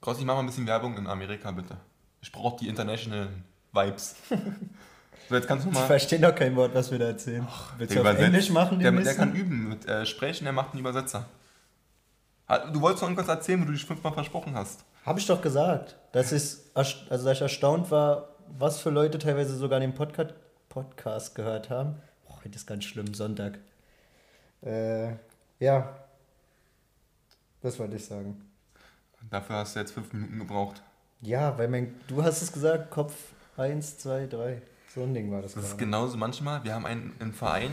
Grossi, 0.00 0.24
mach 0.24 0.34
mal 0.34 0.40
ein 0.40 0.46
bisschen 0.46 0.66
Werbung 0.66 0.96
in 0.98 1.06
Amerika, 1.06 1.52
bitte. 1.52 1.76
Ich 2.20 2.32
brauche 2.32 2.58
die 2.58 2.68
international 2.68 3.28
Vibes. 3.72 4.16
so, 5.28 5.34
jetzt 5.34 5.46
kannst 5.46 5.64
du 5.66 5.70
Ich 5.70 5.74
mal... 5.74 5.86
verstehe 5.86 6.20
noch 6.20 6.34
kein 6.34 6.54
Wort, 6.56 6.74
was 6.74 6.90
wir 6.90 6.98
da 6.98 7.06
erzählen. 7.06 7.46
Willst 7.78 7.94
du 7.94 8.00
auf. 8.00 8.18
Englisch 8.18 8.50
machen? 8.50 8.78
Der, 8.78 8.92
der 8.92 9.14
kann 9.14 9.34
üben 9.34 9.68
mit 9.68 9.86
äh, 9.86 10.06
Sprechen, 10.06 10.44
der 10.44 10.52
macht 10.52 10.72
einen 10.72 10.80
Übersetzer. 10.80 11.26
Du 12.72 12.80
wolltest 12.80 13.02
noch 13.02 13.08
irgendwas 13.08 13.28
erzählen, 13.28 13.60
wo 13.60 13.64
du 13.64 13.72
dich 13.72 13.84
fünfmal 13.84 14.12
versprochen 14.12 14.54
hast. 14.54 14.84
Habe 15.04 15.18
ich 15.18 15.26
doch 15.26 15.42
gesagt, 15.42 15.96
dass 16.12 16.30
ich, 16.32 16.58
also 16.74 16.94
dass 17.08 17.26
ich 17.26 17.40
erstaunt 17.40 17.90
war, 17.90 18.28
was 18.58 18.80
für 18.80 18.90
Leute 18.90 19.18
teilweise 19.18 19.56
sogar 19.56 19.80
den 19.80 19.94
Podca 19.94 20.26
Podcast 20.68 21.34
gehört 21.34 21.70
haben. 21.70 21.96
Boah, 22.26 22.38
heute 22.44 22.54
ist 22.54 22.66
ganz 22.66 22.84
schlimm, 22.84 23.14
Sonntag. 23.14 23.58
Äh, 24.62 25.12
ja. 25.58 25.96
Das 27.62 27.78
wollte 27.78 27.96
ich 27.96 28.04
sagen. 28.04 28.44
Dafür 29.30 29.56
hast 29.56 29.74
du 29.74 29.80
jetzt 29.80 29.92
fünf 29.92 30.12
Minuten 30.12 30.38
gebraucht. 30.38 30.82
Ja, 31.22 31.56
weil 31.58 31.68
mein, 31.68 31.94
du 32.08 32.22
hast 32.22 32.42
es 32.42 32.52
gesagt, 32.52 32.90
Kopf 32.90 33.14
1, 33.56 33.98
2, 33.98 34.26
3. 34.26 34.62
So 34.96 35.02
ein 35.02 35.12
Ding 35.12 35.30
war 35.30 35.42
das, 35.42 35.52
Das 35.52 35.62
ist 35.62 35.70
gerade. 35.72 35.84
genauso 35.84 36.16
manchmal. 36.16 36.64
Wir 36.64 36.74
haben 36.74 36.86
einen, 36.86 37.14
einen 37.20 37.34
Verein, 37.34 37.70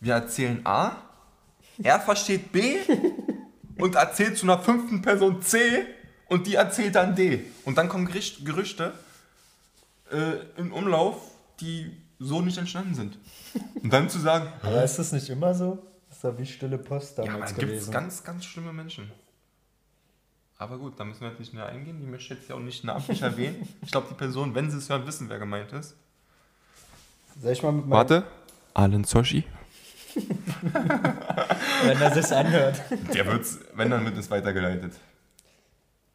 wir 0.00 0.14
erzählen 0.14 0.60
A, 0.66 0.96
er 1.80 2.00
versteht 2.00 2.50
B 2.50 2.78
und 3.78 3.94
erzählt 3.94 4.36
zu 4.36 4.44
einer 4.44 4.58
fünften 4.58 5.02
Person 5.02 5.40
C 5.40 5.86
und 6.26 6.48
die 6.48 6.56
erzählt 6.56 6.96
dann 6.96 7.14
D. 7.14 7.44
Und 7.64 7.78
dann 7.78 7.88
kommen 7.88 8.06
Gericht, 8.06 8.44
Gerüchte 8.44 8.92
äh, 10.10 10.32
im 10.56 10.72
Umlauf, 10.72 11.16
die 11.60 11.96
so 12.18 12.42
nicht 12.42 12.58
entstanden 12.58 12.96
sind. 12.96 13.18
Und 13.80 13.92
dann 13.92 14.10
zu 14.10 14.18
sagen, 14.18 14.48
Aber 14.62 14.82
ist 14.82 14.98
das 14.98 15.12
nicht 15.12 15.28
immer 15.28 15.54
so? 15.54 15.78
Das 16.08 16.16
ist 16.18 16.24
doch 16.24 16.36
wie 16.38 16.46
stille 16.46 16.78
Post 16.78 17.18
ja, 17.18 17.22
aber 17.24 17.32
damals 17.34 17.54
da 17.54 17.60
gibt 17.60 17.72
es 17.72 17.88
ganz, 17.88 18.24
ganz 18.24 18.44
schlimme 18.44 18.72
Menschen. 18.72 19.12
Aber 20.58 20.76
gut, 20.76 20.98
da 20.98 21.04
müssen 21.04 21.20
wir 21.20 21.28
jetzt 21.28 21.38
nicht 21.38 21.54
näher 21.54 21.66
eingehen. 21.66 22.00
Die 22.00 22.06
möchte 22.06 22.34
ich 22.34 22.40
jetzt 22.40 22.48
ja 22.48 22.56
auch 22.56 22.60
nicht 22.60 22.82
namentlich 22.82 23.22
erwähnen. 23.22 23.68
Ich 23.82 23.92
glaube, 23.92 24.08
die 24.10 24.14
Person, 24.14 24.56
wenn 24.56 24.72
sie 24.72 24.78
es 24.78 24.88
hören, 24.88 25.06
wissen, 25.06 25.28
wer 25.28 25.38
gemeint 25.38 25.72
ist. 25.72 25.94
Soll 27.40 27.52
ich 27.52 27.62
mal 27.62 27.72
mit 27.72 27.86
meinem, 27.86 27.98
Warte. 27.98 28.24
Alan 28.74 29.04
Soshi. 29.04 29.44
wenn 31.84 32.00
er 32.00 32.14
sich 32.14 32.34
anhört. 32.34 32.80
Der 33.14 33.26
wird's, 33.26 33.58
wenn 33.74 33.90
dann 33.90 34.04
wird 34.04 34.16
es 34.16 34.30
weitergeleitet. 34.30 34.94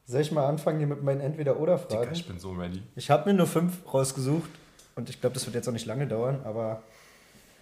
Soll 0.06 0.22
ich 0.22 0.32
mal 0.32 0.46
anfangen 0.48 0.80
hier 0.80 0.88
mit 0.88 1.04
meinen 1.04 1.20
Digga, 1.20 1.28
Entweder-Oder-Fragen? 1.28 2.12
ich 2.14 2.28
bin 2.28 2.40
so 2.40 2.52
ready. 2.54 2.82
Ich 2.96 3.10
habe 3.12 3.30
mir 3.30 3.36
nur 3.38 3.48
fünf 3.48 3.78
rausgesucht 3.94 4.50
und 4.96 5.10
ich 5.10 5.22
glaube, 5.22 5.36
das 5.36 5.46
wird 5.46 5.56
jetzt 5.56 5.68
auch 5.70 5.74
nicht 5.74 5.86
lange 5.86 6.08
dauern, 6.08 6.42
aber 6.44 6.82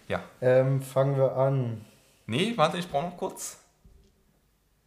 Ja. 0.08 0.22
ähm, 0.40 0.82
fangen 0.82 1.16
wir 1.16 1.36
an. 1.36 1.84
Nee, 2.26 2.54
warte, 2.56 2.78
ich 2.78 2.88
brauche 2.88 3.06
noch 3.06 3.16
kurz. 3.16 3.58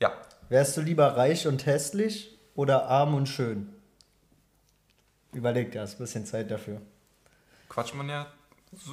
Ja. 0.02 0.12
Wärst 0.50 0.76
du 0.76 0.82
lieber 0.82 1.16
reich 1.16 1.48
und 1.48 1.66
hässlich 1.66 2.38
oder 2.56 2.88
arm 2.88 3.14
und 3.14 3.28
schön? 3.28 3.70
Überleg 5.32 5.76
ein 5.78 5.90
bisschen 5.98 6.26
Zeit 6.26 6.52
dafür. 6.52 6.82
Quatscht 7.70 7.96
man 7.96 8.10
ja. 8.10 8.28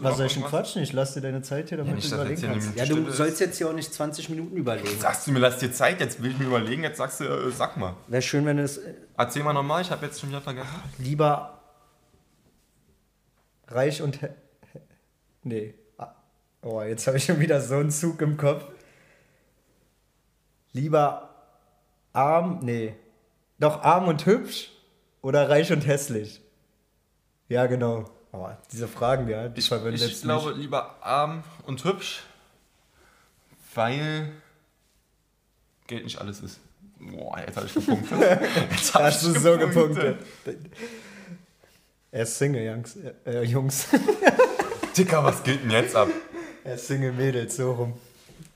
Was 0.01 0.17
soll 0.17 0.27
ich 0.27 0.35
denn 0.35 0.45
quatschen? 0.45 0.83
Ich 0.83 0.93
lasse 0.93 1.21
dir 1.21 1.29
deine 1.29 1.43
Zeit 1.43 1.69
hier, 1.69 1.79
damit 1.79 1.95
nicht, 1.95 2.11
du 2.11 2.15
überlegen 2.15 2.41
jetzt 2.41 2.51
kannst. 2.51 2.67
Minute 2.69 2.79
Ja, 2.79 2.87
du 2.87 2.95
Stille 3.03 3.13
sollst 3.13 3.41
jetzt 3.41 3.59
hier 3.59 3.69
auch 3.69 3.73
nicht 3.73 3.93
20 3.93 4.29
Minuten 4.29 4.57
überlegen. 4.57 4.99
Sagst 4.99 5.27
du 5.27 5.33
mir, 5.33 5.39
lass 5.39 5.59
dir 5.59 5.73
Zeit, 5.73 6.01
jetzt 6.01 6.23
will 6.23 6.31
ich 6.33 6.39
mir 6.39 6.47
überlegen, 6.47 6.83
jetzt 6.83 6.99
sagst 6.99 7.21
du, 7.21 7.25
äh, 7.25 7.51
sag 7.51 7.77
mal. 7.77 7.97
Wäre 8.09 8.23
schön, 8.23 8.45
wenn 8.47 8.59
es 8.59 8.79
äh, 8.79 8.95
Erzähl 9.17 9.43
mal 9.43 9.53
nochmal, 9.53 9.83
ich 9.83 9.91
habe 9.91 10.07
jetzt 10.07 10.21
schon 10.21 10.29
wieder 10.29 10.41
vergessen. 10.41 10.69
lieber 10.99 11.61
reich 13.69 14.03
und... 14.03 14.19
Nee. 15.43 15.75
Ah, 15.97 16.15
Oh, 16.63 16.83
jetzt 16.83 17.07
habe 17.07 17.17
ich 17.17 17.25
schon 17.25 17.41
wieder 17.41 17.63
so 17.63 17.77
einen 17.77 17.91
Zug 17.91 18.21
im 18.21 18.37
Kopf. 18.37 18.65
Lieber 20.73 21.31
arm... 22.13 22.61
Nee. 22.63 22.95
Doch 23.59 23.83
arm 23.83 24.09
und 24.09 24.27
hübsch 24.27 24.71
oder 25.23 25.49
reich 25.49 25.73
und 25.73 25.87
hässlich? 25.87 26.43
Ja, 27.49 27.67
genau. 27.67 28.05
Aber 28.33 28.59
diese 28.71 28.87
Fragen, 28.87 29.29
ja, 29.29 29.49
die 29.49 29.61
Ich, 29.61 29.71
ich 29.73 30.23
glaube, 30.23 30.51
mich. 30.51 30.59
lieber 30.59 30.97
arm 31.05 31.43
und 31.67 31.83
hübsch, 31.85 32.23
weil 33.75 34.31
Geld 35.87 36.05
nicht 36.05 36.21
alles 36.21 36.41
ist. 36.41 36.61
Boah, 37.01 37.39
jetzt 37.39 37.57
habe 37.57 37.67
ich 37.67 37.75
gepunktet. 37.75 38.21
Jetzt 38.71 38.95
hab 38.95 39.03
Hast 39.03 39.25
du 39.25 39.33
ich 39.33 39.39
so 39.39 39.57
gepunktet. 39.57 40.19
Er 42.13 42.23
ist 42.25 42.37
Single, 42.37 42.63
Jungs. 42.63 42.97
Äh, 43.25 43.43
Jungs. 43.45 43.87
Dicker, 44.97 45.25
was 45.25 45.43
geht 45.43 45.63
denn 45.63 45.71
jetzt 45.71 45.97
ab? 45.97 46.09
Er 46.63 46.75
ist 46.75 46.87
Single 46.89 47.13
Mädels, 47.13 47.57
so 47.57 47.73
rum. 47.73 47.95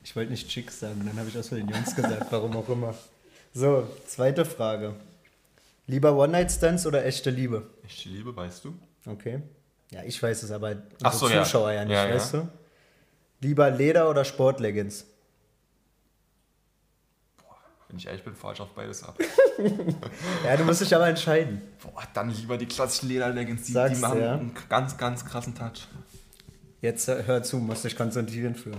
Ich 0.03 0.15
wollte 0.15 0.31
nicht 0.33 0.49
Chicks 0.49 0.81
sagen, 0.81 1.03
dann 1.07 1.19
habe 1.19 1.29
ich 1.31 1.39
aus 1.39 1.49
den 1.49 1.67
Jungs 1.69 1.95
gesagt, 1.97 2.27
warum 2.31 2.55
auch 2.57 2.69
immer. 2.69 2.95
So, 3.55 3.89
zweite 4.07 4.45
Frage. 4.45 4.95
Lieber 5.87 6.15
One-Night-Stands 6.15 6.87
oder 6.87 7.05
echte 7.07 7.31
Liebe? 7.31 7.67
Ich 7.87 8.05
liebe, 8.05 8.35
weißt 8.37 8.65
du? 8.65 8.75
Okay. 9.07 9.41
Ja, 9.94 10.02
ich 10.02 10.20
weiß 10.20 10.42
es, 10.42 10.50
aber 10.50 10.74
unsere 11.04 11.12
so, 11.16 11.28
ja. 11.28 11.44
Zuschauer 11.44 11.70
ja, 11.70 11.85
nicht, 11.85 11.94
Ja, 11.94 12.09
ja. 12.09 12.14
weißt 12.16 12.35
du? 12.35 12.48
Lieber 13.40 13.70
Leder 13.70 14.11
oder 14.11 14.24
Sportleggings? 14.24 15.07
Wenn 17.87 17.98
ich 17.98 18.07
ehrlich 18.09 18.24
bin, 18.24 18.35
fahre 18.35 18.54
ich 18.54 18.61
auf 18.61 18.70
beides 18.74 19.04
ab. 19.04 19.16
Ja, 20.44 20.57
du 20.57 20.64
musst 20.64 20.80
dich 20.80 20.92
aber 20.92 21.07
entscheiden. 21.07 21.62
Boah, 21.80 22.02
dann 22.12 22.28
lieber 22.28 22.59
die 22.59 22.66
klassischen 22.66 23.09
Lederleggings. 23.09 23.62
Die, 23.62 23.66
die 23.68 23.72
Sagst 23.72 24.02
ja? 24.02 24.35
einen 24.35 24.52
ganz, 24.68 24.96
ganz 24.96 25.24
krassen 25.24 25.54
Touch. 25.54 25.87
Jetzt 26.80 27.07
hör 27.07 27.44
zu, 27.44 27.59
musst 27.59 27.85
dich 27.85 27.96
konzentrieren 27.96 28.57
für. 28.57 28.72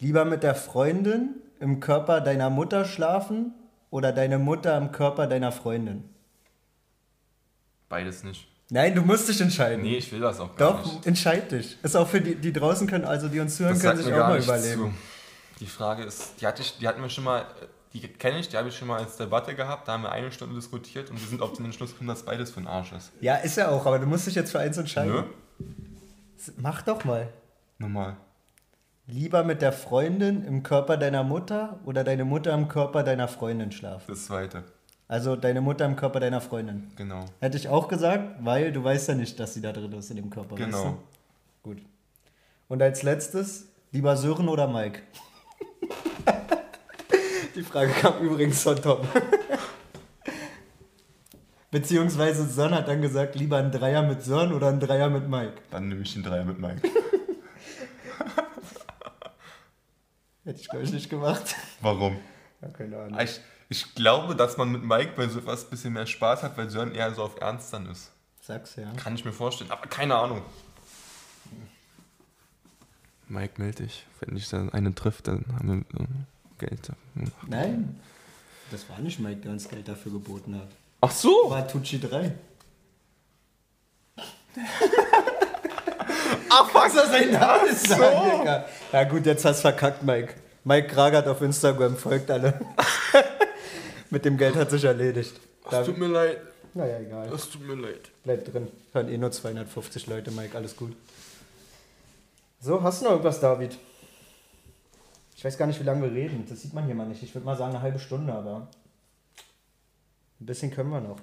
Lieber 0.00 0.26
mit 0.26 0.42
der 0.42 0.54
Freundin 0.54 1.36
im 1.60 1.80
Körper 1.80 2.20
deiner 2.20 2.50
Mutter 2.50 2.84
schlafen 2.84 3.54
oder 3.88 4.12
deine 4.12 4.38
Mutter 4.38 4.76
im 4.76 4.92
Körper 4.92 5.26
deiner 5.26 5.50
Freundin? 5.50 6.04
Beides 7.88 8.22
nicht. 8.22 8.46
Nein, 8.68 8.94
du 8.94 9.02
musst 9.02 9.28
dich 9.28 9.40
entscheiden. 9.40 9.82
Nee, 9.82 9.96
ich 9.98 10.10
will 10.10 10.20
das 10.20 10.40
auch 10.40 10.56
gar 10.56 10.72
Doch, 10.72 10.84
nicht. 10.84 11.06
entscheid 11.06 11.50
dich. 11.52 11.78
Ist 11.82 11.96
auch 11.96 12.08
für 12.08 12.20
die, 12.20 12.34
die 12.34 12.52
draußen 12.52 12.86
können, 12.88 13.04
also 13.04 13.28
die 13.28 13.38
uns 13.38 13.56
zuhören, 13.56 13.74
Das 13.74 13.82
können 13.82 13.98
sich 13.98 14.06
mir 14.08 14.24
auch 14.24 14.28
mal 14.28 14.42
überlegen. 14.42 14.80
zu. 14.80 14.92
Die 15.60 15.66
Frage 15.66 16.02
ist, 16.02 16.40
die, 16.40 16.46
hatte 16.46 16.62
ich, 16.62 16.76
die 16.78 16.88
hatten 16.88 17.00
wir 17.00 17.08
schon 17.08 17.24
mal, 17.24 17.46
die 17.92 18.00
kenne 18.00 18.40
ich, 18.40 18.48
die 18.48 18.56
habe 18.56 18.68
ich 18.68 18.76
schon 18.76 18.88
mal 18.88 18.98
als 18.98 19.16
Debatte 19.16 19.54
gehabt, 19.54 19.86
da 19.88 19.92
haben 19.92 20.02
wir 20.02 20.10
eine 20.12 20.32
Stunde 20.32 20.54
diskutiert 20.56 21.10
und 21.10 21.20
wir 21.20 21.28
sind 21.28 21.40
auf 21.42 21.52
den 21.52 21.64
Entschluss 21.64 21.92
gekommen, 21.92 22.08
dass 22.08 22.24
beides 22.24 22.50
für 22.50 22.60
den 22.60 22.66
Arsch 22.66 22.92
ist. 22.92 23.12
Ja, 23.20 23.36
ist 23.36 23.56
ja 23.56 23.68
auch, 23.70 23.86
aber 23.86 23.98
du 24.00 24.06
musst 24.06 24.26
dich 24.26 24.34
jetzt 24.34 24.50
für 24.50 24.58
eins 24.58 24.76
entscheiden. 24.76 25.12
Nö? 25.12 25.22
Mach 26.58 26.82
doch 26.82 27.04
mal. 27.04 27.28
Normal. 27.78 28.16
Lieber 29.06 29.44
mit 29.44 29.62
der 29.62 29.72
Freundin 29.72 30.44
im 30.44 30.64
Körper 30.64 30.96
deiner 30.96 31.22
Mutter 31.22 31.78
oder 31.84 32.02
deine 32.02 32.24
Mutter 32.24 32.52
im 32.52 32.66
Körper 32.68 33.04
deiner 33.04 33.28
Freundin 33.28 33.70
schlafen? 33.70 34.04
Das 34.08 34.26
zweite. 34.26 34.64
Also 35.08 35.36
deine 35.36 35.60
Mutter 35.60 35.84
im 35.84 35.94
Körper 35.96 36.18
deiner 36.20 36.40
Freundin. 36.40 36.90
Genau. 36.96 37.24
Hätte 37.40 37.56
ich 37.56 37.68
auch 37.68 37.86
gesagt, 37.88 38.44
weil 38.44 38.72
du 38.72 38.82
weißt 38.82 39.08
ja 39.08 39.14
nicht, 39.14 39.38
dass 39.38 39.54
sie 39.54 39.60
da 39.62 39.72
drin 39.72 39.92
ist 39.92 40.10
in 40.10 40.16
dem 40.16 40.30
Körper. 40.30 40.52
Weißt 40.58 40.64
Genau. 40.64 40.84
du? 40.84 40.98
Gut. 41.70 41.78
Und 42.68 42.82
als 42.82 43.02
letztes, 43.04 43.68
lieber 43.92 44.16
Sören 44.16 44.48
oder 44.48 44.66
Mike? 44.66 45.02
Die 47.54 47.62
Frage 47.62 47.92
kam 47.92 48.18
übrigens 48.18 48.60
von 48.62 48.76
Tom. 48.76 48.98
Beziehungsweise 51.70 52.44
Sören 52.46 52.74
hat 52.74 52.88
dann 52.88 53.00
gesagt, 53.02 53.34
lieber 53.36 53.58
ein 53.58 53.70
Dreier 53.70 54.02
mit 54.02 54.22
Sören 54.22 54.52
oder 54.52 54.68
ein 54.68 54.80
Dreier 54.80 55.08
mit 55.10 55.28
Mike. 55.28 55.52
Dann 55.70 55.88
nehme 55.88 56.02
ich 56.02 56.12
den 56.14 56.22
Dreier 56.24 56.44
mit 56.44 56.58
Mike. 56.58 56.80
Hätte 60.44 60.60
ich, 60.60 60.68
glaube 60.68 60.84
ich, 60.84 60.92
nicht 60.92 61.08
gemacht. 61.10 61.54
Warum? 61.80 62.16
Ja, 62.62 62.68
keine 62.68 62.96
Ahnung. 62.98 63.18
Ich, 63.20 63.40
ich 63.68 63.94
glaube, 63.94 64.36
dass 64.36 64.56
man 64.56 64.70
mit 64.70 64.82
Mike 64.84 65.12
bei 65.16 65.28
sowas 65.28 65.64
ein 65.64 65.70
bisschen 65.70 65.92
mehr 65.92 66.06
Spaß 66.06 66.42
hat, 66.42 66.56
weil 66.56 66.70
Sören 66.70 66.94
eher 66.94 67.12
so 67.14 67.22
auf 67.22 67.40
Ernst 67.40 67.72
dann 67.72 67.86
ist. 67.90 68.10
Sag's 68.40 68.76
ja. 68.76 68.92
Kann 68.96 69.14
ich 69.14 69.24
mir 69.24 69.32
vorstellen, 69.32 69.70
aber 69.70 69.86
keine 69.88 70.14
Ahnung. 70.14 70.42
Mike, 73.28 73.54
melde 73.56 73.82
dich. 73.84 74.06
Wenn 74.20 74.36
ich 74.36 74.48
dann 74.48 74.72
eine 74.72 74.94
trifft, 74.94 75.26
dann 75.26 75.44
haben 75.52 75.84
wir 75.90 76.06
Geld. 76.58 76.92
Nein. 77.48 78.00
Das 78.70 78.88
war 78.88 78.98
nicht 79.00 79.18
Mike, 79.18 79.40
der 79.40 79.50
uns 79.52 79.68
Geld 79.68 79.88
dafür 79.88 80.12
geboten 80.12 80.56
hat. 80.56 80.68
Ach 81.00 81.10
so! 81.10 81.50
War 81.50 81.66
Tucci 81.66 82.00
3. 82.00 82.32
Ach, 86.48 86.74
was 86.74 86.94
Das 86.94 87.10
sein 87.10 87.32
Name 87.32 87.66
ist 87.68 87.88
so. 87.88 88.02
Ja 88.92 89.04
gut, 89.04 89.26
jetzt 89.26 89.44
hast 89.44 89.58
du 89.58 89.62
verkackt, 89.62 90.02
Mike. 90.02 90.34
Mike 90.64 90.88
Kragert 90.88 91.28
auf 91.28 91.42
Instagram, 91.42 91.96
folgt 91.96 92.30
alle. 92.30 92.60
Mit 94.10 94.24
dem 94.24 94.36
Geld 94.36 94.56
hat 94.56 94.70
sich 94.70 94.84
erledigt. 94.84 95.40
Es 95.70 95.86
tut 95.86 95.98
mir 95.98 96.06
leid. 96.06 96.38
naja, 96.74 96.98
egal. 97.00 97.32
Es 97.32 97.50
tut 97.50 97.66
mir 97.66 97.74
leid. 97.74 98.10
Bleib 98.24 98.44
drin. 98.44 98.68
Hören 98.92 99.08
eh 99.08 99.18
nur 99.18 99.32
250 99.32 100.06
Leute, 100.06 100.30
Mike, 100.30 100.56
alles 100.56 100.76
gut. 100.76 100.94
So, 102.60 102.82
hast 102.82 103.00
du 103.00 103.04
noch 103.04 103.12
irgendwas, 103.12 103.40
David? 103.40 103.76
Ich 105.36 105.44
weiß 105.44 105.58
gar 105.58 105.66
nicht, 105.66 105.78
wie 105.80 105.84
lange 105.84 106.02
wir 106.02 106.12
reden. 106.12 106.46
Das 106.48 106.62
sieht 106.62 106.72
man 106.72 106.86
hier 106.86 106.94
mal 106.94 107.06
nicht. 107.06 107.22
Ich 107.22 107.34
würde 107.34 107.44
mal 107.44 107.56
sagen, 107.56 107.72
eine 107.74 107.82
halbe 107.82 107.98
Stunde, 107.98 108.32
aber 108.32 108.68
ein 110.40 110.46
bisschen 110.46 110.70
können 110.70 110.90
wir 110.90 111.00
noch. 111.00 111.18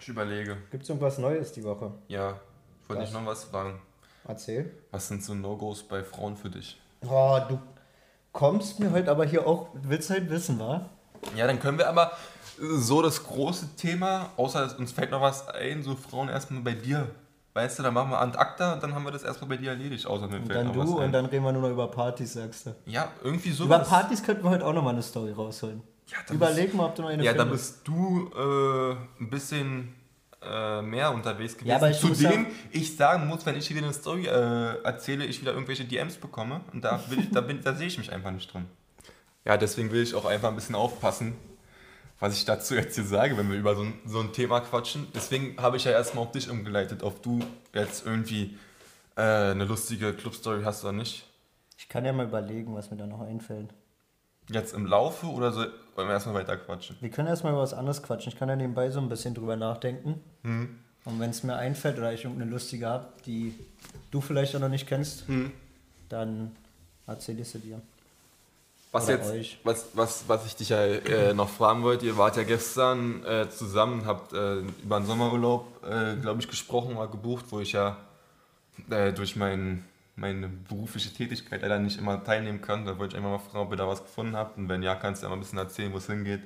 Ich 0.00 0.08
überlege. 0.08 0.56
Gibt 0.70 0.84
es 0.84 0.88
irgendwas 0.88 1.18
Neues 1.18 1.52
die 1.52 1.64
Woche? 1.64 1.92
Ja, 2.08 2.40
ich 2.82 2.88
wollte 2.88 3.02
dich 3.04 3.12
noch 3.12 3.26
was 3.26 3.44
fragen. 3.44 3.80
Erzähl. 4.26 4.72
Was 4.90 5.08
sind 5.08 5.22
so 5.22 5.34
No-Gos 5.34 5.82
bei 5.82 6.02
Frauen 6.02 6.36
für 6.36 6.48
dich? 6.50 6.80
Oh, 7.06 7.38
du 7.48 7.58
kommst 8.32 8.80
mir 8.80 8.90
heute 8.92 9.10
aber 9.10 9.24
hier 9.24 9.46
auch, 9.46 9.68
willst 9.74 10.10
halt 10.10 10.30
wissen, 10.30 10.58
wa? 10.58 10.88
Ja, 11.36 11.46
dann 11.46 11.58
können 11.60 11.78
wir 11.78 11.88
aber 11.88 12.12
so 12.58 13.02
das 13.02 13.22
große 13.24 13.76
Thema, 13.76 14.30
außer 14.36 14.76
uns 14.78 14.92
fällt 14.92 15.10
noch 15.10 15.20
was 15.20 15.46
ein, 15.48 15.82
so 15.82 15.94
Frauen 15.94 16.28
erstmal 16.28 16.62
bei 16.62 16.72
dir. 16.72 17.08
Weißt 17.54 17.78
du, 17.78 17.82
dann 17.82 17.94
machen 17.94 18.10
wir 18.10 18.20
Ad 18.20 18.36
acta 18.36 18.74
und 18.74 18.82
dann 18.82 18.94
haben 18.94 19.04
wir 19.04 19.10
das 19.12 19.22
erstmal 19.22 19.48
bei 19.50 19.56
dir 19.56 19.70
erledigt, 19.70 20.06
außer 20.06 20.26
mir 20.28 20.36
Und 20.36 20.46
fällt 20.46 20.58
dann 20.58 20.66
noch 20.66 20.74
du 20.74 20.80
was 20.80 20.88
ein. 21.00 21.04
und 21.06 21.12
dann 21.12 21.24
reden 21.26 21.44
wir 21.44 21.52
nur 21.52 21.62
noch 21.62 21.70
über 21.70 21.88
Partys, 21.90 22.34
sagst 22.34 22.66
du. 22.66 22.74
ja, 22.86 23.10
irgendwie 23.24 23.50
so. 23.50 23.64
Über 23.64 23.78
Partys 23.78 24.22
könnten 24.22 24.44
wir 24.44 24.50
heute 24.50 24.64
auch 24.66 24.74
nochmal 24.74 24.92
eine 24.92 25.02
Story 25.02 25.32
rausholen. 25.32 25.82
Ja, 26.08 26.18
dann 26.26 26.36
Überleg 26.36 26.74
mal, 26.74 26.84
ob 26.86 26.94
du 26.94 27.02
noch 27.02 27.08
eine 27.08 27.24
Ja, 27.24 27.32
da 27.32 27.44
findest. 27.44 27.82
bist 27.84 27.88
du 27.88 28.30
äh, 28.36 28.92
ein 29.22 29.30
bisschen 29.30 29.94
äh, 30.42 30.80
mehr 30.82 31.10
unterwegs 31.12 31.54
gewesen. 31.54 31.68
Ja, 31.70 31.76
aber 31.76 31.90
ich 31.90 32.02
muss 32.02 32.18
Zudem 32.18 32.44
ja- 32.44 32.50
ich 32.72 32.94
sagen 32.96 33.26
muss, 33.26 33.44
wenn 33.46 33.56
ich 33.56 33.68
wieder 33.70 33.82
eine 33.84 33.92
Story 33.94 34.26
äh, 34.26 34.82
erzähle, 34.84 35.24
ich 35.24 35.40
wieder 35.40 35.52
irgendwelche 35.52 35.84
DMs 35.84 36.16
bekomme 36.16 36.60
und 36.72 36.84
da, 36.84 37.00
will 37.08 37.20
ich, 37.20 37.30
da, 37.30 37.40
bin, 37.40 37.60
da 37.62 37.74
sehe 37.74 37.86
ich 37.86 37.96
mich 37.98 38.12
einfach 38.12 38.30
nicht 38.30 38.52
drin. 38.52 38.66
Ja, 39.46 39.56
deswegen 39.56 39.90
will 39.92 40.02
ich 40.02 40.14
auch 40.14 40.24
einfach 40.24 40.48
ein 40.48 40.56
bisschen 40.56 40.74
aufpassen, 40.74 41.34
was 42.18 42.34
ich 42.34 42.44
dazu 42.44 42.74
jetzt 42.74 42.96
hier 42.96 43.04
sage, 43.04 43.36
wenn 43.38 43.50
wir 43.50 43.56
über 43.58 43.76
so 43.76 43.82
ein, 43.82 43.94
so 44.04 44.18
ein 44.20 44.32
Thema 44.32 44.60
quatschen. 44.60 45.06
Deswegen 45.14 45.56
habe 45.62 45.76
ich 45.76 45.84
ja 45.84 45.92
erstmal 45.92 46.24
auf 46.24 46.32
dich 46.32 46.50
umgeleitet, 46.50 47.02
ob 47.02 47.22
du 47.22 47.40
jetzt 47.72 48.04
irgendwie 48.04 48.58
äh, 49.16 49.20
eine 49.22 49.64
lustige 49.64 50.12
Clubstory 50.12 50.62
hast 50.64 50.82
oder 50.82 50.92
nicht. 50.92 51.26
Ich 51.78 51.88
kann 51.88 52.04
ja 52.04 52.12
mal 52.12 52.26
überlegen, 52.26 52.74
was 52.74 52.90
mir 52.90 52.96
da 52.96 53.06
noch 53.06 53.20
einfällt. 53.20 53.68
Jetzt 54.50 54.74
im 54.74 54.86
Laufe 54.86 55.26
oder 55.26 55.52
so, 55.52 55.60
wollen 55.94 56.08
wir 56.08 56.12
erstmal 56.14 56.34
weiter 56.36 56.56
quatschen? 56.56 56.96
Wir 57.00 57.10
können 57.10 57.28
erstmal 57.28 57.52
über 57.52 57.62
was 57.62 57.74
anderes 57.74 58.02
quatschen. 58.02 58.32
Ich 58.32 58.38
kann 58.38 58.48
ja 58.48 58.56
nebenbei 58.56 58.90
so 58.90 59.00
ein 59.00 59.08
bisschen 59.08 59.34
drüber 59.34 59.56
nachdenken. 59.56 60.20
Hm. 60.42 60.78
Und 61.04 61.20
wenn 61.20 61.30
es 61.30 61.44
mir 61.44 61.54
einfällt 61.56 61.98
oder 61.98 62.12
ich 62.12 62.24
irgendeine 62.24 62.50
lustige 62.50 62.86
habe, 62.88 63.06
die 63.26 63.54
du 64.10 64.20
vielleicht 64.20 64.56
auch 64.56 64.60
noch 64.60 64.68
nicht 64.68 64.88
kennst, 64.88 65.28
Hm. 65.28 65.52
dann 66.08 66.56
erzähl 67.06 67.38
ich 67.38 67.48
sie 67.48 67.60
dir. 67.60 67.80
Was 68.92 69.04
Oder 69.04 69.14
jetzt, 69.14 69.30
euch. 69.30 69.58
was, 69.64 69.88
was, 69.94 70.24
was 70.28 70.46
ich 70.46 70.56
dich 70.56 70.70
ja 70.70 70.82
äh, 70.84 71.34
noch 71.34 71.48
fragen 71.48 71.82
wollte, 71.82 72.06
ihr 72.06 72.16
wart 72.16 72.36
ja 72.36 72.44
gestern 72.44 73.24
äh, 73.24 73.48
zusammen, 73.50 74.06
habt 74.06 74.32
äh, 74.32 74.60
über 74.60 74.98
den 75.00 75.06
Sommerurlaub, 75.06 75.84
äh, 75.84 76.16
glaube 76.16 76.40
ich, 76.40 76.48
gesprochen 76.48 76.96
oder 76.96 77.08
gebucht, 77.08 77.46
wo 77.50 77.60
ich 77.60 77.72
ja 77.72 77.98
äh, 78.88 79.12
durch 79.12 79.36
mein, 79.36 79.84
meine 80.14 80.48
berufliche 80.48 81.12
Tätigkeit 81.12 81.62
leider 81.62 81.78
nicht 81.78 81.98
immer 81.98 82.22
teilnehmen 82.24 82.62
kann. 82.62 82.86
Da 82.86 82.98
wollte 82.98 83.16
ich 83.16 83.18
einfach 83.18 83.38
mal 83.38 83.50
fragen, 83.50 83.66
ob 83.66 83.72
ihr 83.72 83.76
da 83.76 83.88
was 83.88 84.02
gefunden 84.02 84.36
habt 84.36 84.56
und 84.56 84.68
wenn 84.68 84.82
ja, 84.82 84.94
kannst 84.94 85.22
du 85.22 85.26
ja 85.26 85.30
mal 85.30 85.36
ein 85.36 85.40
bisschen 85.40 85.58
erzählen, 85.58 85.92
wo 85.92 85.98
es 85.98 86.06
hingeht, 86.06 86.42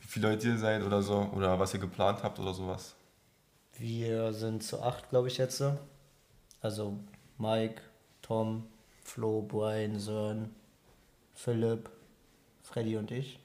wie 0.00 0.06
viele 0.06 0.30
Leute 0.30 0.48
ihr 0.48 0.58
seid 0.58 0.82
oder 0.82 1.02
so 1.02 1.30
oder 1.34 1.58
was 1.58 1.74
ihr 1.74 1.80
geplant 1.80 2.22
habt 2.22 2.38
oder 2.38 2.54
sowas. 2.54 2.94
Wir 3.76 4.32
sind 4.32 4.62
zu 4.62 4.82
acht, 4.82 5.10
glaube 5.10 5.28
ich, 5.28 5.38
jetzt. 5.38 5.62
Also 6.62 6.98
Mike, 7.38 7.80
Tom, 8.22 8.66
Flo, 9.02 9.42
Brian, 9.42 9.98
Sören, 9.98 10.54
Philipp, 11.44 11.88
Freddy 12.62 12.96
und 12.96 13.10
ich. 13.10 13.38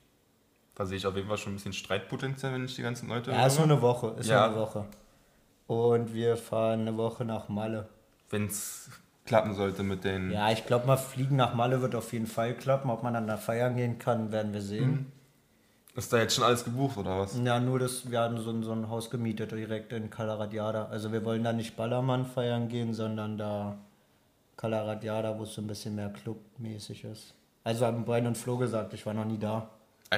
Da 0.75 0.85
sehe 0.85 0.97
ich 0.97 1.07
auf 1.07 1.15
jeden 1.15 1.27
Fall 1.29 1.37
schon 1.37 1.53
ein 1.53 1.55
bisschen 1.55 1.71
Streitpotenzial, 1.73 2.53
wenn 2.53 2.65
ich 2.65 2.75
die 2.75 2.81
ganzen 2.81 3.07
Leute 3.07 3.31
Ja, 3.31 3.45
ist 3.47 3.55
nur 3.57 3.63
eine 3.65 3.81
Woche. 3.81 4.15
Ist 4.19 4.27
Ja. 4.29 4.47
nur 4.47 4.57
eine 4.57 4.65
Woche. 4.65 4.85
Und 5.67 6.13
wir 6.13 6.35
fahren 6.35 6.81
eine 6.81 6.97
Woche 6.97 7.23
nach 7.23 7.47
Malle. 7.47 7.87
Wenn 8.29 8.47
es 8.47 8.89
klappen 9.25 9.53
sollte 9.55 9.83
mit 9.83 10.03
den... 10.03 10.31
Ja, 10.31 10.51
ich 10.51 10.65
glaube 10.65 10.85
mal, 10.85 10.97
Fliegen 10.97 11.37
nach 11.37 11.53
Malle 11.53 11.81
wird 11.81 11.95
auf 11.95 12.11
jeden 12.11 12.27
Fall 12.27 12.53
klappen. 12.55 12.89
Ob 12.89 13.01
man 13.01 13.13
dann 13.13 13.27
da 13.27 13.37
feiern 13.37 13.75
gehen 13.77 13.97
kann, 13.97 14.31
werden 14.31 14.51
wir 14.53 14.61
sehen. 14.61 15.11
Ist 15.95 16.11
da 16.11 16.17
jetzt 16.17 16.35
schon 16.35 16.43
alles 16.43 16.65
gebucht 16.65 16.97
oder 16.97 17.17
was? 17.19 17.39
Ja, 17.41 17.59
nur 17.61 17.79
das, 17.79 18.11
wir 18.11 18.19
haben 18.19 18.37
so, 18.41 18.49
ein- 18.51 18.63
so 18.63 18.73
ein 18.73 18.89
Haus 18.89 19.09
gemietet 19.09 19.51
direkt 19.53 19.93
in 19.93 20.09
Calaradiada. 20.09 20.87
Also 20.87 21.13
wir 21.13 21.23
wollen 21.23 21.45
da 21.45 21.53
nicht 21.53 21.77
Ballermann 21.77 22.25
feiern 22.25 22.67
gehen, 22.67 22.93
sondern 22.93 23.37
da 23.37 23.77
Calaradiada, 24.57 25.39
wo 25.39 25.43
es 25.43 25.53
so 25.53 25.61
ein 25.61 25.67
bisschen 25.67 25.95
mehr 25.95 26.09
clubmäßig 26.09 27.05
ist. 27.05 27.33
Also 27.65 27.85
haben 27.85 28.05
Brian 28.05 28.27
und 28.27 28.37
Flo 28.37 28.55
gesagt, 28.57 28.93
ich 28.93 29.05
war 29.05 29.13
noch 29.13 29.25
nie 29.25 29.37
da. 29.37 29.67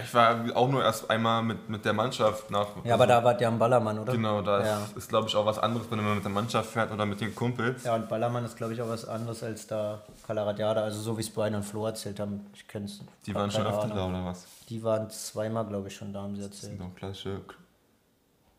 Ich 0.04 0.14
war 0.14 0.46
auch 0.56 0.68
nur 0.70 0.84
erst 0.84 1.10
einmal 1.10 1.42
mit, 1.42 1.70
mit 1.70 1.86
der 1.86 1.94
Mannschaft 1.94 2.52
nach. 2.52 2.68
Ja, 2.84 2.94
aber 2.96 3.08
da 3.08 3.24
wart 3.24 3.40
ihr 3.40 3.48
am 3.48 3.58
Ballermann, 3.58 3.98
oder? 3.98 4.12
Genau, 4.12 4.42
da 4.42 4.64
Ja. 4.64 4.84
ist, 4.84 4.98
ist 4.98 5.10
glaube 5.10 5.30
ich, 5.30 5.36
auch 5.36 5.46
was 5.46 5.58
anderes, 5.58 5.90
wenn 5.90 6.04
man 6.04 6.16
mit 6.16 6.24
der 6.26 6.32
Mannschaft 6.32 6.70
fährt 6.72 6.92
oder 6.92 7.06
mit 7.06 7.22
den 7.22 7.34
Kumpels. 7.34 7.86
Ja, 7.86 7.96
und 7.96 8.08
Ballermann 8.10 8.44
ist, 8.44 8.58
glaube 8.58 8.74
ich, 8.74 8.82
auch 8.82 8.90
was 8.90 9.06
anderes 9.08 9.42
als 9.44 9.66
da 9.66 10.04
Calaradiada. 10.28 10.84
Also 10.84 11.00
so 11.00 11.18
wie 11.18 11.22
es 11.22 11.30
Brian 11.30 11.56
und 11.56 11.64
Flo 11.64 11.86
erzählt 11.88 12.20
haben. 12.20 12.46
Ich 12.54 12.68
kenn's. 12.68 13.00
Die 13.26 13.32
hab 13.34 13.40
waren 13.40 13.50
schon 13.50 13.66
öfter 13.66 13.88
da 13.88 14.08
oder 14.10 14.26
was? 14.26 14.46
Die 14.68 14.84
waren 14.84 15.10
zweimal, 15.10 15.66
glaube 15.66 15.88
ich, 15.88 15.96
schon 15.96 16.12
da, 16.14 16.22
haben 16.22 16.36
sie 16.36 16.42
Das 16.48 16.60
sind 16.60 16.72
erzählt. 16.74 16.92
doch 16.92 16.96
klassische 16.96 17.42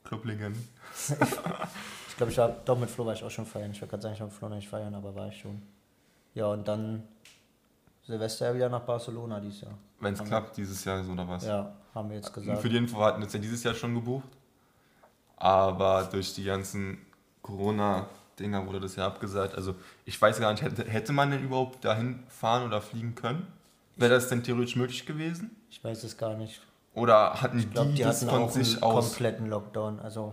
Clublingen. 0.05 0.55
Ich 2.11 2.16
glaube, 2.20 2.33
ich 2.33 2.38
war, 2.38 2.48
doch 2.64 2.77
mit 2.77 2.90
Flo 2.90 3.07
war 3.07 3.12
ich 3.12 3.22
auch 3.22 3.31
schon 3.31 3.46
feiern. 3.46 3.70
Ich 3.70 3.81
wollte 3.81 3.90
gerade 3.90 4.03
sagen, 4.03 4.14
ich 4.14 4.20
war 4.20 4.27
mit 4.27 4.35
Flo 4.37 4.48
noch 4.48 4.57
nicht 4.57 4.68
feiern, 4.68 4.92
aber 4.92 5.14
war 5.14 5.29
ich 5.29 5.38
schon. 5.38 5.62
Ja, 6.35 6.46
und 6.46 6.66
dann 6.66 7.05
Silvester 8.09 8.48
ja 8.48 8.54
wieder 8.54 8.69
nach 8.71 8.81
Barcelona 8.81 9.38
dieses 9.38 9.61
Jahr. 9.61 9.75
Wenn 10.00 10.15
es 10.15 10.25
klappt, 10.25 10.56
dieses 10.56 10.83
Jahr 10.85 11.04
so 11.04 11.13
oder 11.13 11.29
was? 11.29 11.44
Ja, 11.46 11.73
haben 11.94 12.09
wir 12.09 12.17
jetzt 12.17 12.29
Und 12.29 12.35
gesagt. 12.42 12.63
für 12.63 12.69
die 12.71 12.77
Info 12.79 12.98
hatten 13.04 13.21
wir 13.21 13.27
es 13.27 13.33
ja 13.35 13.38
dieses 13.38 13.63
Jahr 13.63 13.75
schon 13.75 13.94
gebucht. 13.94 14.29
Aber 15.37 16.09
durch 16.11 16.35
die 16.35 16.44
ganzen 16.44 16.98
Corona-Dinger 17.42 18.67
wurde 18.67 18.81
das 18.81 18.96
ja 18.96 19.06
abgesagt. 19.06 19.54
Also 19.54 19.75
ich 20.06 20.21
weiß 20.21 20.40
gar 20.40 20.50
nicht, 20.52 20.63
hätte, 20.63 20.85
hätte 20.85 21.13
man 21.13 21.31
denn 21.31 21.44
überhaupt 21.44 21.85
dahin 21.85 22.23
fahren 22.29 22.65
oder 22.67 22.81
fliegen 22.81 23.15
können? 23.15 23.46
Wäre 23.96 24.15
das 24.15 24.29
denn 24.29 24.42
theoretisch 24.42 24.77
möglich 24.77 25.04
gewesen? 25.04 25.50
Ich 25.71 25.83
weiß 25.85 26.02
es 26.04 26.17
gar 26.17 26.35
nicht. 26.35 26.63
Oder 26.94 27.42
hatten 27.42 27.59
Ich 27.59 27.71
glaube, 27.71 27.90
die, 27.90 27.96
die 27.96 28.02
das 28.02 28.23
hatten 28.23 28.31
von 28.31 28.42
auch 28.44 28.50
sich 28.50 28.75
einen 28.75 28.83
aus? 28.85 29.09
kompletten 29.11 29.46
Lockdown. 29.48 30.00
Also 30.00 30.33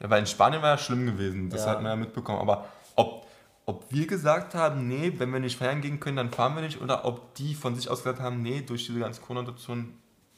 Ja, 0.00 0.08
weil 0.08 0.20
in 0.20 0.26
Spanien 0.26 0.62
war 0.62 0.70
ja 0.70 0.78
schlimm 0.78 1.04
gewesen, 1.04 1.50
das 1.50 1.66
Ja. 1.66 1.72
hat 1.72 1.82
man 1.82 1.90
ja 1.90 1.96
mitbekommen. 1.96 2.40
Aber 2.40 2.64
ob, 2.96 3.21
ob 3.66 3.84
wir 3.90 4.06
gesagt 4.06 4.54
haben, 4.54 4.88
nee, 4.88 5.12
wenn 5.18 5.32
wir 5.32 5.40
nicht 5.40 5.56
feiern 5.56 5.80
gehen 5.80 6.00
können, 6.00 6.16
dann 6.16 6.30
fahren 6.30 6.54
wir 6.54 6.62
nicht, 6.62 6.80
oder 6.80 7.04
ob 7.04 7.34
die 7.34 7.54
von 7.54 7.74
sich 7.76 7.88
aus 7.88 7.98
gesagt 8.02 8.20
haben, 8.20 8.42
nee, 8.42 8.60
durch 8.62 8.86
diese 8.86 8.98
ganze 8.98 9.20
Corona-Situation 9.20 9.94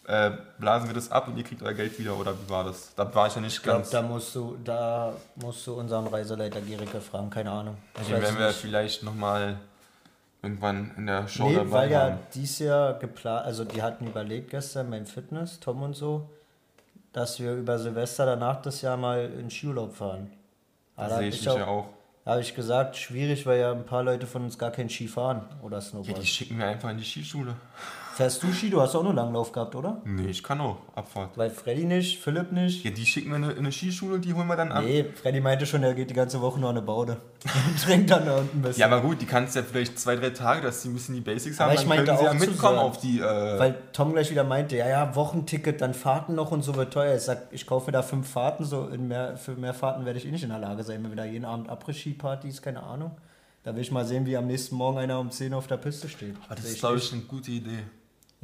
äh, 0.06 0.32
blasen 0.58 0.88
wir 0.88 0.94
das 0.94 1.10
ab 1.10 1.28
und 1.28 1.38
ihr 1.38 1.44
kriegt 1.44 1.62
euer 1.62 1.72
Geld 1.72 1.98
wieder, 1.98 2.16
oder 2.18 2.34
wie 2.38 2.50
war 2.50 2.64
das? 2.64 2.94
Da 2.94 3.14
war 3.14 3.26
ich 3.26 3.34
ja 3.34 3.40
nicht 3.40 3.56
ich 3.56 3.62
glaube, 3.62 3.78
ganz. 3.78 3.90
da 3.90 4.02
musst 4.02 4.34
du, 4.34 4.56
da 4.62 5.14
musst 5.36 5.66
du 5.66 5.72
unseren 5.74 6.06
Reiseleiter 6.06 6.60
Gericke 6.60 7.00
fragen, 7.00 7.30
keine 7.30 7.50
Ahnung. 7.50 7.78
Ich 8.00 8.08
Den 8.08 8.20
werden 8.20 8.38
wir 8.38 8.48
nicht. 8.48 8.58
vielleicht 8.58 9.02
nochmal 9.02 9.58
irgendwann 10.42 10.90
in 10.98 11.06
der 11.06 11.26
Show 11.26 11.48
Nee, 11.48 11.54
dabei 11.54 11.70
weil 11.70 11.90
ja 11.90 12.00
haben. 12.02 12.18
dies 12.34 12.58
Jahr 12.58 12.94
geplant, 12.98 13.46
also 13.46 13.64
die 13.64 13.80
hatten 13.82 14.06
überlegt 14.06 14.50
gestern 14.50 14.90
beim 14.90 15.06
Fitness, 15.06 15.58
Tom 15.60 15.82
und 15.82 15.94
so, 15.94 16.28
dass 17.14 17.40
wir 17.40 17.54
über 17.54 17.78
Silvester 17.78 18.26
danach 18.26 18.60
das 18.60 18.82
Jahr 18.82 18.98
mal 18.98 19.24
in 19.40 19.50
Skiurlaub 19.50 19.94
fahren. 19.96 20.30
Da 20.98 21.16
sehe 21.16 21.28
ich 21.28 21.36
mich 21.36 21.44
ja 21.46 21.66
auch. 21.66 21.86
Habe 22.26 22.40
ich 22.40 22.54
gesagt, 22.54 22.96
schwierig, 22.96 23.44
weil 23.46 23.60
ja 23.60 23.72
ein 23.72 23.84
paar 23.84 24.02
Leute 24.02 24.26
von 24.26 24.44
uns 24.44 24.58
gar 24.58 24.70
kein 24.70 24.88
Ski 24.88 25.08
fahren 25.08 25.42
oder 25.62 25.76
Ja, 25.78 25.80
Snowboard. 25.82 26.22
die 26.22 26.26
schicken 26.26 26.58
wir 26.58 26.66
einfach 26.66 26.90
in 26.90 26.96
die 26.98 27.04
Skischule. 27.04 27.54
Fährst 28.14 28.42
du 28.44 28.52
Ski? 28.52 28.70
Du 28.70 28.80
hast 28.80 28.94
auch 28.94 29.02
nur 29.02 29.12
Langlauf 29.12 29.50
gehabt, 29.50 29.74
oder? 29.74 30.00
Nee, 30.04 30.26
ich 30.28 30.42
kann 30.44 30.60
auch 30.60 30.76
Abfahrt. 30.94 31.36
Weil 31.36 31.50
Freddy 31.50 31.84
nicht, 31.84 32.20
Philipp 32.22 32.52
nicht. 32.52 32.84
Ja, 32.84 32.92
die 32.92 33.04
schicken 33.04 33.30
wir 33.30 33.36
in 33.36 33.44
eine, 33.44 33.52
in 33.54 33.58
eine 33.58 33.72
Skischule 33.72 34.14
und 34.14 34.24
die 34.24 34.32
holen 34.32 34.46
wir 34.46 34.54
dann 34.54 34.70
ab. 34.70 34.84
Nee, 34.84 35.04
Freddy 35.20 35.40
meinte 35.40 35.66
schon, 35.66 35.82
er 35.82 35.94
geht 35.94 36.10
die 36.10 36.14
ganze 36.14 36.40
Woche 36.40 36.60
nur 36.60 36.70
an 36.70 36.76
eine 36.76 36.86
Baude. 36.86 37.16
Und 37.44 37.82
trinkt 37.82 38.10
dann 38.10 38.24
da 38.24 38.36
unten 38.38 38.58
ein 38.58 38.62
bisschen. 38.62 38.80
Ja, 38.80 38.86
aber 38.86 39.00
gut, 39.00 39.20
die 39.20 39.26
kannst 39.26 39.56
ja 39.56 39.64
vielleicht 39.64 39.98
zwei, 39.98 40.14
drei 40.14 40.30
Tage, 40.30 40.62
dass 40.62 40.82
sie 40.82 40.90
ein 40.90 40.94
bisschen 40.94 41.16
die 41.16 41.22
Basics 41.22 41.58
haben, 41.58 41.70
Aber 41.70 41.74
ich 41.74 41.80
dann 41.80 41.88
meinte 41.88 42.04
können 42.04 42.18
sie 42.18 42.24
ja 42.24 42.34
mitkommen 42.34 42.78
auf 42.78 42.98
die. 42.98 43.18
Äh, 43.18 43.58
Weil 43.58 43.74
Tom 43.92 44.12
gleich 44.12 44.30
wieder 44.30 44.44
meinte, 44.44 44.76
ja, 44.76 44.88
ja, 44.88 45.16
Wochenticket, 45.16 45.80
dann 45.80 45.92
Fahrten 45.92 46.36
noch 46.36 46.52
und 46.52 46.62
so 46.62 46.76
wird 46.76 46.92
teuer. 46.92 47.16
Ich 47.16 47.22
sag, 47.22 47.48
ich 47.50 47.66
kaufe 47.66 47.86
mir 47.86 47.92
da 47.92 48.02
fünf 48.02 48.30
Fahrten, 48.30 48.64
so 48.64 48.86
in 48.86 49.08
mehr, 49.08 49.36
für 49.36 49.56
mehr 49.56 49.74
Fahrten 49.74 50.04
werde 50.04 50.20
ich 50.20 50.26
eh 50.26 50.30
nicht 50.30 50.44
in 50.44 50.50
der 50.50 50.60
Lage 50.60 50.84
sein. 50.84 51.02
Wenn 51.02 51.10
wir 51.10 51.16
da 51.16 51.24
jeden 51.24 51.44
Abend 51.44 51.68
Après-Ski-Partys, 51.68 52.62
keine 52.62 52.84
Ahnung. 52.84 53.10
Da 53.64 53.74
will 53.74 53.80
ich 53.80 53.90
mal 53.90 54.04
sehen, 54.04 54.26
wie 54.26 54.36
am 54.36 54.46
nächsten 54.46 54.76
Morgen 54.76 54.98
einer 54.98 55.18
um 55.18 55.30
10 55.30 55.54
auf 55.54 55.66
der 55.66 55.78
Piste 55.78 56.08
steht. 56.08 56.36
aber 56.46 56.54
das 56.54 56.66
Seh 56.66 56.72
ist, 56.72 56.80
glaube 56.80 56.98
ich, 56.98 57.12
eine 57.12 57.22
gute 57.22 57.50
Idee. 57.50 57.82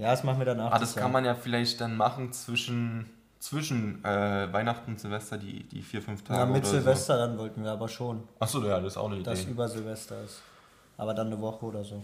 Ja, 0.00 0.10
das 0.12 0.24
machen 0.24 0.38
wir 0.38 0.46
danach. 0.46 0.72
Ah, 0.72 0.78
das 0.78 0.96
kann 0.96 1.12
man 1.12 1.24
ja 1.24 1.34
vielleicht 1.34 1.80
dann 1.80 1.96
machen 1.96 2.32
zwischen, 2.32 3.10
zwischen 3.38 4.02
äh, 4.04 4.50
Weihnachten 4.52 4.92
und 4.92 5.00
Silvester, 5.00 5.36
die, 5.36 5.64
die 5.64 5.82
vier, 5.82 6.00
fünf 6.00 6.24
Tage. 6.24 6.40
Na, 6.40 6.46
mit 6.46 6.64
Silvester 6.64 7.18
dann 7.18 7.36
wollten 7.38 7.62
wir 7.62 7.72
aber 7.72 7.88
schon, 7.88 8.20
So. 8.20 8.26
Achso, 8.40 8.64
ja, 8.66 8.80
das 8.80 8.94
ist 8.94 8.96
auch 8.96 9.10
eine 9.10 9.22
dass 9.22 9.42
Idee. 9.42 9.50
über 9.50 9.68
Silvester 9.68 10.22
ist. 10.24 10.40
Aber 10.96 11.12
dann 11.14 11.26
eine 11.28 11.40
Woche 11.40 11.66
oder 11.66 11.84
so. 11.84 12.02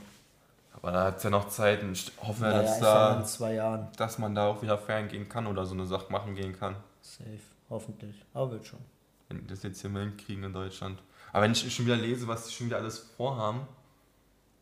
Aber 0.75 0.93
da 0.93 1.05
hat 1.05 1.17
es 1.17 1.23
ja 1.23 1.31
noch 1.31 1.49
Zeit 1.49 1.83
und 1.83 1.93
ich 1.93 2.13
hoffe, 2.21 2.45
ja, 2.45 2.51
Naja, 2.51 2.63
dass, 2.63 2.77
ist 2.77 2.83
ja 2.83 3.13
in 3.15 3.19
da, 3.21 3.25
zwei 3.25 3.55
Jahren. 3.55 3.89
dass 3.97 4.19
man 4.19 4.35
da 4.35 4.47
auch 4.49 4.61
wieder 4.63 4.77
feiern 4.77 5.09
gehen 5.09 5.27
kann 5.29 5.47
oder 5.47 5.65
so 5.65 5.75
eine 5.75 5.87
Sache 5.87 6.13
machen 6.13 6.35
gehen 6.35 6.55
kann. 6.59 6.77
Safe, 7.01 7.39
hoffentlich. 7.71 8.23
Aber 8.35 8.51
wird 8.53 8.67
schon. 8.67 8.81
Wenn 9.29 9.39
die 9.39 9.47
das 9.47 9.63
jetzt 9.63 9.81
hier 9.81 9.89
mal 9.91 10.03
hinkriegen 10.03 10.45
in 10.45 10.53
Deutschland. 10.53 11.03
Aber 11.33 11.43
wenn 11.45 11.53
ich 11.53 11.75
schon 11.75 11.87
wieder 11.87 11.97
lese, 11.97 12.29
was 12.29 12.47
die 12.47 12.53
schon 12.53 12.67
wieder 12.67 12.77
alles 12.77 12.99
vorhaben, 12.99 13.63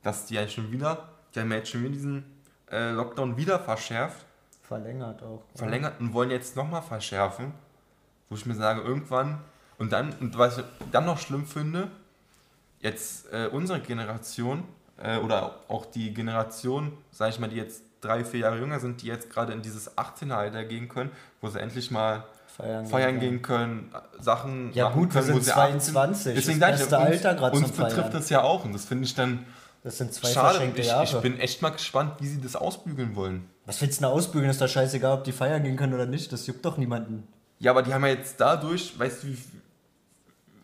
dass 0.05 0.27
die 0.27 0.35
ja 0.35 0.47
schon 0.47 0.71
wieder, 0.71 1.09
die 1.35 1.41
haben 1.41 1.51
ja 1.51 1.59
jetzt 1.59 1.71
schon 1.71 1.81
wieder 1.83 1.93
diesen 1.93 2.25
äh, 2.75 2.91
Lockdown 2.91 3.37
wieder 3.37 3.59
verschärft, 3.61 4.25
Verlängert 4.63 5.23
auch. 5.23 5.43
verlängert 5.55 6.01
und 6.01 6.13
wollen 6.13 6.31
jetzt 6.31 6.57
nochmal 6.57 6.83
verschärfen, 6.83 7.53
wo 8.29 8.37
ich 8.37 8.47
mir 8.47 8.55
sage, 8.55 8.81
irgendwann, 8.81 9.39
und 9.79 9.93
dann, 9.93 10.13
und 10.21 10.39
was 10.39 10.59
ich 10.59 10.65
dann 10.93 11.05
noch 11.05 11.19
schlimm 11.19 11.47
finde, 11.47 11.89
jetzt 12.81 13.33
äh, 13.33 13.49
unsere 13.51 13.81
Generation 13.81 14.65
äh, 15.03 15.19
oder 15.19 15.57
auch 15.69 15.87
die 15.87 16.13
Generation, 16.15 16.93
sag 17.11 17.31
ich 17.31 17.39
mal, 17.39 17.49
die 17.49 17.57
jetzt 17.57 17.83
drei, 18.01 18.25
vier 18.25 18.41
Jahre 18.41 18.59
jünger 18.59 18.81
sind, 18.81 19.03
die 19.03 19.07
jetzt 19.07 19.31
gerade 19.31 19.53
in 19.53 19.63
dieses 19.63 19.97
18er-Alter 19.97 20.65
gehen 20.65 20.89
können, 20.89 21.11
wo 21.41 21.49
sie 21.49 21.61
endlich 21.61 21.91
mal 21.91 22.25
Feiern, 22.47 22.87
feiern 22.87 23.21
gehen 23.21 23.43
können, 23.43 23.93
Sachen 24.21 24.73
Ja 24.75 24.85
machen 24.85 25.01
gut, 25.01 25.15
wir 25.15 25.23
können, 25.23 25.35
wo 25.35 25.41
sind 25.41 25.45
sie 25.45 25.53
18 25.53 25.81
22. 25.81 26.35
Deswegen 26.35 26.61
das 26.61 26.69
sage 26.71 26.75
ich, 26.75 26.81
beste 26.81 26.97
uns, 26.97 27.07
Alter 27.07 27.35
gerade 27.35 27.57
uns 27.57 27.73
betrifft 27.73 27.97
Feiern. 27.97 28.13
das 28.13 28.31
ja 28.31 28.43
auch 28.43 28.65
und 28.65 28.73
das 28.73 28.85
finde 28.85 29.05
ich 29.05 29.15
dann 29.15 29.45
Das 29.85 29.99
sind 29.99 30.15
zwei 30.15 30.33
schade. 30.33 30.55
verschenkte 30.55 30.81
Ich, 30.81 30.87
Jahre. 30.89 31.05
ich 31.05 31.15
bin 31.21 31.39
echt 31.39 31.61
mal 31.61 31.69
gespannt, 31.69 32.15
wie 32.19 32.27
sie 32.27 32.41
das 32.41 32.57
ausbügeln 32.57 33.15
wollen. 33.15 33.49
Was 33.67 33.81
willst 33.83 34.01
du 34.01 34.05
denn 34.05 34.13
ausbügeln? 34.13 34.51
Ist 34.51 34.61
doch 34.61 34.69
scheißegal, 34.69 35.19
ob 35.19 35.25
die 35.25 35.33
feiern 35.33 35.63
gehen 35.63 35.77
können 35.77 35.93
oder 35.93 36.07
nicht. 36.07 36.33
Das 36.33 36.47
juckt 36.47 36.65
doch 36.65 36.79
niemanden. 36.79 37.29
Ja, 37.59 37.71
aber 37.71 37.83
die 37.83 37.93
haben 37.93 38.03
ja 38.05 38.13
jetzt 38.13 38.41
dadurch, 38.41 38.99
weißt 38.99 39.23
du, 39.23 39.29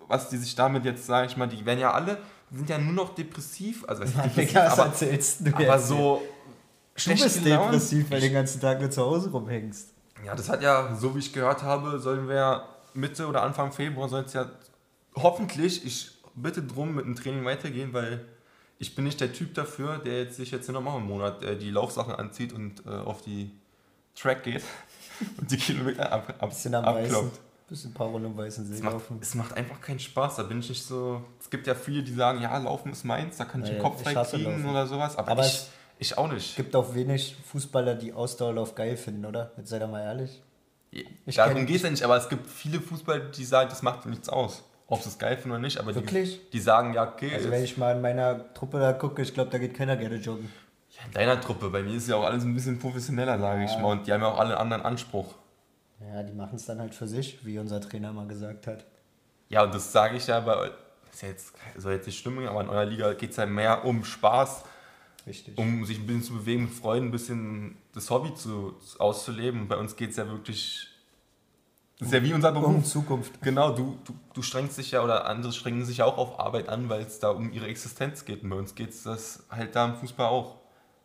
was 0.08 0.30
die 0.30 0.38
sich 0.38 0.54
damit 0.54 0.86
jetzt, 0.86 1.06
sage 1.06 1.26
ich 1.26 1.36
mal, 1.36 1.46
die 1.46 1.64
werden 1.64 1.78
ja 1.78 1.92
alle, 1.92 2.16
die 2.50 2.56
sind 2.56 2.70
ja 2.70 2.78
nur 2.78 2.94
noch 2.94 3.14
depressiv, 3.14 3.84
also 3.86 4.02
was 4.04 4.12
depressiv, 4.14 4.56
aber, 4.56 4.84
erzählst 4.86 5.46
du 5.46 5.54
aber 5.54 5.62
jetzt? 5.62 5.86
so 5.88 6.22
du 6.96 7.10
bist 7.10 7.44
depressiv, 7.44 8.10
weil 8.10 8.20
du 8.20 8.26
den 8.26 8.34
ganzen 8.34 8.60
Tag 8.60 8.80
nur 8.80 8.90
zu 8.90 9.02
Hause 9.02 9.30
rumhängst. 9.30 9.90
Ja, 10.24 10.34
das 10.34 10.48
hat 10.48 10.62
ja, 10.62 10.94
so 10.96 11.14
wie 11.14 11.20
ich 11.20 11.32
gehört 11.32 11.62
habe, 11.62 11.98
sollen 11.98 12.26
wir 12.26 12.64
Mitte 12.94 13.26
oder 13.26 13.42
Anfang 13.42 13.70
Februar 13.70 14.08
soll 14.08 14.24
es 14.24 14.32
ja 14.32 14.50
hoffentlich, 15.14 15.84
ich 15.84 16.10
bitte 16.34 16.62
drum, 16.62 16.94
mit 16.94 17.04
dem 17.04 17.14
Training 17.14 17.44
weitergehen, 17.44 17.92
weil 17.92 18.24
ich 18.80 18.94
bin 18.96 19.04
nicht 19.04 19.20
der 19.20 19.32
Typ 19.32 19.54
dafür, 19.54 19.98
der 19.98 20.24
jetzt 20.24 20.36
sich 20.36 20.50
jetzt 20.50 20.68
nur 20.68 20.80
noch 20.82 20.96
einen 20.96 21.06
Monat 21.06 21.44
äh, 21.44 21.56
die 21.56 21.70
Laufsachen 21.70 22.14
anzieht 22.14 22.52
und 22.52 22.84
äh, 22.86 22.88
auf 22.90 23.22
die 23.22 23.52
Track 24.16 24.42
geht 24.42 24.62
und 25.38 25.48
die 25.50 25.56
Kilometer 25.58 26.10
ab, 26.10 26.34
ab, 26.38 26.48
Bisschen 26.50 26.74
am 26.74 26.84
Weißen. 26.86 27.14
abklopft. 27.14 27.40
Bisschen 27.68 27.90
ein 27.92 27.94
paar 27.94 28.08
Runden 28.08 28.26
um 28.26 28.36
weißen 28.36 28.66
See 28.66 28.74
Es 28.74 28.82
macht, 28.82 28.94
laufen. 28.94 29.18
es 29.20 29.34
macht 29.36 29.56
einfach 29.56 29.80
keinen 29.80 30.00
Spaß, 30.00 30.34
da 30.36 30.42
bin 30.42 30.58
ich 30.58 30.68
nicht 30.70 30.82
so. 30.84 31.22
Es 31.38 31.48
gibt 31.48 31.68
ja 31.68 31.76
viele, 31.76 32.02
die 32.02 32.12
sagen, 32.12 32.42
ja, 32.42 32.58
Laufen 32.58 32.90
ist 32.90 33.04
meins, 33.04 33.36
da 33.36 33.44
kann 33.44 33.62
ich 33.62 33.70
den 33.70 33.78
Kopf 33.78 33.98
ich 33.98 34.02
frei 34.08 34.14
hasse 34.16 34.36
kriegen 34.38 34.50
Laufen. 34.50 34.66
oder 34.70 34.86
sowas, 34.88 35.16
aber, 35.16 35.30
Aber 35.30 35.42
ich, 35.46 35.52
es- 35.52 35.68
ich 36.00 36.18
auch 36.18 36.26
Es 36.28 36.32
nicht. 36.34 36.56
gibt 36.56 36.74
auch 36.74 36.94
wenig 36.96 37.36
Fußballer, 37.46 37.94
die 37.94 38.12
Ausdauerlauf 38.12 38.74
geil 38.74 38.96
finden, 38.96 39.24
oder? 39.24 39.52
Jetzt 39.56 39.68
seid 39.70 39.82
ihr 39.82 39.86
mal 39.86 40.00
ehrlich. 40.02 40.42
ich 40.90 41.36
Darum 41.36 41.64
geht 41.66 41.76
es 41.76 41.82
ja 41.82 41.90
nicht, 41.90 42.02
aber 42.02 42.16
es 42.16 42.28
gibt 42.28 42.48
viele 42.48 42.80
Fußballer, 42.80 43.26
die 43.26 43.44
sagen, 43.44 43.68
das 43.70 43.82
macht 43.82 44.04
nichts 44.06 44.28
aus. 44.28 44.64
Ob 44.90 45.02
sie 45.02 45.08
es 45.08 45.18
geil 45.18 45.36
finden 45.36 45.52
oder 45.52 45.60
nicht, 45.60 45.78
aber 45.78 45.92
die, 45.92 46.00
Wirklich? 46.00 46.50
die 46.50 46.60
sagen, 46.60 46.92
ja, 46.94 47.08
okay, 47.08 47.32
Also 47.34 47.50
wenn 47.50 47.64
ich 47.64 47.78
mal 47.78 47.96
in 47.96 48.02
meiner 48.02 48.52
Truppe 48.52 48.78
da 48.78 48.92
gucke, 48.92 49.22
ich 49.22 49.32
glaube, 49.32 49.50
da 49.50 49.58
geht 49.58 49.74
keiner 49.74 49.96
gerne 49.96 50.16
joggen. 50.16 50.52
ja, 50.90 51.06
in 51.06 51.12
deiner 51.12 51.40
Truppe, 51.40 51.70
bei 51.70 51.82
mir 51.82 51.94
ist 51.94 52.08
ja 52.08 52.16
auch 52.16 52.24
alles 52.24 52.44
ein 52.44 52.54
bisschen 52.54 52.78
professioneller, 52.78 53.38
sage 53.38 53.64
ich 53.64 53.78
mal, 53.78 53.92
und 53.92 54.06
die 54.06 54.12
haben 54.12 54.20
ja 54.20 54.28
auch 54.28 54.38
alle 54.38 54.50
einen 54.50 54.58
anderen 54.72 54.82
Anspruch. 54.82 55.34
Ja, 56.00 56.22
die 56.22 56.32
machen 56.32 56.56
es 56.56 56.66
dann 56.66 56.80
halt 56.80 56.94
für 56.94 57.06
sich, 57.06 57.44
wie 57.46 57.58
unser 57.58 57.80
Trainer 57.80 58.12
mal 58.12 58.26
gesagt 58.26 58.66
hat. 58.66 58.84
Ja, 59.48 59.62
und 59.64 59.74
das 59.74 59.92
sage 59.92 60.16
ich 60.16 60.26
ja 60.26 60.40
bei 60.40 60.70
ist 61.12 61.22
ja 61.22 61.28
jetzt, 61.28 61.54
soll 61.76 61.92
jetzt 61.92 62.06
nicht 62.06 62.18
stimmen, 62.18 62.46
aber 62.46 62.60
in 62.60 62.68
eurer 62.68 62.84
Liga 62.84 63.12
geht 63.14 63.30
es 63.30 63.36
ja 63.36 63.46
mehr 63.46 63.84
um 63.84 64.04
Spaß, 64.04 64.64
Richtig. 65.26 65.58
um 65.58 65.84
sich 65.84 65.98
ein 65.98 66.06
bisschen 66.06 66.22
zu 66.22 66.32
bewegen, 66.34 66.64
mit 66.64 66.72
Freunden 66.72 67.08
ein 67.08 67.10
bisschen 67.10 67.76
das 67.92 68.10
Hobby 68.10 68.34
zu, 68.34 68.74
auszuleben. 68.98 69.68
Bei 69.68 69.76
uns 69.76 69.96
geht 69.96 70.10
es 70.10 70.16
ja 70.16 70.28
wirklich, 70.28 70.86
das 72.00 72.08
ist 72.08 72.14
ja 72.14 72.22
wie 72.22 72.34
unser 72.34 72.50
Beruf. 72.52 72.66
um 72.66 72.84
Zukunft. 72.84 73.40
Genau, 73.42 73.70
du, 73.72 73.96
du, 74.04 74.14
du 74.34 74.42
strengst 74.42 74.76
dich 74.78 74.90
ja 74.90 75.02
oder 75.02 75.26
andere 75.26 75.52
strengen 75.52 75.84
sich 75.84 75.98
ja 75.98 76.06
auch 76.06 76.18
auf 76.18 76.40
Arbeit 76.40 76.68
an, 76.68 76.88
weil 76.88 77.02
es 77.02 77.18
da 77.20 77.30
um 77.30 77.52
ihre 77.52 77.66
Existenz 77.66 78.24
geht. 78.24 78.42
Und 78.42 78.50
bei 78.50 78.56
uns 78.56 78.74
geht 78.74 78.90
es 78.90 79.02
das 79.04 79.44
halt 79.50 79.76
da 79.76 79.84
im 79.86 79.94
Fußball 79.96 80.26
auch. 80.26 80.56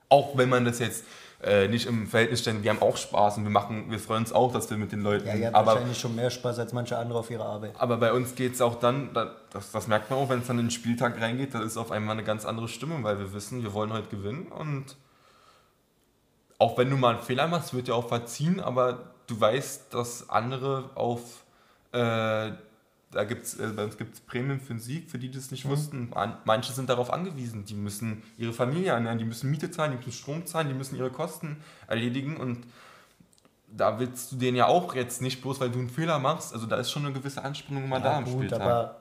Auch 0.07 0.37
wenn 0.37 0.49
man 0.49 0.65
das 0.65 0.79
jetzt 0.79 1.03
äh, 1.43 1.67
nicht 1.67 1.87
im 1.87 2.05
Verhältnis 2.07 2.39
stellt, 2.41 2.61
wir 2.63 2.69
haben 2.69 2.81
auch 2.81 2.95
Spaß 2.95 3.37
und 3.37 3.43
wir 3.43 3.49
machen, 3.51 3.89
wir 3.91 3.99
freuen 3.99 4.19
uns 4.21 4.31
auch, 4.31 4.53
dass 4.53 4.69
wir 4.69 4.77
mit 4.77 4.91
den 4.91 5.01
Leuten. 5.01 5.27
Ja, 5.27 5.33
ihr 5.35 5.45
habt 5.47 5.55
aber, 5.55 5.73
wahrscheinlich 5.73 5.99
schon 5.99 6.15
mehr 6.15 6.29
Spaß 6.29 6.59
als 6.59 6.73
manche 6.73 6.95
andere 6.97 7.19
auf 7.19 7.29
ihrer 7.31 7.45
Arbeit. 7.45 7.73
aber 7.77 7.97
bei 7.97 8.13
uns 8.13 8.35
geht 8.35 8.53
es 8.53 8.61
auch 8.61 8.75
dann, 8.75 9.13
da- 9.13 9.35
das, 9.49 9.71
das 9.71 9.87
merkt 9.87 10.09
man 10.11 10.19
auch, 10.19 10.29
wenn 10.29 10.39
es 10.41 10.47
dann 10.47 10.59
in 10.59 10.65
den 10.65 10.71
Spieltag 10.71 11.19
reingeht, 11.19 11.55
da 11.55 11.61
ist 11.61 11.75
auf 11.77 11.91
einmal 11.91 12.13
eine 12.13 12.23
ganz 12.23 12.45
andere 12.45 12.67
Stimmung, 12.67 13.03
weil 13.03 13.17
wir 13.19 13.33
wissen, 13.33 13.63
wir 13.63 13.73
wollen 13.73 13.91
heute 13.91 14.07
gewinnen 14.09 14.47
und 14.47 14.95
auch 16.59 16.77
wenn 16.77 16.89
du 16.89 16.97
mal 16.97 17.15
einen 17.15 17.23
Fehler 17.23 17.47
machst, 17.47 17.73
wird 17.73 17.87
dir 17.87 17.95
auch 17.95 18.07
verziehen, 18.07 18.59
aber 18.59 19.14
du 19.27 19.39
weißt, 19.39 19.93
dass 19.93 20.29
andere 20.29 20.89
auf, 20.95 21.43
äh, 21.91 22.51
da 23.11 23.23
gibt's, 23.27 23.55
äh, 23.59 23.67
bei 23.75 23.83
uns 23.85 23.97
gibt 23.97 24.15
es 24.15 24.21
Prämien 24.21 24.59
für 24.59 24.73
den 24.73 24.79
Sieg, 24.79 25.09
für 25.09 25.17
die 25.17 25.29
die 25.29 25.37
das 25.37 25.51
nicht 25.51 25.67
wussten. 25.67 26.11
An, 26.13 26.37
manche 26.45 26.73
sind 26.73 26.89
darauf 26.89 27.11
angewiesen, 27.11 27.65
die 27.65 27.73
müssen 27.75 28.23
ihre 28.37 28.53
Familie 28.53 28.91
ernähren, 28.91 29.17
die 29.17 29.25
müssen 29.25 29.49
Miete 29.51 29.71
zahlen, 29.71 29.91
die 29.91 29.97
müssen 29.97 30.11
Strom 30.11 30.45
zahlen, 30.45 30.67
die 30.67 30.73
müssen 30.73 30.95
ihre 30.97 31.09
Kosten 31.09 31.57
erledigen 31.87 32.37
und 32.37 32.65
da 33.71 33.99
willst 33.99 34.31
du 34.31 34.35
denen 34.37 34.55
ja 34.57 34.67
auch 34.67 34.95
jetzt 34.95 35.21
nicht 35.21 35.41
bloß, 35.41 35.59
weil 35.59 35.69
du 35.69 35.79
einen 35.79 35.89
Fehler 35.89 36.19
machst, 36.19 36.53
also 36.53 36.65
da 36.65 36.77
ist 36.77 36.91
schon 36.91 37.05
eine 37.05 37.13
gewisse 37.13 37.43
Anspannung 37.43 37.85
immer 37.85 37.99
da 37.99 38.11
Ja, 38.11 38.17
am 38.19 38.25
gut, 38.25 38.33
Spieltag. 38.35 38.61
aber 38.61 38.99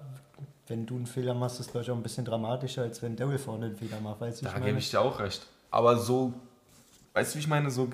wenn 0.67 0.87
du 0.87 0.97
einen 0.97 1.07
Fehler 1.07 1.35
machst, 1.35 1.61
ist 1.61 1.71
glaube 1.71 1.85
ich 1.85 1.91
auch 1.91 1.97
ein 1.97 2.03
bisschen 2.03 2.25
dramatischer, 2.25 2.83
als 2.83 3.03
wenn 3.03 3.17
Daryl 3.17 3.39
vorne 3.39 3.67
einen 3.67 3.77
Fehler 3.77 4.01
macht. 4.01 4.21
Weißt 4.21 4.41
du, 4.43 4.47
Da 4.47 4.59
gebe 4.59 4.79
ich 4.79 4.91
dir 4.91 5.01
auch 5.01 5.19
recht. 5.21 5.47
Aber 5.71 5.99
so, 5.99 6.33
weißt 7.13 7.35
du, 7.35 7.37
wie 7.37 7.41
ich 7.41 7.49
meine, 7.49 7.71
so 7.71 7.89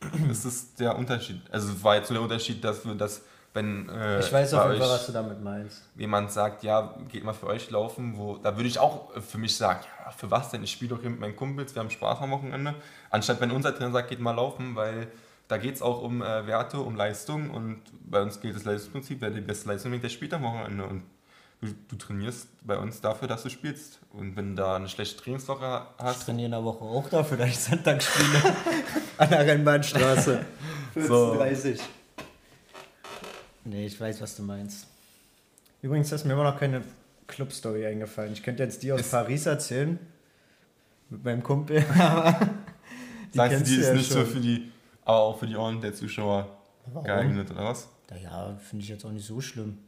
ge- 0.12 0.30
ist 0.30 0.78
der 0.80 0.96
Unterschied. 0.96 1.40
Also 1.50 1.72
es 1.72 1.82
war 1.82 1.96
jetzt 1.96 2.10
nur 2.10 2.18
der 2.18 2.22
Unterschied, 2.24 2.62
dass 2.62 2.84
wir 2.84 2.94
das, 2.94 3.22
wenn 3.54 3.88
äh, 3.88 4.20
Ich 4.20 4.32
weiß 4.32 4.54
auf 4.54 4.66
jeden 4.66 4.80
Fall, 4.80 4.90
was 4.90 5.06
du 5.06 5.12
damit 5.12 5.42
meinst. 5.42 5.82
jemand 5.96 6.30
sagt, 6.30 6.62
ja, 6.62 6.94
geht 7.08 7.24
mal 7.24 7.32
für 7.32 7.46
euch 7.46 7.70
laufen, 7.70 8.16
wo, 8.16 8.36
da 8.36 8.56
würde 8.56 8.68
ich 8.68 8.78
auch 8.78 9.10
für 9.20 9.38
mich 9.38 9.56
sagen, 9.56 9.80
ja, 10.04 10.10
für 10.10 10.30
was 10.30 10.50
denn? 10.50 10.62
Ich 10.62 10.70
spiele 10.72 10.94
doch 10.94 11.00
hier 11.00 11.10
mit 11.10 11.20
meinen 11.20 11.36
Kumpels, 11.36 11.74
wir 11.74 11.80
haben 11.80 11.90
Spaß 11.90 12.20
am 12.20 12.30
Wochenende. 12.30 12.74
Anstatt 13.10 13.40
wenn 13.40 13.50
unser 13.50 13.74
Trainer 13.76 13.92
sagt, 13.92 14.08
geht 14.10 14.20
mal 14.20 14.32
laufen, 14.32 14.76
weil 14.76 15.08
da 15.48 15.56
geht 15.56 15.76
es 15.76 15.82
auch 15.82 16.02
um 16.02 16.20
äh, 16.22 16.46
Werte, 16.46 16.78
um 16.78 16.94
Leistung 16.94 17.50
und 17.50 17.80
bei 18.08 18.20
uns 18.22 18.40
gilt 18.40 18.54
das 18.54 18.64
Leistungsprinzip, 18.64 19.20
wer 19.22 19.30
die 19.30 19.40
beste 19.40 19.68
Leistung 19.68 19.90
bringt, 19.92 20.04
der 20.04 20.10
spielt 20.10 20.34
am 20.34 20.42
Wochenende 20.42 20.84
und 20.84 21.02
du, 21.60 21.68
du 21.88 21.96
trainierst 21.96 22.48
bei 22.66 22.76
uns 22.78 23.00
dafür, 23.00 23.28
dass 23.28 23.42
du 23.42 23.50
spielst. 23.50 24.00
Und 24.12 24.36
wenn 24.36 24.54
du 24.56 24.62
da 24.62 24.76
eine 24.76 24.88
schlechte 24.88 25.20
Trainingswoche 25.22 25.86
Ich 25.98 26.04
hast, 26.04 26.24
trainiere 26.24 26.46
in 26.46 26.50
der 26.52 26.64
Woche 26.64 26.84
auch 26.84 27.08
dafür, 27.08 27.36
dass 27.36 27.48
ich 27.48 27.58
Sonntag 27.58 28.02
spiele. 28.02 28.54
An 29.18 29.30
der 29.30 29.46
Rennbahnstraße. 29.46 30.44
14.30 30.96 31.80
Nee, 33.64 33.86
ich 33.86 34.00
weiß, 34.00 34.20
was 34.20 34.36
du 34.36 34.42
meinst. 34.42 34.86
Übrigens 35.82 36.10
ist 36.12 36.24
mir 36.24 36.32
immer 36.32 36.44
noch 36.44 36.58
keine 36.58 36.82
Club-Story 37.26 37.86
eingefallen. 37.86 38.32
Ich 38.32 38.42
könnte 38.42 38.62
jetzt 38.62 38.82
die 38.82 38.92
aus 38.92 39.00
Ist- 39.00 39.10
Paris 39.10 39.46
erzählen. 39.46 39.98
Mit 41.10 41.24
meinem 41.24 41.42
Kumpel. 41.42 41.84
aber 41.98 42.38
die 43.32 43.36
Sagst 43.36 43.60
du, 43.60 43.64
die 43.64 43.76
ist 43.76 43.86
ja 43.88 43.94
nicht 43.94 44.10
so 44.10 44.20
schon. 44.20 44.26
für 44.26 44.40
die, 44.40 44.72
aber 45.04 45.18
auch 45.18 45.38
für 45.38 45.46
die 45.46 45.56
Ohren 45.56 45.80
der 45.80 45.94
Zuschauer 45.94 46.48
geeignet, 47.04 47.50
oder 47.50 47.64
was? 47.64 47.88
Naja, 48.10 48.58
finde 48.68 48.82
ich 48.84 48.88
jetzt 48.90 49.04
auch 49.04 49.10
nicht 49.10 49.26
so 49.26 49.40
schlimm. 49.40 49.78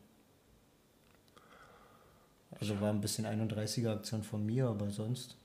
Also 2.61 2.81
war 2.81 2.91
ein 2.91 3.01
bisschen 3.01 3.27
31er 3.27 3.93
Aktion 3.93 4.23
von 4.23 4.45
mir, 4.45 4.67
aber 4.69 4.91
sonst. 4.91 5.37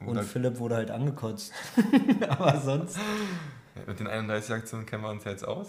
Und 0.00 0.08
Oder, 0.08 0.22
Philipp 0.22 0.58
wurde 0.58 0.76
halt 0.76 0.90
angekotzt. 0.90 1.52
aber 2.28 2.58
sonst. 2.60 2.96
mit 3.86 3.98
den 4.00 4.06
31 4.06 4.54
Aktionen 4.54 4.86
kennen 4.86 5.02
wir 5.02 5.10
uns 5.10 5.24
jetzt 5.24 5.46
aus. 5.46 5.68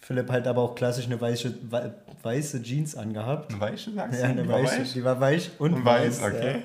Philipp 0.00 0.30
halt 0.30 0.46
aber 0.46 0.62
auch 0.62 0.74
klassisch 0.74 1.06
eine 1.06 1.20
weiße, 1.20 1.54
wei- 1.70 1.92
weiße 2.22 2.62
Jeans 2.62 2.94
angehabt. 2.94 3.50
Eine 3.52 3.60
weiche, 3.60 3.90
sagst 3.92 4.20
Ja, 4.20 4.26
eine 4.28 4.46
weiße, 4.48 4.78
weich? 4.80 4.92
die 4.92 5.02
war 5.04 5.20
weich 5.20 5.50
und, 5.58 5.72
Und 5.74 5.84
weiß, 5.84 6.20
weiß. 6.22 6.32
okay. 6.34 6.52
Ja. 6.58 6.62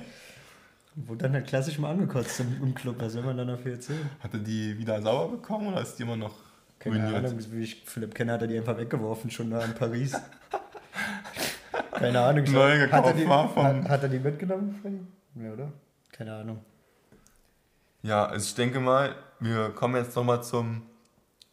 Wurde 1.08 1.22
dann 1.24 1.32
halt 1.32 1.46
klassisch 1.46 1.78
mal 1.78 1.90
angekotzt 1.90 2.38
im, 2.40 2.62
im 2.62 2.74
Club. 2.74 2.96
Was 2.98 3.14
soll 3.14 3.22
man 3.22 3.36
da 3.36 3.44
noch 3.46 3.58
viel 3.58 3.72
erzählen? 3.72 4.08
Hatte 4.20 4.38
die 4.38 4.76
wieder 4.78 5.00
sauer 5.02 5.30
bekommen 5.30 5.68
oder 5.68 5.80
ist 5.80 5.96
die 5.98 6.02
immer 6.02 6.16
noch 6.16 6.34
Keine 6.78 6.96
ruiniert? 7.02 7.24
Ahnung, 7.24 7.38
wie 7.50 7.62
ich 7.62 7.82
Philipp 7.86 8.14
kenne, 8.14 8.32
hat 8.32 8.42
er 8.42 8.46
die 8.46 8.58
einfach 8.58 8.76
weggeworfen, 8.76 9.30
schon 9.30 9.50
da 9.50 9.64
in 9.64 9.74
Paris. 9.74 10.12
Keine 11.92 12.20
Ahnung. 12.20 12.44
Neu 12.44 12.50
glaub, 12.50 12.92
hat, 12.92 13.04
er 13.06 13.12
gekauft 13.12 13.14
die, 13.18 13.28
war 13.28 13.48
vom- 13.48 13.64
hat, 13.64 13.88
hat 13.88 14.02
er 14.04 14.08
die 14.08 14.18
mitgenommen? 14.18 14.78
Freddy? 14.80 15.00
Ja, 15.44 15.52
oder? 15.52 15.72
Keine 16.12 16.34
Ahnung. 16.34 16.58
Ja, 18.02 18.26
also 18.26 18.44
ich 18.44 18.54
denke 18.54 18.80
mal, 18.80 19.14
wir 19.40 19.70
kommen 19.70 19.96
jetzt 19.96 20.16
nochmal 20.16 20.42
zum 20.42 20.82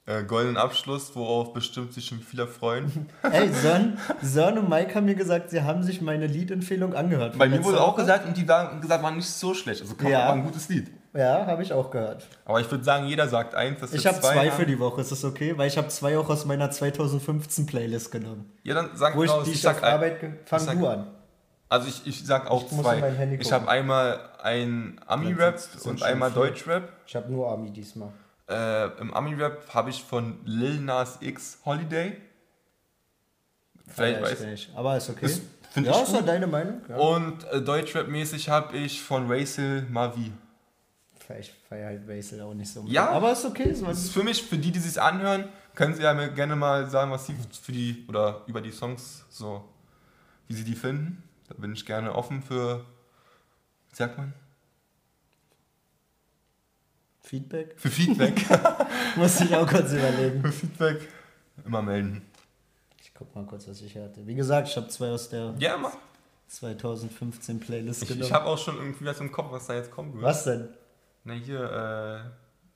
äh, 0.05 0.23
goldenen 0.23 0.57
Abschluss, 0.57 1.15
worauf 1.15 1.53
bestimmt 1.53 1.93
sich 1.93 2.05
schon 2.07 2.19
viele 2.19 2.47
freuen. 2.47 3.07
Ey, 3.31 3.49
Son, 3.53 3.97
Son 4.23 4.57
und 4.57 4.69
Mike 4.69 4.95
haben 4.95 5.05
mir 5.05 5.15
gesagt, 5.15 5.51
sie 5.51 5.61
haben 5.61 5.83
sich 5.83 6.01
meine 6.01 6.25
Liedempfehlung 6.25 6.95
angehört. 6.95 7.37
Bei 7.37 7.47
mir 7.47 7.63
wurde 7.63 7.79
auch 7.81 7.95
gesagt, 7.95 8.25
und 8.25 8.35
die 8.35 8.47
waren 8.47 8.81
gesagt, 8.81 9.03
waren 9.03 9.15
nicht 9.17 9.29
so 9.29 9.53
schlecht. 9.53 9.81
Also 9.81 9.95
komm, 9.95 10.09
Ja. 10.11 10.27
war 10.27 10.33
ein 10.33 10.43
gutes 10.43 10.67
Lied. 10.69 10.89
Ja, 11.13 11.47
habe 11.47 11.63
ich 11.63 11.73
auch 11.73 11.89
gehört. 11.89 12.27
Aber 12.45 12.59
ich 12.61 12.69
würde 12.69 12.83
sagen, 12.83 13.07
jeder 13.07 13.27
sagt 13.27 13.55
eins. 13.55 13.79
Dass 13.79 13.93
Ich 13.93 14.05
habe 14.05 14.19
zwei 14.19 14.49
haben. 14.49 14.57
für 14.57 14.65
die 14.65 14.77
Woche, 14.79 15.01
ist 15.01 15.11
das 15.11 15.23
okay? 15.25 15.57
Weil 15.57 15.67
ich 15.67 15.77
habe 15.77 15.87
zwei 15.87 16.17
auch 16.17 16.29
aus 16.29 16.45
meiner 16.45 16.69
2015 16.69 17.65
Playlist 17.65 18.11
genommen. 18.11 18.51
Ja, 18.63 18.75
dann 18.75 18.91
sag 18.95 19.15
Wo 19.15 19.23
ich, 19.23 19.31
raus, 19.31 19.43
die 19.45 19.51
ich 19.51 19.55
ich 19.57 19.61
sag 19.63 19.81
Arbeit... 19.83 20.19
Fang 20.45 20.59
ich 20.59 20.65
sag- 20.65 20.79
du 20.79 20.87
an. 20.87 21.07
Also 21.67 21.87
ich, 21.87 22.05
ich 22.07 22.25
sag 22.25 22.49
auch 22.49 22.63
Ich 22.63 22.69
zwei. 22.79 23.37
Ich 23.39 23.51
habe 23.51 23.67
einmal 23.69 24.19
ein 24.41 24.99
Ami-Rap 25.05 25.59
und 25.83 26.01
einmal. 26.01 26.31
Deutsch-Rap. 26.31 26.91
Ich 27.05 27.15
habe 27.15 27.31
nur 27.31 27.51
Ami 27.51 27.71
diesmal. 27.71 28.09
Äh, 28.49 28.87
Im 28.99 29.13
Ami-Rap 29.13 29.71
habe 29.73 29.91
ich 29.91 30.03
von 30.03 30.39
Lil 30.45 30.79
Nas 30.81 31.19
X 31.21 31.59
Holiday. 31.65 32.17
Vielleicht 33.87 34.21
Weiß 34.21 34.31
weiß 34.31 34.41
ich 34.41 34.47
nicht. 34.47 34.71
Aber 34.75 34.97
ist 34.97 35.09
okay. 35.09 35.25
Ist- 35.25 35.43
ja, 35.75 35.91
ich 35.91 36.01
ist 36.01 36.13
ja 36.13 36.21
deine 36.21 36.47
Meinung. 36.47 36.81
Ja. 36.89 36.95
Und 36.97 37.43
äh, 37.51 37.61
Deutschrap-mäßig 37.61 38.49
habe 38.49 38.75
ich 38.77 39.01
von 39.03 39.31
Racel 39.31 39.83
Mavi. 39.89 40.31
Ich 41.37 41.51
feiere 41.69 41.87
halt 41.87 42.07
Basil 42.07 42.41
auch 42.41 42.53
nicht 42.53 42.71
so. 42.71 42.83
Ja. 42.87 43.09
Aber 43.09 43.31
ist 43.33 43.45
okay. 43.45 43.69
Das 43.79 43.97
ist 43.99 44.11
für 44.11 44.23
mich, 44.23 44.41
für 44.43 44.57
die, 44.57 44.71
die 44.71 44.79
sich 44.79 44.99
anhören, 45.01 45.47
können 45.75 45.93
sie 45.93 46.01
ja 46.03 46.13
mir 46.13 46.29
gerne 46.31 46.55
mal 46.55 46.89
sagen, 46.89 47.11
was 47.11 47.27
sie 47.27 47.35
für 47.61 47.71
die 47.71 48.05
oder 48.07 48.41
über 48.47 48.61
die 48.61 48.71
Songs 48.71 49.25
so, 49.29 49.63
wie 50.47 50.53
sie 50.55 50.63
die 50.63 50.75
finden. 50.75 51.21
Da 51.47 51.55
bin 51.55 51.73
ich 51.73 51.85
gerne 51.85 52.15
offen 52.15 52.41
für, 52.41 52.85
wie 53.89 53.95
sagt 53.95 54.17
man? 54.17 54.33
Feedback? 57.21 57.75
Für 57.77 57.89
Feedback. 57.89 58.43
Muss 59.15 59.39
ich 59.41 59.55
auch 59.55 59.67
kurz 59.67 59.91
überlegen. 59.93 60.41
für 60.41 60.51
Feedback 60.51 61.07
immer 61.65 61.81
melden. 61.81 62.23
Ich 63.01 63.13
guck 63.13 63.33
mal 63.35 63.45
kurz, 63.45 63.67
was 63.67 63.81
ich 63.81 63.95
hatte. 63.97 64.25
Wie 64.25 64.35
gesagt, 64.35 64.67
ich 64.67 64.75
habe 64.77 64.87
zwei 64.87 65.09
aus 65.09 65.29
der 65.29 65.53
Ja, 65.59 65.77
mach. 65.77 65.95
2015 66.47 67.59
Playlist 67.59 68.01
Ich, 68.01 68.07
genommen. 68.07 68.25
ich 68.25 68.33
habe 68.33 68.45
auch 68.47 68.57
schon 68.57 68.77
irgendwie 68.77 69.05
was 69.05 69.19
im 69.19 69.31
Kopf, 69.31 69.51
was 69.51 69.67
da 69.67 69.75
jetzt 69.75 69.91
kommen 69.91 70.13
wird. 70.13 70.23
was 70.23 70.43
denn? 70.45 70.69
Ne, 71.23 71.33
hier, 71.33 71.59
äh. 71.63 72.29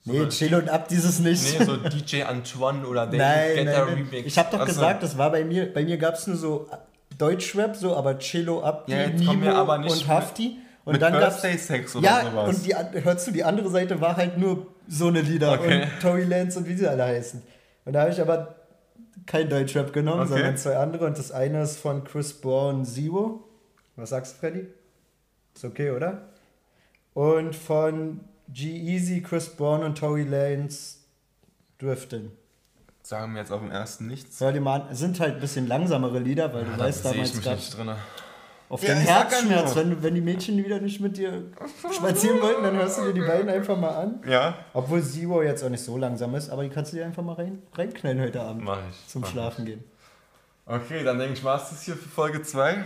so 0.06 0.12
Nee, 0.12 0.28
chill 0.28 0.54
und 0.54 0.68
ab 0.68 0.88
dieses 0.88 1.18
nicht. 1.20 1.58
Nee, 1.58 1.64
so 1.64 1.76
DJ 1.88 2.22
Antoine 2.24 2.86
oder 2.86 3.06
David 3.06 3.18
nein, 3.20 3.54
Guetta 3.56 3.64
nein, 3.64 3.86
nein. 3.86 4.06
Remix. 4.10 4.26
Ich 4.26 4.38
habe 4.38 4.48
doch 4.52 4.60
Ach 4.60 4.66
so. 4.68 4.74
gesagt, 4.74 5.02
das 5.02 5.16
war 5.18 5.30
bei 5.30 5.44
mir. 5.44 5.72
Bei 5.72 5.82
mir 5.84 5.96
gab 5.96 6.14
es 6.14 6.26
nur 6.26 6.36
so 6.36 6.68
Deutschrap, 7.18 7.74
so, 7.76 7.96
aber 7.96 8.18
Cello, 8.18 8.62
Abdi, 8.62 8.92
Ja, 8.92 9.08
Nimo 9.08 9.50
aber 9.50 9.78
nicht 9.78 9.92
und 9.92 10.08
Hafti. 10.08 10.58
Und 10.84 10.92
mit 10.94 11.02
dann 11.02 11.14
gab's 11.14 11.40
Birthday 11.40 11.56
Sex 11.58 11.96
oder 11.96 12.04
Ja, 12.06 12.30
sowas. 12.30 12.56
und 12.56 12.66
die, 12.66 12.74
hörst 13.02 13.26
du, 13.26 13.30
die 13.30 13.42
andere 13.44 13.70
Seite 13.70 14.00
war 14.02 14.16
halt 14.16 14.36
nur 14.36 14.66
so 14.86 15.06
eine 15.08 15.22
Lieder 15.22 15.52
Okay. 15.52 15.82
und 15.84 16.00
Tory 16.02 16.24
Lanez 16.24 16.56
und 16.58 16.68
wie 16.68 16.74
sie 16.76 16.86
alle 16.86 17.04
heißen. 17.04 17.42
Und 17.86 17.92
da 17.94 18.02
habe 18.02 18.10
ich 18.10 18.20
aber 18.20 18.56
kein 19.24 19.48
Deutschrap 19.48 19.94
genommen, 19.94 20.20
Okay. 20.22 20.32
sondern 20.34 20.56
zwei 20.58 20.76
andere. 20.76 21.06
Und 21.06 21.16
das 21.16 21.32
eine 21.32 21.62
ist 21.62 21.78
von 21.78 22.04
Chris 22.04 22.34
Brown 22.34 22.84
Zero. 22.84 23.44
Was 23.96 24.10
sagst 24.10 24.34
du, 24.34 24.38
Freddy? 24.40 24.66
Ist 25.54 25.64
okay, 25.64 25.90
oder? 25.92 26.28
Und 27.14 27.54
von 27.56 28.20
G-Eazy, 28.48 29.22
Chris 29.22 29.48
Brown 29.48 29.82
und 29.82 29.98
Tory 29.98 30.24
Lanez 30.24 31.00
Drifting. 31.78 32.30
Sagen 33.02 33.34
wir 33.34 33.40
jetzt 33.40 33.52
auf 33.52 33.60
dem 33.60 33.70
ersten 33.70 34.06
nichts. 34.06 34.40
Hör 34.40 34.52
dir 34.52 34.60
mal 34.60 34.80
an. 34.80 34.88
Es 34.90 34.98
sind 34.98 35.20
halt 35.20 35.34
ein 35.34 35.40
bisschen 35.40 35.66
langsamere 35.66 36.18
Lieder, 36.18 36.52
weil 36.54 36.64
du 36.64 36.70
Da 36.70 36.78
weißt, 36.78 37.02
sehe 37.02 37.10
ich 37.10 37.16
damals 37.16 37.34
mich 37.34 37.44
gab 37.44 37.56
nicht 37.56 37.76
drin. 37.76 37.94
auf 38.70 38.82
Ja, 38.82 38.94
ja 38.94 39.00
Herzschmerz, 39.00 39.76
wenn, 39.76 40.02
wenn 40.02 40.14
die 40.14 40.22
Mädchen 40.22 40.56
wieder 40.56 40.80
nicht 40.80 41.00
mit 41.00 41.18
dir 41.18 41.44
spazieren 41.92 42.40
wollten, 42.40 42.62
dann 42.62 42.76
hörst 42.76 42.98
du 42.98 43.04
dir 43.04 43.12
die 43.12 43.20
beiden 43.20 43.50
einfach 43.50 43.76
mal 43.76 43.90
an. 43.90 44.22
Ja? 44.26 44.56
Obwohl 44.72 45.02
Zero 45.02 45.42
jetzt 45.42 45.62
auch 45.62 45.68
nicht 45.68 45.84
so 45.84 45.98
langsam 45.98 46.34
ist, 46.34 46.48
aber 46.48 46.62
die 46.62 46.70
kannst 46.70 46.92
du 46.92 46.96
dir 46.96 47.04
einfach 47.04 47.22
mal 47.22 47.34
rein, 47.34 47.62
reinknallen 47.74 48.20
heute 48.20 48.40
Abend 48.40 48.64
Mach 48.64 48.78
ich. 48.88 49.06
zum 49.06 49.20
mach 49.20 49.28
Schlafen 49.28 49.66
gehen. 49.66 49.84
Ich. 50.66 50.72
Okay, 50.72 51.04
dann 51.04 51.18
denke 51.18 51.34
ich, 51.34 51.44
war 51.44 51.60
es 51.62 51.68
das 51.68 51.82
hier 51.82 51.96
für 51.96 52.08
Folge 52.08 52.40
2. 52.40 52.84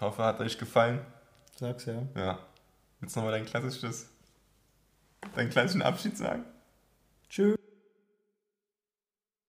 Hoffe, 0.00 0.22
hat 0.22 0.38
euch 0.40 0.56
gefallen. 0.56 1.00
Sag's 1.56 1.86
ja. 1.86 1.94
Ja. 2.14 2.38
Du 3.00 3.06
nochmal 3.06 3.32
dein 3.32 3.44
klassisches, 3.44 4.08
deinen 5.34 5.50
klassischen 5.50 5.82
Abschied 5.82 6.16
sagen? 6.16 6.44
Tschüss. 7.28 7.58